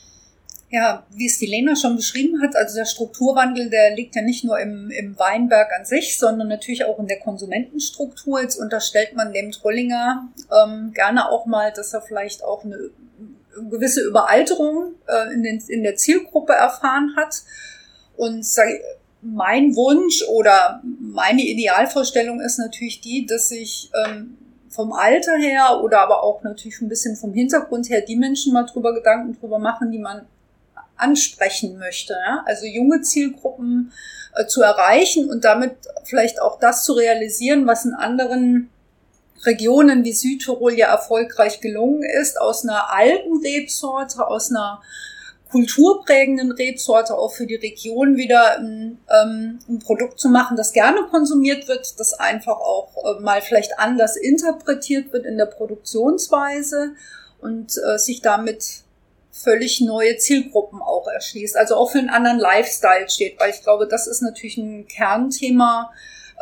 Ja, 0.71 1.07
wie 1.11 1.27
es 1.27 1.39
die 1.39 1.47
Lena 1.47 1.77
schon 1.77 1.95
beschrieben 1.97 2.43
hat, 2.43 2.57
also 2.57 2.75
der 2.77 2.85
Strukturwandel, 2.85 3.71
der 3.71 3.95
liegt 3.95 4.17
ja 4.17 4.23
nicht 4.23 4.45
nur 4.45 4.59
im, 4.59 4.91
im 4.91 5.17
Weinberg 5.19 5.69
an 5.79 5.85
sich, 5.85 6.19
sondern 6.19 6.49
natürlich 6.49 6.85
auch 6.85 6.99
in 6.99 7.07
der 7.07 7.21
Konsumentenstruktur. 7.21 8.43
Jetzt 8.43 8.57
unterstellt 8.57 9.15
man 9.15 9.33
dem 9.33 9.53
Trollinger 9.53 10.29
ähm, 10.51 10.93
gerne 10.93 11.31
auch 11.31 11.47
mal, 11.47 11.73
dass 11.73 11.95
er 11.95 12.03
vielleicht 12.03 12.43
auch 12.43 12.65
eine 12.65 12.91
gewisse 13.71 14.03
Überalterung 14.03 14.95
äh, 15.07 15.33
in, 15.33 15.43
den, 15.43 15.63
in 15.69 15.83
der 15.83 15.97
Zielgruppe 15.97 16.53
erfahren 16.53 17.15
hat. 17.17 17.43
Und 18.17 18.45
sag, 18.45 18.67
mein 19.23 19.75
Wunsch 19.75 20.23
oder 20.29 20.83
meine 21.01 21.43
Idealvorstellung 21.43 22.41
ist 22.41 22.59
natürlich 22.59 23.01
die, 23.01 23.27
dass 23.27 23.51
ich 23.51 23.91
ähm, 24.07 24.37
vom 24.69 24.93
Alter 24.93 25.37
her 25.37 25.81
oder 25.83 26.01
aber 26.01 26.23
auch 26.23 26.43
natürlich 26.43 26.81
ein 26.81 26.89
bisschen 26.89 27.17
vom 27.17 27.33
Hintergrund 27.33 27.89
her 27.89 28.03
die 28.03 28.17
Menschen 28.17 28.53
mal 28.53 28.65
drüber 28.65 28.93
Gedanken 28.93 29.39
drüber 29.39 29.59
machen, 29.59 29.91
die 29.91 29.99
man 29.99 30.27
ansprechen 30.97 31.79
möchte. 31.79 32.15
Ja? 32.15 32.43
Also 32.47 32.67
junge 32.67 33.01
Zielgruppen 33.01 33.93
äh, 34.35 34.47
zu 34.47 34.63
erreichen 34.63 35.31
und 35.31 35.45
damit 35.45 35.77
vielleicht 36.05 36.41
auch 36.41 36.59
das 36.59 36.85
zu 36.85 36.93
realisieren, 36.93 37.67
was 37.67 37.85
in 37.85 37.95
anderen 37.95 38.71
Regionen 39.47 40.05
wie 40.05 40.13
Südtirol 40.13 40.75
ja 40.75 40.89
erfolgreich 40.89 41.61
gelungen 41.61 42.03
ist, 42.03 42.41
aus 42.41 42.65
einer 42.65 42.93
alten 42.93 43.39
Rebsorte, 43.43 44.27
aus 44.27 44.51
einer 44.51 44.83
kulturprägenden 45.51 46.51
Rebsorte 46.51 47.17
auch 47.17 47.33
für 47.33 47.47
die 47.47 47.55
Region 47.55 48.17
wieder 48.17 48.59
ein, 48.59 48.99
ähm, 49.09 49.61
ein 49.69 49.79
Produkt 49.79 50.19
zu 50.19 50.29
machen, 50.29 50.57
das 50.57 50.73
gerne 50.73 51.05
konsumiert 51.11 51.69
wird, 51.69 52.01
das 52.01 52.13
einfach 52.15 52.57
auch 52.57 52.91
äh, 53.05 53.21
mal 53.21 53.41
vielleicht 53.41 53.79
anders 53.79 54.17
interpretiert 54.17 55.13
wird 55.13 55.25
in 55.25 55.39
der 55.39 55.47
Produktionsweise 55.47 56.95
und 57.41 57.73
äh, 57.87 57.99
sich 57.99 58.21
damit 58.21 58.83
völlig 59.31 59.81
neue 59.81 60.17
Zielgruppen 60.17 60.83
auch 60.83 61.07
erschließt, 61.07 61.57
also 61.57 61.77
auch 61.77 61.93
für 61.93 61.99
einen 61.99 62.11
anderen 62.11 62.41
Lifestyle 62.41 63.09
steht, 63.09 63.39
weil 63.39 63.51
ich 63.51 63.63
glaube, 63.63 63.87
das 63.87 64.09
ist 64.09 64.23
natürlich 64.23 64.57
ein 64.57 64.89
Kernthema, 64.89 65.93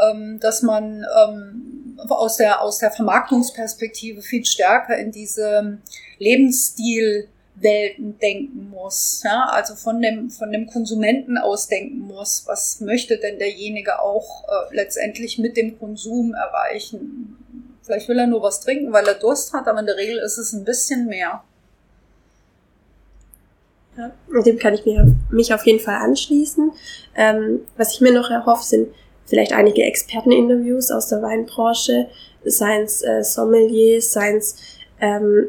ähm, 0.00 0.40
dass 0.40 0.62
man 0.62 1.04
ähm, 1.24 1.98
aus 2.08 2.36
der, 2.36 2.62
aus 2.62 2.78
der 2.78 2.90
Vermarktungsperspektive 2.90 4.22
viel 4.22 4.44
stärker 4.44 4.96
in 4.96 5.12
diese 5.12 5.78
Lebensstilwelten 6.18 8.18
denken 8.20 8.70
muss. 8.70 9.22
Ja? 9.24 9.48
Also 9.50 9.74
von 9.74 10.00
dem, 10.00 10.30
von 10.30 10.52
dem 10.52 10.66
Konsumenten 10.66 11.38
aus 11.38 11.68
denken 11.68 12.00
muss. 12.00 12.44
Was 12.46 12.80
möchte 12.80 13.18
denn 13.18 13.38
derjenige 13.38 14.00
auch 14.00 14.44
äh, 14.44 14.74
letztendlich 14.74 15.38
mit 15.38 15.56
dem 15.56 15.78
Konsum 15.78 16.34
erreichen? 16.34 17.36
Vielleicht 17.82 18.08
will 18.08 18.18
er 18.18 18.26
nur 18.26 18.42
was 18.42 18.60
trinken, 18.60 18.92
weil 18.92 19.06
er 19.06 19.14
Durst 19.14 19.52
hat, 19.52 19.66
aber 19.66 19.80
in 19.80 19.86
der 19.86 19.96
Regel 19.96 20.18
ist 20.18 20.38
es 20.38 20.52
ein 20.52 20.64
bisschen 20.64 21.06
mehr. 21.06 21.42
Ja, 23.96 24.10
dem 24.42 24.58
kann 24.58 24.72
ich 24.72 24.86
mir, 24.86 25.14
mich 25.30 25.52
auf 25.52 25.66
jeden 25.66 25.80
Fall 25.80 25.96
anschließen. 25.96 26.72
Ähm, 27.14 27.60
was 27.76 27.92
ich 27.92 28.00
mir 28.00 28.12
noch 28.12 28.30
erhoffe, 28.30 28.64
sind 28.64 28.88
vielleicht 29.32 29.54
einige 29.54 29.82
Experteninterviews 29.82 30.90
aus 30.90 31.08
der 31.08 31.22
Weinbranche, 31.22 32.08
seien 32.44 32.82
es 32.82 33.00
äh, 33.00 33.24
Sommeliers, 33.24 34.12
seien 34.12 34.36
es 34.36 34.56
ähm, 35.00 35.46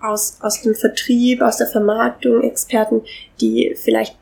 aus, 0.00 0.38
aus 0.40 0.62
dem 0.62 0.74
Vertrieb, 0.74 1.42
aus 1.42 1.58
der 1.58 1.66
Vermarktung, 1.66 2.42
Experten, 2.42 3.02
die 3.42 3.76
vielleicht 3.76 4.16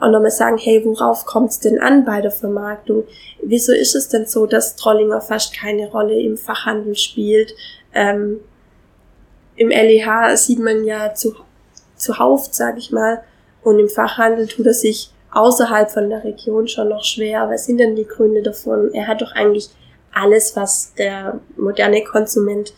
auch 0.00 0.10
nochmal 0.10 0.30
sagen, 0.30 0.56
hey, 0.56 0.82
worauf 0.86 1.26
kommt 1.26 1.50
es 1.50 1.60
denn 1.60 1.78
an 1.78 2.06
bei 2.06 2.22
der 2.22 2.30
Vermarktung? 2.30 3.04
Wieso 3.42 3.72
ist 3.72 3.94
es 3.94 4.08
denn 4.08 4.24
so, 4.24 4.46
dass 4.46 4.76
Trollinger 4.76 5.20
fast 5.20 5.52
keine 5.54 5.90
Rolle 5.90 6.18
im 6.18 6.38
Fachhandel 6.38 6.96
spielt? 6.96 7.54
Ähm, 7.92 8.40
Im 9.56 9.68
LEH 9.68 10.34
sieht 10.38 10.60
man 10.60 10.82
ja 10.84 11.12
zu, 11.12 11.34
zuhauf, 11.96 12.48
sage 12.52 12.78
ich 12.78 12.90
mal, 12.90 13.22
und 13.62 13.78
im 13.78 13.90
Fachhandel 13.90 14.46
tut 14.46 14.64
er 14.64 14.72
sich 14.72 15.10
außerhalb 15.38 15.90
von 15.90 16.10
der 16.10 16.24
Region 16.24 16.66
schon 16.66 16.88
noch 16.88 17.04
schwer. 17.04 17.48
Was 17.48 17.66
sind 17.66 17.78
denn 17.78 17.94
die 17.94 18.06
Gründe 18.06 18.42
davon? 18.42 18.92
Er 18.92 19.06
hat 19.06 19.22
doch 19.22 19.32
eigentlich 19.32 19.70
alles, 20.12 20.56
was 20.56 20.94
der 20.94 21.40
moderne 21.56 22.02
Konsument 22.02 22.74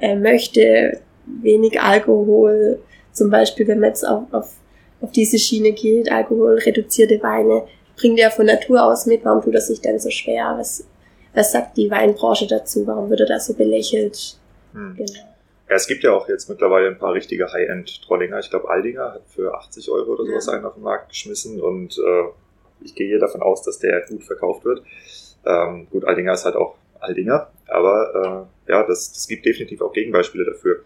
äh, 0.00 0.14
möchte. 0.14 1.00
Wenig 1.26 1.80
Alkohol, 1.80 2.78
zum 3.12 3.30
Beispiel, 3.30 3.66
wenn 3.66 3.80
man 3.80 3.88
jetzt 3.88 4.06
auf, 4.06 4.24
auf, 4.32 4.52
auf 5.00 5.10
diese 5.10 5.38
Schiene 5.38 5.72
geht, 5.72 6.12
Alkohol, 6.12 6.58
reduzierte 6.58 7.20
Weine, 7.22 7.64
bringt 7.96 8.20
er 8.20 8.30
von 8.30 8.46
Natur 8.46 8.84
aus 8.84 9.06
mit. 9.06 9.24
Warum 9.24 9.42
tut 9.42 9.54
er 9.54 9.60
sich 9.60 9.80
denn 9.80 9.98
so 9.98 10.10
schwer? 10.10 10.54
Was, 10.56 10.86
was 11.34 11.50
sagt 11.50 11.76
die 11.76 11.90
Weinbranche 11.90 12.46
dazu? 12.46 12.86
Warum 12.86 13.10
wird 13.10 13.20
er 13.20 13.26
da 13.26 13.40
so 13.40 13.54
belächelt? 13.54 14.36
Hm. 14.72 14.94
Genau. 14.96 15.33
Ja, 15.68 15.76
es 15.76 15.86
gibt 15.86 16.04
ja 16.04 16.12
auch 16.12 16.28
jetzt 16.28 16.48
mittlerweile 16.48 16.88
ein 16.88 16.98
paar 16.98 17.14
richtige 17.14 17.50
High-End-Trollinger. 17.52 18.38
Ich 18.38 18.50
glaube, 18.50 18.68
Aldinger 18.68 19.14
hat 19.14 19.22
für 19.28 19.54
80 19.54 19.90
Euro 19.90 20.12
oder 20.12 20.26
sowas 20.26 20.48
einen 20.48 20.64
auf 20.66 20.74
den 20.74 20.82
Markt 20.82 21.08
geschmissen 21.08 21.60
und 21.60 21.98
äh, 21.98 22.24
ich 22.82 22.94
gehe 22.94 23.08
hier 23.08 23.18
davon 23.18 23.40
aus, 23.40 23.62
dass 23.62 23.78
der 23.78 24.02
gut 24.02 24.24
verkauft 24.24 24.64
wird. 24.64 24.82
Ähm, 25.46 25.86
gut, 25.90 26.04
Aldinger 26.04 26.34
ist 26.34 26.44
halt 26.44 26.56
auch 26.56 26.76
Aldinger, 27.00 27.50
aber 27.66 28.48
äh, 28.66 28.70
ja, 28.72 28.86
das, 28.86 29.12
das 29.12 29.26
gibt 29.26 29.46
definitiv 29.46 29.80
auch 29.80 29.92
Gegenbeispiele 29.92 30.44
dafür. 30.44 30.84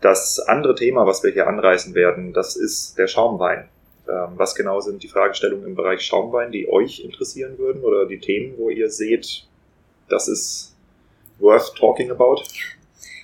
Das 0.00 0.38
andere 0.40 0.74
Thema, 0.74 1.06
was 1.06 1.22
wir 1.22 1.32
hier 1.32 1.46
anreißen 1.46 1.94
werden, 1.94 2.32
das 2.32 2.56
ist 2.56 2.98
der 2.98 3.06
Schaumwein. 3.06 3.68
Ähm, 4.08 4.32
was 4.36 4.54
genau 4.54 4.80
sind 4.80 5.02
die 5.02 5.08
Fragestellungen 5.08 5.66
im 5.66 5.74
Bereich 5.74 6.02
Schaumwein, 6.02 6.52
die 6.52 6.68
euch 6.68 7.00
interessieren 7.00 7.58
würden 7.58 7.82
oder 7.82 8.06
die 8.06 8.20
Themen, 8.20 8.54
wo 8.56 8.70
ihr 8.70 8.90
seht, 8.90 9.46
das 10.08 10.28
ist 10.28 10.76
worth 11.38 11.74
talking 11.76 12.10
about? 12.10 12.42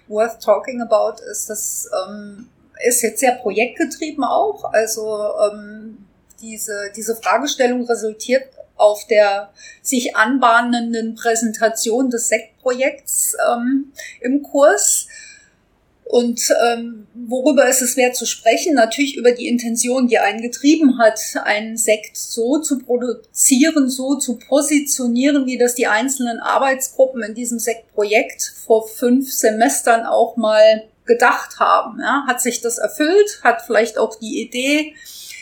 Worth 0.09 0.41
talking 0.41 0.81
about 0.81 1.23
ist, 1.31 1.49
das 1.49 1.89
ähm, 2.07 2.49
ist 2.85 3.03
jetzt 3.03 3.21
sehr 3.21 3.33
projektgetrieben 3.33 4.25
auch. 4.25 4.73
Also 4.73 5.33
ähm, 5.51 6.07
diese, 6.41 6.91
diese 6.97 7.17
Fragestellung 7.17 7.87
resultiert 7.87 8.45
auf 8.77 9.07
der 9.07 9.51
sich 9.81 10.17
anbahnenden 10.17 11.15
Präsentation 11.15 12.11
des 12.11 12.29
SECT-Projekts 12.29 13.37
ähm, 13.53 13.93
im 14.21 14.43
Kurs. 14.43 15.07
Und 16.13 16.43
ähm, 16.63 17.07
worüber 17.15 17.67
ist 17.67 17.81
es 17.81 17.97
wert 17.97 18.17
zu 18.17 18.27
sprechen? 18.27 18.75
Natürlich 18.75 19.17
über 19.17 19.33
die 19.33 19.49
Intention, 19.49 20.09
die 20.09 20.19
einen 20.19 20.43
getrieben 20.43 20.99
hat, 20.99 21.19
einen 21.45 21.79
Sekt 21.79 22.19
so 22.19 22.59
zu 22.59 22.81
produzieren, 22.81 23.89
so 23.89 24.17
zu 24.17 24.37
positionieren, 24.37 25.47
wie 25.47 25.57
das 25.57 25.75
die 25.75 25.87
einzelnen 25.87 26.39
Arbeitsgruppen 26.39 27.23
in 27.23 27.35
diesem 27.35 27.59
Sektprojekt 27.59 28.43
vor 28.67 28.87
fünf 28.87 29.33
Semestern 29.33 30.05
auch 30.05 30.37
mal 30.37 30.85
gedacht 31.07 31.59
haben. 31.59 31.99
Ja? 31.99 32.25
Hat 32.27 32.43
sich 32.43 32.61
das 32.61 32.77
erfüllt? 32.77 33.41
Hat 33.43 33.63
vielleicht 33.63 33.97
auch 33.97 34.15
die 34.17 34.43
Idee, 34.43 34.95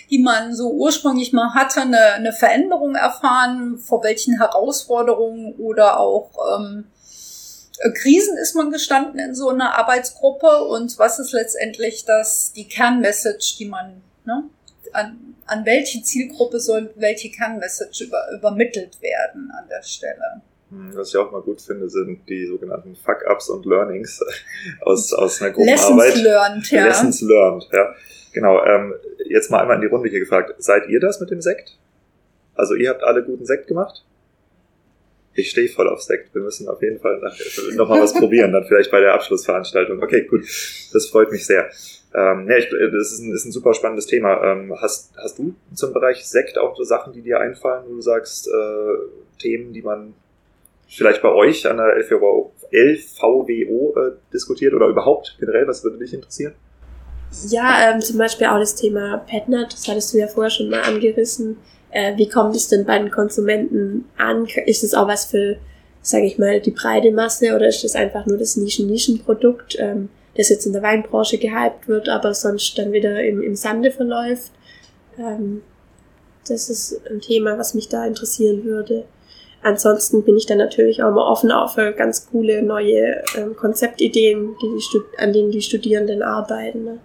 die 0.09 0.21
man 0.21 0.55
so 0.55 0.71
ursprünglich 0.71 1.33
mal 1.33 1.53
hatte, 1.53 1.81
eine, 1.81 2.13
eine 2.13 2.33
Veränderung 2.33 2.95
erfahren, 2.95 3.77
vor 3.77 4.05
welchen 4.05 4.39
Herausforderungen 4.39 5.53
oder 5.57 5.99
auch 5.99 6.31
ähm, 6.61 6.85
äh, 6.85 7.00
Krisen 7.95 8.37
ist 8.37 8.55
man 8.55 8.71
gestanden 8.71 9.19
in 9.19 9.35
so 9.35 9.49
einer 9.49 9.75
Arbeitsgruppe 9.79 10.65
und 10.65 10.99
was 10.99 11.19
ist 11.19 11.33
letztendlich 11.33 12.05
das, 12.05 12.53
die 12.53 12.69
Kernmessage, 12.69 13.57
die 13.59 13.67
man, 13.67 14.03
ne, 14.27 14.45
an, 14.93 15.35
an 15.47 15.65
welche 15.65 16.03
Zielgruppe 16.03 16.61
soll 16.61 16.91
welche 16.97 17.31
Kernmessage 17.31 18.05
über, 18.05 18.31
übermittelt 18.37 19.01
werden 19.01 19.51
an 19.59 19.67
der 19.69 19.83
Stelle? 19.83 20.43
Hm, 20.71 20.91
was 20.95 21.09
ich 21.09 21.17
auch 21.17 21.33
mal 21.33 21.41
gut 21.41 21.63
finde, 21.63 21.89
sind 21.89 22.29
die 22.29 22.47
sogenannten 22.47 22.97
Fuck-Ups 22.97 23.49
und 23.49 23.65
Learnings 23.65 24.21
aus, 24.83 25.13
aus 25.13 25.41
einer 25.41 25.53
Gruppenarbeit. 25.53 26.17
Lessons 26.17 26.23
learned, 26.23 26.71
ja. 26.71 26.85
Lessons 26.85 27.21
learned, 27.23 27.69
ja. 27.73 27.95
Genau, 28.33 28.63
ähm, 28.65 28.95
jetzt 29.27 29.51
mal 29.51 29.61
einmal 29.61 29.77
in 29.77 29.83
die 29.83 29.89
Runde 29.89 30.09
hier 30.09 30.21
gefragt. 30.21 30.55
Seid 30.59 30.89
ihr 30.89 31.01
das 31.01 31.19
mit 31.19 31.31
dem 31.31 31.41
Sekt? 31.41 31.79
Also 32.55 32.75
ihr 32.75 32.91
habt 32.91 33.03
alle 33.03 33.25
guten 33.25 33.47
Sekt 33.47 33.67
gemacht? 33.67 34.05
Ich 35.35 35.51
stehe 35.51 35.69
voll 35.69 35.89
auf 35.89 36.03
Sekt. 36.03 36.35
Wir 36.35 36.43
müssen 36.43 36.69
auf 36.69 36.83
jeden 36.83 36.99
Fall 36.99 37.21
noch 37.75 37.89
mal 37.89 38.03
was 38.03 38.15
probieren, 38.15 38.53
dann 38.53 38.65
vielleicht 38.65 38.91
bei 38.91 39.01
der 39.01 39.15
Abschlussveranstaltung. 39.15 40.03
Okay, 40.03 40.27
gut. 40.27 40.43
Das 40.93 41.07
freut 41.07 41.31
mich 41.31 41.47
sehr. 41.47 41.71
Ähm, 42.13 42.49
ja, 42.49 42.57
ich, 42.57 42.69
das 42.69 43.13
ist 43.13 43.21
ein, 43.21 43.33
ist 43.33 43.45
ein 43.45 43.53
super 43.53 43.73
spannendes 43.75 44.07
Thema. 44.07 44.43
Ähm, 44.43 44.75
hast, 44.81 45.13
hast 45.17 45.39
du 45.39 45.55
zum 45.75 45.93
Bereich 45.93 46.25
Sekt 46.27 46.59
auch 46.59 46.77
so 46.77 46.83
Sachen, 46.83 47.13
die 47.13 47.23
dir 47.23 47.39
einfallen, 47.39 47.85
wo 47.89 47.95
du 47.95 48.01
sagst, 48.01 48.49
äh, 48.49 49.39
Themen, 49.39 49.73
die 49.73 49.83
man 49.83 50.15
vielleicht 50.89 51.23
bei 51.23 51.33
euch 51.33 51.69
an 51.69 51.77
der 51.77 51.97
LVWO 51.97 52.53
äh, 53.97 54.11
diskutiert 54.33 54.75
oder 54.75 54.89
überhaupt 54.89 55.37
generell, 55.39 55.69
was 55.69 55.85
würde 55.85 55.99
dich 55.99 56.13
interessieren? 56.13 56.55
Ja, 57.49 57.91
ähm, 57.91 58.01
zum 58.01 58.19
Beispiel 58.19 58.49
auch 58.49 58.59
das 58.59 58.75
Thema 58.75 59.19
PetNet, 59.19 59.73
das 59.73 59.87
hattest 59.87 60.13
du 60.13 60.19
ja 60.19 60.27
vorher 60.27 60.51
schon 60.51 60.69
mal 60.69 60.83
angerissen. 60.83 61.57
Äh, 61.91 62.17
wie 62.17 62.29
kommt 62.29 62.57
es 62.57 62.69
denn 62.69 62.85
bei 62.85 62.99
den 62.99 63.11
Konsumenten 63.11 64.05
an? 64.17 64.47
Ist 64.67 64.85
es 64.85 64.95
auch 64.95 65.09
was 65.09 65.27
für, 65.27 65.57
sage 66.03 66.27
ich 66.27 66.39
mal, 66.39 66.61
die 66.61 66.73
breite 66.73 67.13
Masse 67.13 67.55
oder 67.55 67.69
ist 67.69 67.85
das 67.85 67.95
einfach 67.95 68.27
nur 68.27 68.37
das 68.37 68.57
Nischen-Nischen-Produkt, 68.57 69.77
ähm, 69.79 70.09
das 70.37 70.49
jetzt 70.49 70.67
in 70.67 70.73
der 70.73 70.83
Weinbranche 70.83 71.39
gehypt 71.39 71.89
wird, 71.89 72.09
aber 72.09 72.35
sonst 72.35 72.77
dann 72.79 72.93
wieder 72.93 73.23
im, 73.23 73.43
im 73.43 73.57
Sande 73.57 73.91
verläuft? 73.91 74.53
Ähm, 75.19 75.63
das 76.49 76.69
ist 76.69 77.01
ein 77.09 77.21
Thema, 77.21 77.59
was 77.59 77.75
mich 77.75 77.89
da 77.89 78.07
interessieren 78.07 78.65
würde. 78.65 79.05
Ansonsten 79.63 80.25
bin 80.25 80.37
ich 80.37 80.47
dann 80.47 80.59
natürlich 80.59 81.03
auch 81.03 81.13
mal 81.13 81.31
offen 81.31 81.53
auch 81.53 81.75
für 81.75 81.93
ganz 81.93 82.29
coole 82.31 82.63
neue 82.63 83.23
ähm, 83.37 83.55
Konzeptideen, 83.57 84.57
die 84.61 84.79
die 84.93 85.23
an 85.23 85.33
denen 85.33 85.51
die 85.51 85.61
Studierenden 85.61 86.23
arbeiten. 86.23 86.85
Ne? 86.85 86.99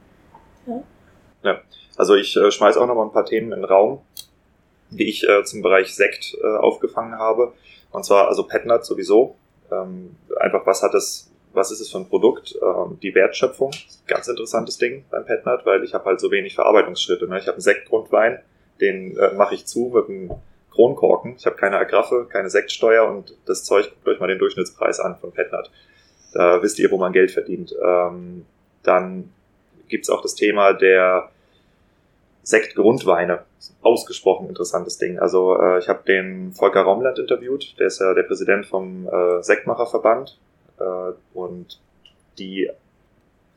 Ja. 1.43 1.61
Also 1.97 2.16
ich 2.16 2.36
äh, 2.36 2.51
schmeiß 2.51 2.78
auch 2.78 2.88
noch 2.88 2.95
mal 2.95 3.03
ein 3.03 3.11
paar 3.11 3.26
Themen 3.26 3.51
in 3.51 3.61
den 3.61 3.66
Raum, 3.66 4.01
die 4.89 5.07
ich 5.07 5.28
äh, 5.28 5.43
zum 5.43 5.61
Bereich 5.61 5.95
Sekt 5.95 6.38
äh, 6.41 6.57
aufgefangen 6.57 7.18
habe. 7.18 7.53
Und 7.91 8.03
zwar 8.03 8.28
also 8.28 8.43
Petnut 8.43 8.86
sowieso. 8.86 9.36
Ähm, 9.72 10.16
einfach 10.38 10.66
was 10.66 10.84
hat 10.84 10.93
es, 10.93 11.32
was 11.53 11.72
ist 11.72 11.80
es 11.80 11.91
für 11.91 11.99
ein 11.99 12.09
Produkt? 12.09 12.55
Ähm, 12.61 12.99
die 13.01 13.16
Wertschöpfung, 13.16 13.72
ganz 14.07 14.28
interessantes 14.28 14.78
Ding 14.78 15.05
beim 15.09 15.26
Petnut, 15.26 15.66
weil 15.66 15.84
ich 15.84 15.93
habe 15.93 16.05
halt 16.05 16.20
so 16.20 16.32
wenig 16.32 16.55
Verarbeitungsschritte. 16.55 17.28
Ne? 17.28 17.39
Ich 17.39 17.47
habe 17.47 17.53
einen 17.53 17.61
Sektgrundwein, 17.61 18.39
den 18.82 19.18
äh, 19.18 19.34
mache 19.34 19.55
ich 19.55 19.66
zu 19.66 19.91
mit 19.93 20.09
einem 20.09 20.32
Kronkorken. 20.72 21.36
Ich 21.38 21.45
habe 21.45 21.55
keine 21.55 21.78
Agraffe, 21.78 22.28
keine 22.30 22.49
Sektsteuer 22.49 23.07
und 23.07 23.38
das 23.45 23.63
Zeug, 23.63 23.91
guckt 23.91 24.07
euch 24.07 24.20
mal 24.20 24.28
den 24.28 24.39
Durchschnittspreis 24.39 24.99
an 24.99 25.16
von 25.16 25.32
Petnat. 25.32 25.72
Da 26.34 26.61
wisst 26.61 26.80
ihr, 26.80 26.91
wo 26.91 26.97
man 26.97 27.13
Geld 27.13 27.32
verdient. 27.32 27.74
Ähm, 27.82 28.45
dann 28.84 29.32
gibt's 29.88 30.09
auch 30.09 30.21
das 30.21 30.36
Thema 30.36 30.73
der 30.73 31.29
Sektgrundweine. 32.43 33.43
Ausgesprochen 33.81 34.49
interessantes 34.49 34.97
Ding. 34.97 35.19
Also 35.19 35.59
äh, 35.59 35.79
ich 35.79 35.89
habe 35.89 36.03
den 36.07 36.53
Volker 36.53 36.81
Raumland 36.81 37.17
interviewt, 37.19 37.75
der 37.79 37.88
ist 37.88 37.99
ja 37.99 38.13
der 38.13 38.23
Präsident 38.23 38.65
vom 38.65 39.07
äh, 39.07 39.41
Sektmacherverband 39.41 40.38
äh, 40.79 41.11
und 41.33 41.79
die 42.38 42.69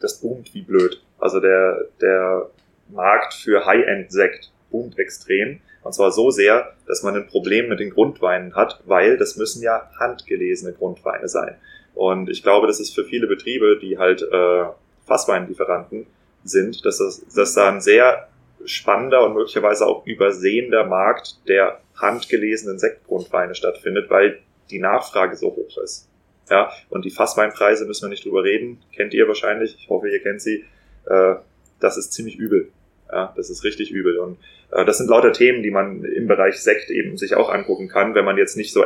das 0.00 0.20
boomt 0.20 0.54
wie 0.54 0.62
blöd. 0.62 1.02
Also 1.18 1.40
der 1.40 1.86
der 2.00 2.48
Markt 2.88 3.34
für 3.34 3.66
High-End-Sekt 3.66 4.50
boomt 4.70 4.98
extrem. 4.98 5.60
Und 5.82 5.92
zwar 5.92 6.10
so 6.10 6.30
sehr, 6.30 6.72
dass 6.86 7.02
man 7.02 7.14
ein 7.16 7.26
Problem 7.26 7.68
mit 7.68 7.80
den 7.80 7.90
Grundweinen 7.90 8.54
hat, 8.54 8.80
weil 8.86 9.16
das 9.16 9.36
müssen 9.36 9.62
ja 9.62 9.90
handgelesene 9.98 10.72
Grundweine 10.72 11.28
sein. 11.28 11.56
Und 11.94 12.30
ich 12.30 12.42
glaube, 12.42 12.66
das 12.66 12.80
ist 12.80 12.94
für 12.94 13.04
viele 13.04 13.26
Betriebe, 13.26 13.78
die 13.80 13.98
halt 13.98 14.22
äh, 14.22 14.64
Fassweinlieferanten 15.06 16.06
sind, 16.48 16.84
dass 16.84 16.98
das 16.98 17.24
dass 17.34 17.54
da 17.54 17.68
ein 17.68 17.80
sehr 17.80 18.28
spannender 18.64 19.24
und 19.24 19.34
möglicherweise 19.34 19.86
auch 19.86 20.06
übersehender 20.06 20.84
Markt 20.84 21.36
der 21.48 21.80
handgelesenen 21.96 22.78
Sektgrundweine 22.78 23.54
stattfindet, 23.54 24.10
weil 24.10 24.40
die 24.70 24.78
Nachfrage 24.78 25.36
so 25.36 25.48
hoch 25.48 25.78
ist. 25.82 26.08
Ja, 26.50 26.70
und 26.88 27.04
die 27.04 27.10
Fassweinpreise 27.10 27.84
müssen 27.84 28.06
wir 28.06 28.10
nicht 28.10 28.24
drüber 28.24 28.42
reden, 28.42 28.80
kennt 28.94 29.12
ihr 29.12 29.28
wahrscheinlich, 29.28 29.76
ich 29.78 29.88
hoffe, 29.88 30.08
ihr 30.08 30.22
kennt 30.22 30.40
sie. 30.40 30.64
Äh, 31.06 31.34
das 31.80 31.96
ist 31.96 32.12
ziemlich 32.12 32.36
übel. 32.36 32.70
Ja, 33.10 33.32
das 33.36 33.50
ist 33.50 33.64
richtig 33.64 33.90
übel. 33.90 34.18
Und 34.18 34.38
äh, 34.70 34.84
das 34.84 34.98
sind 34.98 35.08
lauter 35.08 35.32
Themen, 35.32 35.62
die 35.62 35.70
man 35.70 36.04
im 36.04 36.26
Bereich 36.26 36.60
Sekt 36.60 36.90
eben 36.90 37.16
sich 37.16 37.34
auch 37.34 37.50
angucken 37.50 37.88
kann, 37.88 38.14
wenn 38.14 38.24
man 38.24 38.38
jetzt 38.38 38.56
nicht 38.56 38.72
so 38.72 38.82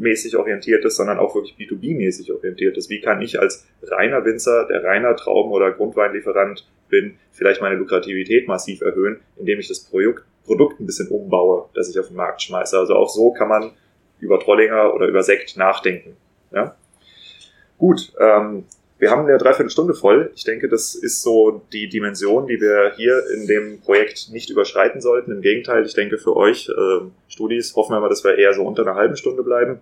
endkundenmäßig 0.00 0.36
orientiert 0.36 0.84
ist, 0.84 0.96
sondern 0.96 1.18
auch 1.18 1.34
wirklich 1.34 1.54
B2B-mäßig 1.56 2.32
orientiert 2.32 2.76
ist. 2.76 2.90
Wie 2.90 3.00
kann 3.00 3.20
ich 3.22 3.38
als 3.38 3.66
reiner 3.82 4.24
Winzer, 4.24 4.66
der 4.66 4.82
reiner 4.82 5.14
Trauben- 5.16 5.52
oder 5.52 5.70
Grundweinlieferant 5.72 6.66
bin, 6.88 7.16
vielleicht 7.30 7.60
meine 7.60 7.76
Lukrativität 7.76 8.48
massiv 8.48 8.80
erhöhen, 8.80 9.20
indem 9.36 9.60
ich 9.60 9.68
das 9.68 9.80
Produkt, 9.80 10.24
Produkt 10.44 10.80
ein 10.80 10.86
bisschen 10.86 11.08
umbaue, 11.08 11.68
das 11.74 11.88
ich 11.88 11.98
auf 12.00 12.08
den 12.08 12.16
Markt 12.16 12.42
schmeiße. 12.42 12.76
Also 12.76 12.94
auch 12.94 13.08
so 13.08 13.32
kann 13.32 13.48
man 13.48 13.72
über 14.18 14.40
Trollinger 14.40 14.94
oder 14.94 15.06
über 15.06 15.22
Sekt 15.22 15.56
nachdenken. 15.56 16.16
Ja? 16.50 16.74
Gut, 17.78 18.12
ähm, 18.18 18.64
wir 19.00 19.10
haben 19.10 19.26
eine 19.26 19.38
Dreiviertelstunde 19.38 19.94
voll. 19.94 20.30
Ich 20.34 20.44
denke, 20.44 20.68
das 20.68 20.94
ist 20.94 21.22
so 21.22 21.62
die 21.72 21.88
Dimension, 21.88 22.46
die 22.46 22.60
wir 22.60 22.92
hier 22.96 23.22
in 23.34 23.46
dem 23.46 23.80
Projekt 23.80 24.28
nicht 24.30 24.50
überschreiten 24.50 25.00
sollten. 25.00 25.32
Im 25.32 25.40
Gegenteil, 25.40 25.86
ich 25.86 25.94
denke 25.94 26.18
für 26.18 26.36
euch 26.36 26.68
äh, 26.68 27.06
Studis 27.26 27.74
hoffen 27.74 27.94
wir 27.94 28.00
mal, 28.00 28.10
dass 28.10 28.24
wir 28.24 28.36
eher 28.36 28.52
so 28.52 28.62
unter 28.62 28.82
einer 28.82 28.96
halben 28.96 29.16
Stunde 29.16 29.42
bleiben. 29.42 29.80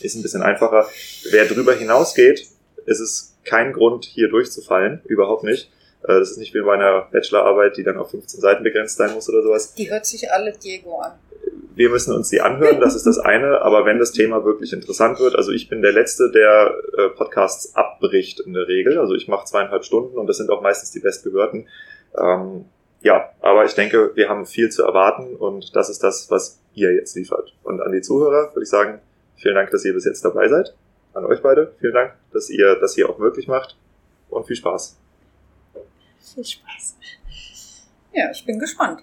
Ist 0.00 0.14
ein 0.14 0.22
bisschen 0.22 0.42
einfacher. 0.42 0.86
Wer 1.30 1.46
drüber 1.46 1.74
hinausgeht, 1.74 2.46
ist 2.86 3.00
es 3.00 3.36
kein 3.44 3.72
Grund, 3.72 4.04
hier 4.04 4.28
durchzufallen. 4.28 5.02
Überhaupt 5.04 5.42
nicht. 5.42 5.72
Äh, 6.04 6.20
das 6.20 6.30
ist 6.30 6.38
nicht 6.38 6.54
wie 6.54 6.60
bei 6.60 6.74
einer 6.74 7.08
Bachelorarbeit, 7.10 7.76
die 7.76 7.82
dann 7.82 7.96
auf 7.96 8.12
15 8.12 8.40
Seiten 8.40 8.62
begrenzt 8.62 8.96
sein 8.96 9.14
muss 9.14 9.28
oder 9.28 9.42
sowas. 9.42 9.74
Die 9.74 9.90
hört 9.90 10.06
sich 10.06 10.30
alle 10.30 10.52
Diego 10.52 11.00
an 11.00 11.12
wir 11.76 11.90
müssen 11.90 12.14
uns 12.14 12.28
die 12.28 12.40
anhören, 12.40 12.80
das 12.80 12.94
ist 12.94 13.06
das 13.06 13.18
eine, 13.18 13.62
aber 13.62 13.84
wenn 13.84 13.98
das 13.98 14.12
Thema 14.12 14.44
wirklich 14.44 14.72
interessant 14.72 15.18
wird, 15.18 15.34
also 15.34 15.50
ich 15.50 15.68
bin 15.68 15.82
der 15.82 15.92
Letzte, 15.92 16.30
der 16.30 16.76
äh, 16.96 17.08
Podcasts 17.08 17.74
abbricht 17.74 18.40
in 18.40 18.52
der 18.54 18.68
Regel, 18.68 18.98
also 18.98 19.14
ich 19.14 19.28
mache 19.28 19.46
zweieinhalb 19.46 19.84
Stunden 19.84 20.16
und 20.16 20.26
das 20.26 20.36
sind 20.36 20.50
auch 20.50 20.62
meistens 20.62 20.92
die 20.92 21.00
bestgehörten. 21.00 21.68
Ähm, 22.16 22.66
ja, 23.02 23.30
aber 23.40 23.64
ich 23.64 23.74
denke, 23.74 24.12
wir 24.14 24.28
haben 24.28 24.46
viel 24.46 24.70
zu 24.70 24.84
erwarten 24.84 25.36
und 25.36 25.74
das 25.74 25.90
ist 25.90 26.02
das, 26.02 26.30
was 26.30 26.60
ihr 26.74 26.94
jetzt 26.94 27.16
liefert. 27.16 27.52
Und 27.62 27.80
an 27.80 27.92
die 27.92 28.00
Zuhörer 28.00 28.54
würde 28.54 28.62
ich 28.62 28.70
sagen, 28.70 29.00
vielen 29.36 29.56
Dank, 29.56 29.70
dass 29.70 29.84
ihr 29.84 29.92
bis 29.92 30.04
jetzt 30.04 30.24
dabei 30.24 30.48
seid. 30.48 30.74
An 31.12 31.24
euch 31.26 31.42
beide, 31.42 31.72
vielen 31.80 31.94
Dank, 31.94 32.14
dass 32.32 32.50
ihr 32.50 32.76
das 32.76 32.94
hier 32.94 33.10
auch 33.10 33.18
möglich 33.18 33.46
macht 33.46 33.76
und 34.30 34.46
viel 34.46 34.56
Spaß. 34.56 34.96
Viel 36.34 36.44
Spaß. 36.44 36.96
Ja, 38.12 38.30
ich 38.30 38.44
bin 38.46 38.58
gespannt. 38.58 39.02